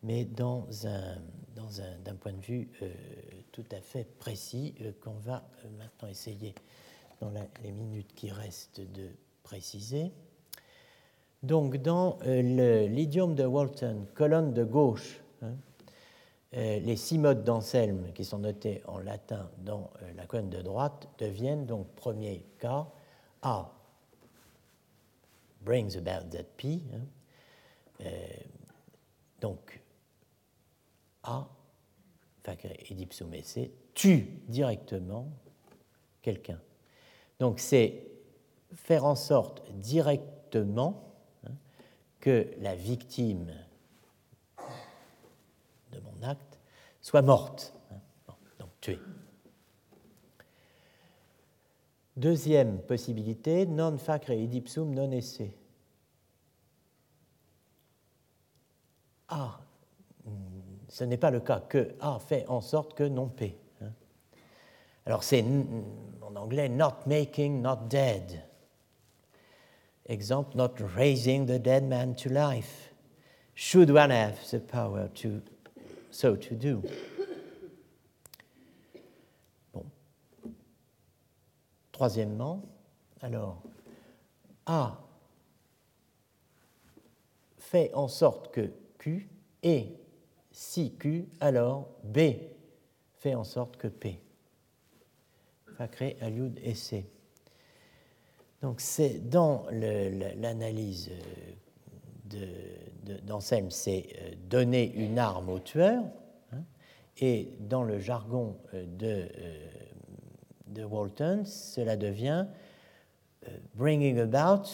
[0.04, 1.16] mais dans un,
[1.56, 2.68] dans un, d'un point de vue
[3.50, 5.44] tout à fait précis qu'on va
[5.76, 6.54] maintenant essayer
[7.20, 7.32] dans
[7.64, 9.08] les minutes qui restent de
[9.42, 10.12] préciser.
[11.42, 15.56] Donc, dans l'idiome de Walton, colonne de gauche, Hein.
[16.54, 20.60] Euh, les six modes d'Anselme qui sont notés en latin dans euh, la colonne de
[20.60, 22.86] droite deviennent donc premier cas
[23.42, 23.72] A
[25.62, 26.82] brings about that P.
[26.92, 27.06] Hein.
[28.02, 28.10] Euh,
[29.40, 29.80] donc
[31.22, 31.48] A,
[32.90, 33.58] edipsum esse,
[33.94, 35.28] tue directement
[36.20, 36.60] quelqu'un.
[37.38, 38.08] Donc c'est
[38.74, 41.11] faire en sorte directement
[42.22, 43.52] que la victime
[45.90, 46.60] de mon acte
[47.00, 48.34] soit morte, hein.
[48.60, 49.00] donc tuée.
[52.16, 55.42] Deuxième possibilité, non facre idipsum non esse.
[59.28, 59.58] Ah,
[60.88, 63.58] ce n'est pas le cas que A fait en sorte que non P.
[63.80, 63.90] Hein.
[65.06, 65.44] Alors c'est
[66.22, 68.44] en anglais not making, not dead.
[70.12, 72.92] Exemple, not raising the dead man to life.
[73.54, 75.40] Should one have the power to
[76.10, 76.82] so to do?
[79.72, 79.86] Bon.
[81.92, 82.62] Troisièmement,
[83.22, 83.62] alors,
[84.66, 84.98] A
[87.58, 89.30] fait en sorte que Q
[89.62, 89.96] est
[90.50, 92.18] si Q, alors B
[93.14, 94.20] fait en sorte que P.
[95.78, 97.06] Facré, Aliud et C.
[98.62, 101.10] Donc c'est dans l'analyse
[103.24, 106.04] d'Anselme, c'est euh, donner une arme au tueur,
[106.52, 106.62] hein,
[107.18, 109.68] et dans le jargon euh, de, euh,
[110.68, 112.46] de Walton, cela devient
[113.74, 114.68] bringing about,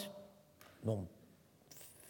[0.84, 1.06] bon,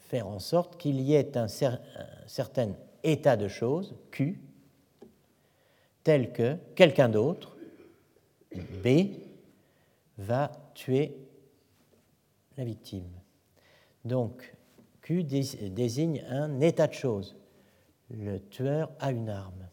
[0.08, 1.78] faire en sorte qu'il y ait un, un,
[2.26, 2.72] certain
[3.04, 4.40] état de choses, Q,
[6.02, 7.56] tel que quelqu'un d'autre,
[8.82, 9.10] B,
[10.18, 11.27] va tuer
[12.58, 13.08] la victime.
[14.04, 14.54] Donc,
[15.00, 17.36] Q désigne un état de choses.
[18.10, 19.68] Le tueur a une arme.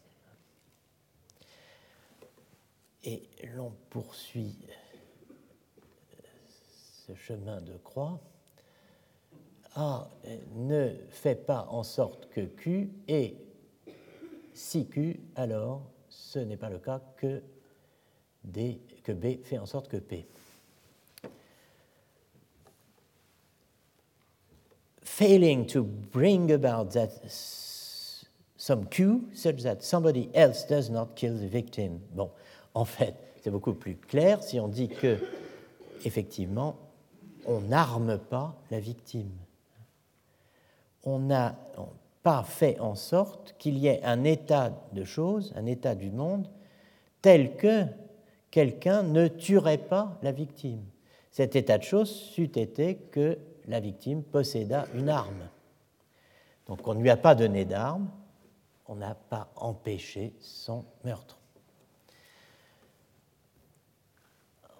[3.04, 4.56] Et l'on poursuit
[7.06, 8.20] ce chemin de croix.
[9.74, 10.08] A
[10.54, 13.36] ne fait pas en sorte que Q et
[14.54, 17.42] si Q, alors ce n'est pas le cas que,
[18.42, 20.26] D, que B fait en sorte que P.
[25.16, 27.10] failing to bring about that
[28.58, 32.00] some cue such that somebody else does not kill the victim.
[32.14, 32.30] Bon,
[32.74, 35.16] en fait, c'est beaucoup plus clair si on dit que,
[36.04, 36.76] effectivement,
[37.46, 39.30] on n'arme pas la victime.
[41.04, 41.56] On n'a
[42.22, 46.46] pas fait en sorte qu'il y ait un état de choses, un état du monde,
[47.22, 47.84] tel que
[48.50, 50.82] quelqu'un ne tuerait pas la victime.
[51.30, 55.48] Cet état de choses c'eût été que la victime posséda une arme.
[56.66, 58.10] Donc on ne lui a pas donné d'arme,
[58.86, 61.38] on n'a pas empêché son meurtre.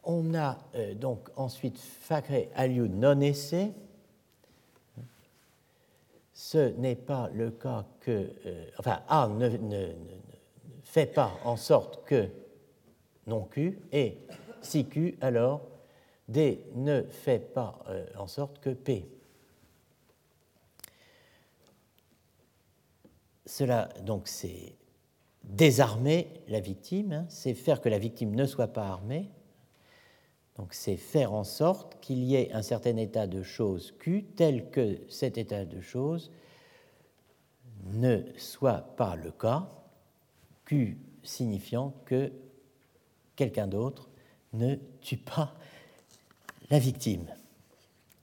[0.05, 3.73] On a euh, donc ensuite facré aliud non essai.
[6.33, 8.31] Ce n'est pas le cas que.
[8.47, 9.89] Euh, enfin, A ne, ne,
[10.85, 12.29] fait pas en sorte que
[13.27, 14.19] non Q, et
[14.63, 15.61] si Q, alors
[16.28, 19.09] D ne fait pas euh, en sorte que P.
[23.44, 24.74] Cela, donc, c'est
[25.44, 29.31] désarmer la victime, hein, c'est faire que la victime ne soit pas armée.
[30.57, 34.70] Donc, c'est faire en sorte qu'il y ait un certain état de choses Q tel
[34.70, 36.32] que cet état de choses
[37.85, 39.70] ne soit pas le cas,
[40.65, 42.32] Q signifiant que
[43.36, 44.09] quelqu'un d'autre
[44.53, 45.55] ne tue pas
[46.70, 47.26] la victime.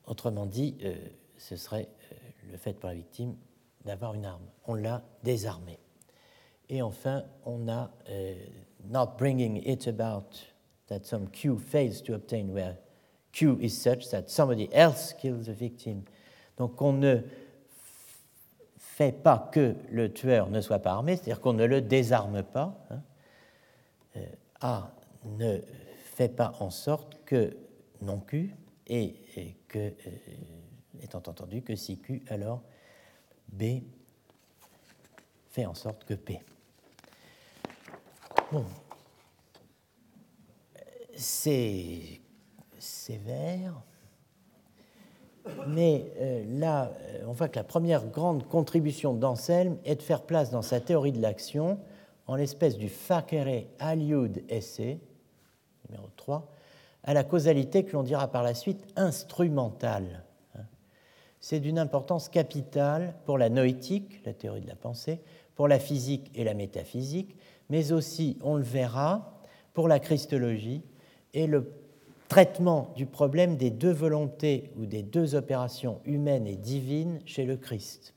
[0.05, 0.95] Autrement dit, euh,
[1.37, 2.15] ce serait euh,
[2.51, 3.35] le fait pour la victime
[3.85, 4.45] d'avoir une arme.
[4.65, 5.79] On l'a désarmée.
[6.69, 8.35] Et enfin, on a euh,
[8.85, 10.25] not bringing it about
[10.87, 12.77] that some cue fails to obtain where
[13.31, 16.03] cue is such that somebody else kills the victim.
[16.57, 17.17] Donc on ne
[18.77, 22.77] fait pas que le tueur ne soit pas armé, c'est-à-dire qu'on ne le désarme pas.
[22.89, 23.01] Hein.
[24.61, 24.91] A
[25.25, 25.59] ne
[26.15, 27.55] fait pas en sorte que
[28.03, 28.55] non Q,
[28.87, 29.15] et,
[29.67, 29.91] que, euh,
[31.01, 32.61] étant entendu que si Q, alors
[33.49, 33.81] B
[35.49, 36.41] fait en sorte que P.
[38.51, 38.65] Bon,
[41.15, 42.21] c'est
[42.77, 43.81] sévère,
[45.67, 50.23] mais euh, là, euh, on voit que la première grande contribution d'Anselme est de faire
[50.23, 51.79] place dans sa théorie de l'action
[52.27, 54.81] en l'espèce du facere aliud esse,
[55.89, 56.47] numéro 3,
[57.03, 60.23] à la causalité que l'on dira par la suite instrumentale.
[61.39, 65.19] C'est d'une importance capitale pour la noétique, la théorie de la pensée,
[65.55, 67.35] pour la physique et la métaphysique,
[67.69, 69.41] mais aussi, on le verra,
[69.73, 70.83] pour la christologie
[71.33, 71.73] et le
[72.29, 77.57] traitement du problème des deux volontés ou des deux opérations humaines et divines chez le
[77.57, 78.13] Christ.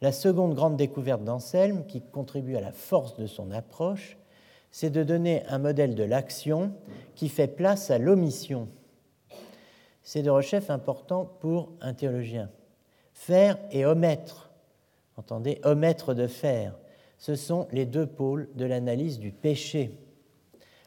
[0.00, 4.18] La seconde grande découverte d'Anselme, qui contribue à la force de son approche,
[4.72, 6.72] c'est de donner un modèle de l'action
[7.14, 8.68] qui fait place à l'omission.
[10.02, 12.50] C'est de recherche important pour un théologien.
[13.12, 14.50] Faire et omettre,
[15.16, 16.74] entendez, omettre de faire,
[17.18, 19.92] ce sont les deux pôles de l'analyse du péché.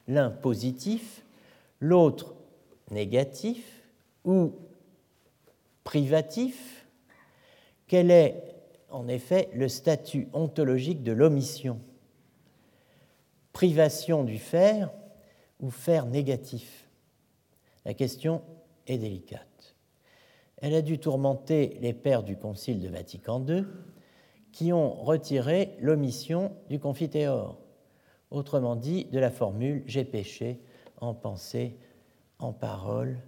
[0.07, 1.23] L'un positif,
[1.79, 2.35] l'autre
[2.91, 3.83] négatif
[4.25, 4.51] ou
[5.83, 6.87] privatif.
[7.87, 8.43] Quel est
[8.89, 11.79] en effet le statut ontologique de l'omission?
[13.55, 14.91] Privation du faire
[15.61, 16.89] ou faire négatif
[17.85, 18.41] La question
[18.85, 19.77] est délicate.
[20.57, 23.63] Elle a dû tourmenter les pères du Concile de Vatican II
[24.51, 27.57] qui ont retiré l'omission du confiteor,
[28.29, 30.59] autrement dit de la formule j'ai péché
[30.99, 31.77] en pensée,
[32.39, 33.19] en parole,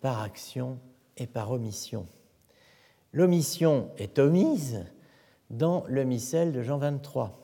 [0.00, 0.78] par action
[1.18, 2.06] et par omission.
[3.12, 4.86] L'omission est omise
[5.50, 7.43] dans le missel de Jean 23.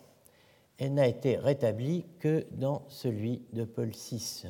[0.80, 4.46] Elle n'a été rétablie que dans celui de Paul VI.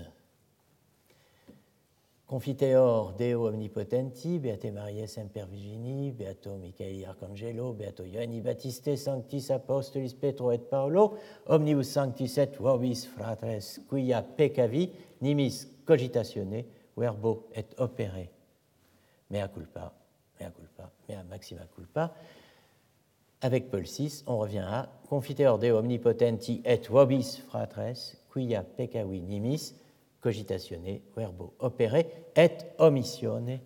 [2.28, 10.15] Confiteor Deo Omnipotenti, Beate Mariae Semper Virgini, Beato Michaeli Arcangelo, Beato Ioanni Battiste, Sanctis Apostolis
[10.15, 16.65] Petro et Paolo, Omnibus Sanctis et Vobis Fratres, quia peccavi, nimis cogitatione,
[16.97, 18.31] verbo et opere.
[19.31, 19.93] Mea culpa,
[20.39, 22.15] mea culpa, mea maxima culpa.
[23.42, 29.74] Avec Paul VI, on revient à Confiteor Deo Omnipotenti et Vobis Fratres, quia peccavi nimis,
[30.20, 32.04] cogitatione, verbo opere,
[32.36, 33.60] et omissione,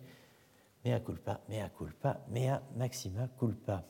[0.85, 3.83] mea culpa, mea culpa, mea maxima culpa.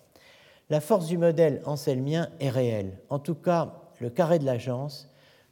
[0.71, 2.97] La force du modèle anselmien est réelle.
[3.09, 5.07] En tout cas, le carré de l'agence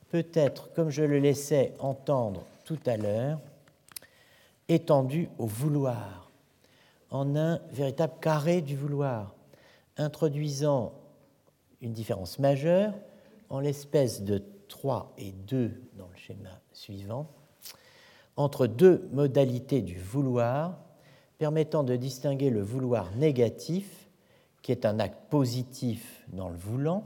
[0.10, 3.40] peut être, comme je le laissais entendre tout à l'heure,
[4.68, 6.32] étendu au vouloir,
[7.12, 9.36] en un véritable carré du vouloir,
[9.98, 10.94] introduisant
[11.82, 12.94] une différence majeure
[13.50, 17.28] en l'espèce de 3 et 2 dans le schéma suivant,
[18.36, 20.80] entre deux modalités du vouloir
[21.38, 24.10] permettant de distinguer le vouloir négatif,
[24.62, 27.06] qui est un acte positif dans le voulant,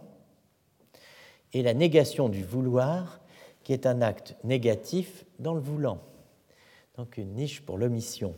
[1.53, 3.19] et la négation du vouloir,
[3.63, 5.99] qui est un acte négatif dans le voulant.
[6.97, 8.35] Donc une niche pour l'omission.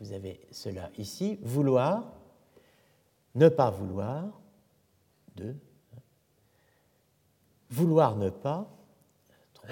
[0.00, 1.38] Vous avez cela ici.
[1.42, 2.12] Vouloir,
[3.36, 4.40] ne pas vouloir,
[5.36, 5.56] deux.
[7.70, 8.68] Vouloir ne pas,
[9.54, 9.68] trois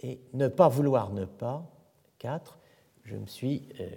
[0.00, 1.68] et ne pas vouloir ne pas,
[2.18, 2.58] 4,
[3.04, 3.90] je me suis euh,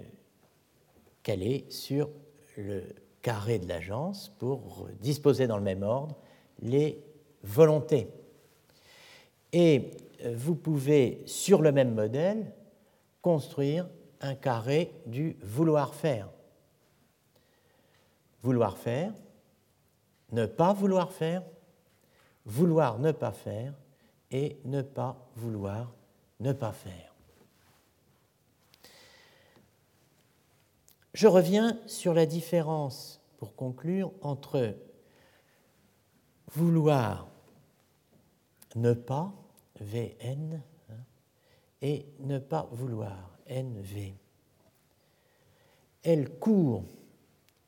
[1.22, 2.10] calé sur
[2.56, 2.82] le
[3.20, 6.16] carré de l'agence pour disposer dans le même ordre
[6.60, 7.04] les
[7.44, 8.08] volontés.
[9.52, 9.90] Et
[10.24, 12.52] euh, vous pouvez, sur le même modèle,
[13.20, 13.88] construire
[14.20, 16.28] un carré du vouloir faire.
[18.42, 19.12] Vouloir faire,
[20.32, 21.42] ne pas vouloir faire,
[22.44, 23.74] vouloir ne pas faire,
[24.30, 25.92] et ne pas vouloir
[26.42, 27.14] ne pas faire.
[31.14, 34.74] Je reviens sur la différence, pour conclure, entre
[36.48, 37.28] vouloir
[38.74, 39.32] ne pas,
[39.80, 40.94] VN, hein,
[41.82, 44.14] et ne pas vouloir, NV.
[46.02, 46.84] Elle court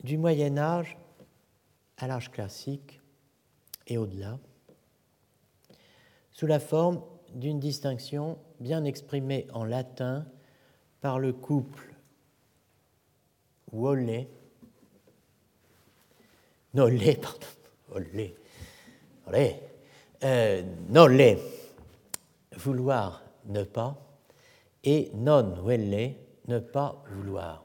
[0.04, 0.96] du Moyen Âge
[1.96, 3.00] à l'âge classique
[3.88, 4.38] et au-delà
[6.30, 7.02] sous la forme
[7.34, 10.26] d'une distinction bien exprimée en latin
[11.00, 11.94] par le couple
[13.72, 14.26] Wolle,
[16.74, 17.46] Nolle, pardon,
[17.92, 18.30] Wolle,
[19.26, 19.54] Wolle,
[20.22, 21.38] euh, Nolle,
[22.56, 23.96] vouloir ne pas,
[24.84, 26.14] et non Welle,
[26.46, 27.63] ne pas vouloir,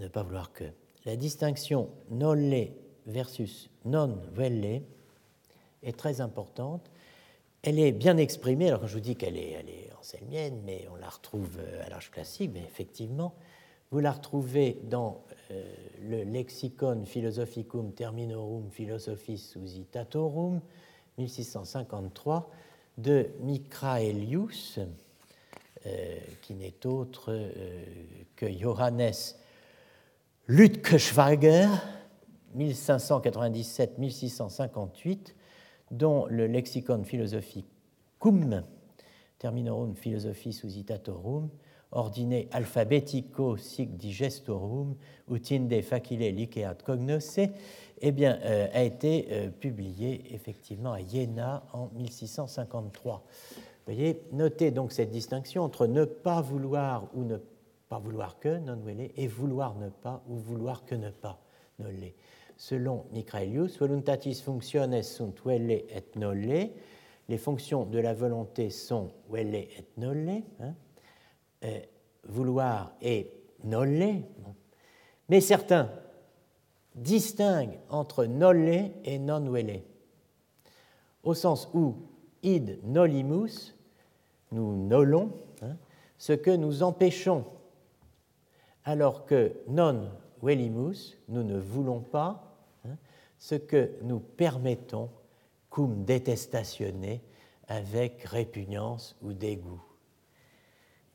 [0.00, 0.64] ne pas vouloir que.
[1.04, 2.68] La distinction Nolle
[3.06, 4.82] versus non Welle
[5.82, 6.90] est très importante.
[7.62, 10.86] Elle est bien exprimée, alors quand je vous dis qu'elle est, elle est anselmienne, mais
[10.90, 13.34] on la retrouve euh, à l'âge classique, mais effectivement,
[13.90, 15.62] vous la retrouvez dans euh,
[16.02, 20.60] le Lexicon Philosophicum Terminorum Philosophicis Usitatorum,
[21.18, 22.50] 1653,
[22.96, 24.78] de Mikraelius,
[25.86, 27.50] euh, qui n'est autre
[28.36, 29.12] que Johannes
[30.50, 31.68] Lütkeschwager,
[32.58, 35.34] 1597-1658,
[35.92, 38.64] dont le lexicon philosophicum,
[39.38, 41.50] terminorum philosophicis usitatorum,
[41.92, 44.96] ordine alphabetico sic digestorum,
[45.30, 47.38] utinde facile liceat cognosse,
[48.00, 53.22] eh bien, euh, a été euh, publié effectivement à Iéna en 1653.
[53.22, 57.38] Vous voyez, notez donc cette distinction entre ne pas vouloir ou ne
[57.90, 61.38] pas vouloir que, non et vouloir ne pas ou vouloir que ne pas,
[61.78, 62.12] nolle
[62.60, 66.68] selon Micraelius, voluntatis functiones sunt velle et nolle.
[67.26, 70.74] Les fonctions de la volonté sont velle et nolle, hein,
[71.64, 71.80] euh,
[72.28, 73.32] vouloir et
[73.64, 74.24] nolle.
[75.30, 75.90] Mais certains
[76.94, 79.80] distinguent entre nolle et non velle,
[81.22, 81.94] au sens où
[82.42, 83.74] id nollimus,
[84.52, 85.78] nous nollons hein,
[86.18, 87.46] ce que nous empêchons,
[88.90, 90.10] alors que non
[90.42, 92.42] velimus, nous ne voulons pas
[93.38, 95.08] ce que nous permettons,
[95.70, 97.20] cum detestatione,
[97.68, 99.80] avec répugnance ou dégoût.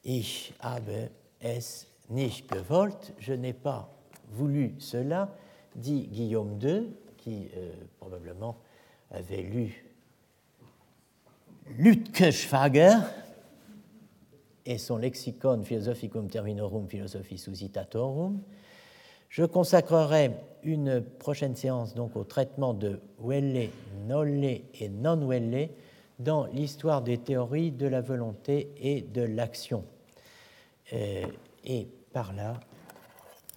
[0.05, 1.09] Ich habe
[1.41, 3.89] es nicht gewollt, je n'ai pas
[4.29, 5.35] voulu cela,
[5.75, 8.55] dit Guillaume II, qui euh, probablement
[9.11, 9.85] avait lu
[11.77, 12.99] Lütkeschwager
[14.65, 18.41] et son lexicon Philosophicum Terminorum Philosophicis Suscitatorum.
[19.29, 20.31] Je consacrerai
[20.63, 23.69] une prochaine séance donc au traitement de Welle,
[24.07, 25.69] Nolle et non-Welle
[26.19, 29.83] dans l'histoire des théories de la volonté et de l'action.
[30.93, 31.25] Euh,
[31.63, 32.59] et par là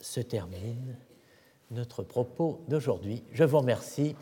[0.01, 0.97] se termine
[1.71, 3.23] notre propos d'aujourd'hui.
[3.33, 4.17] Je vous remercie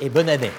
[0.00, 0.50] et bonne année.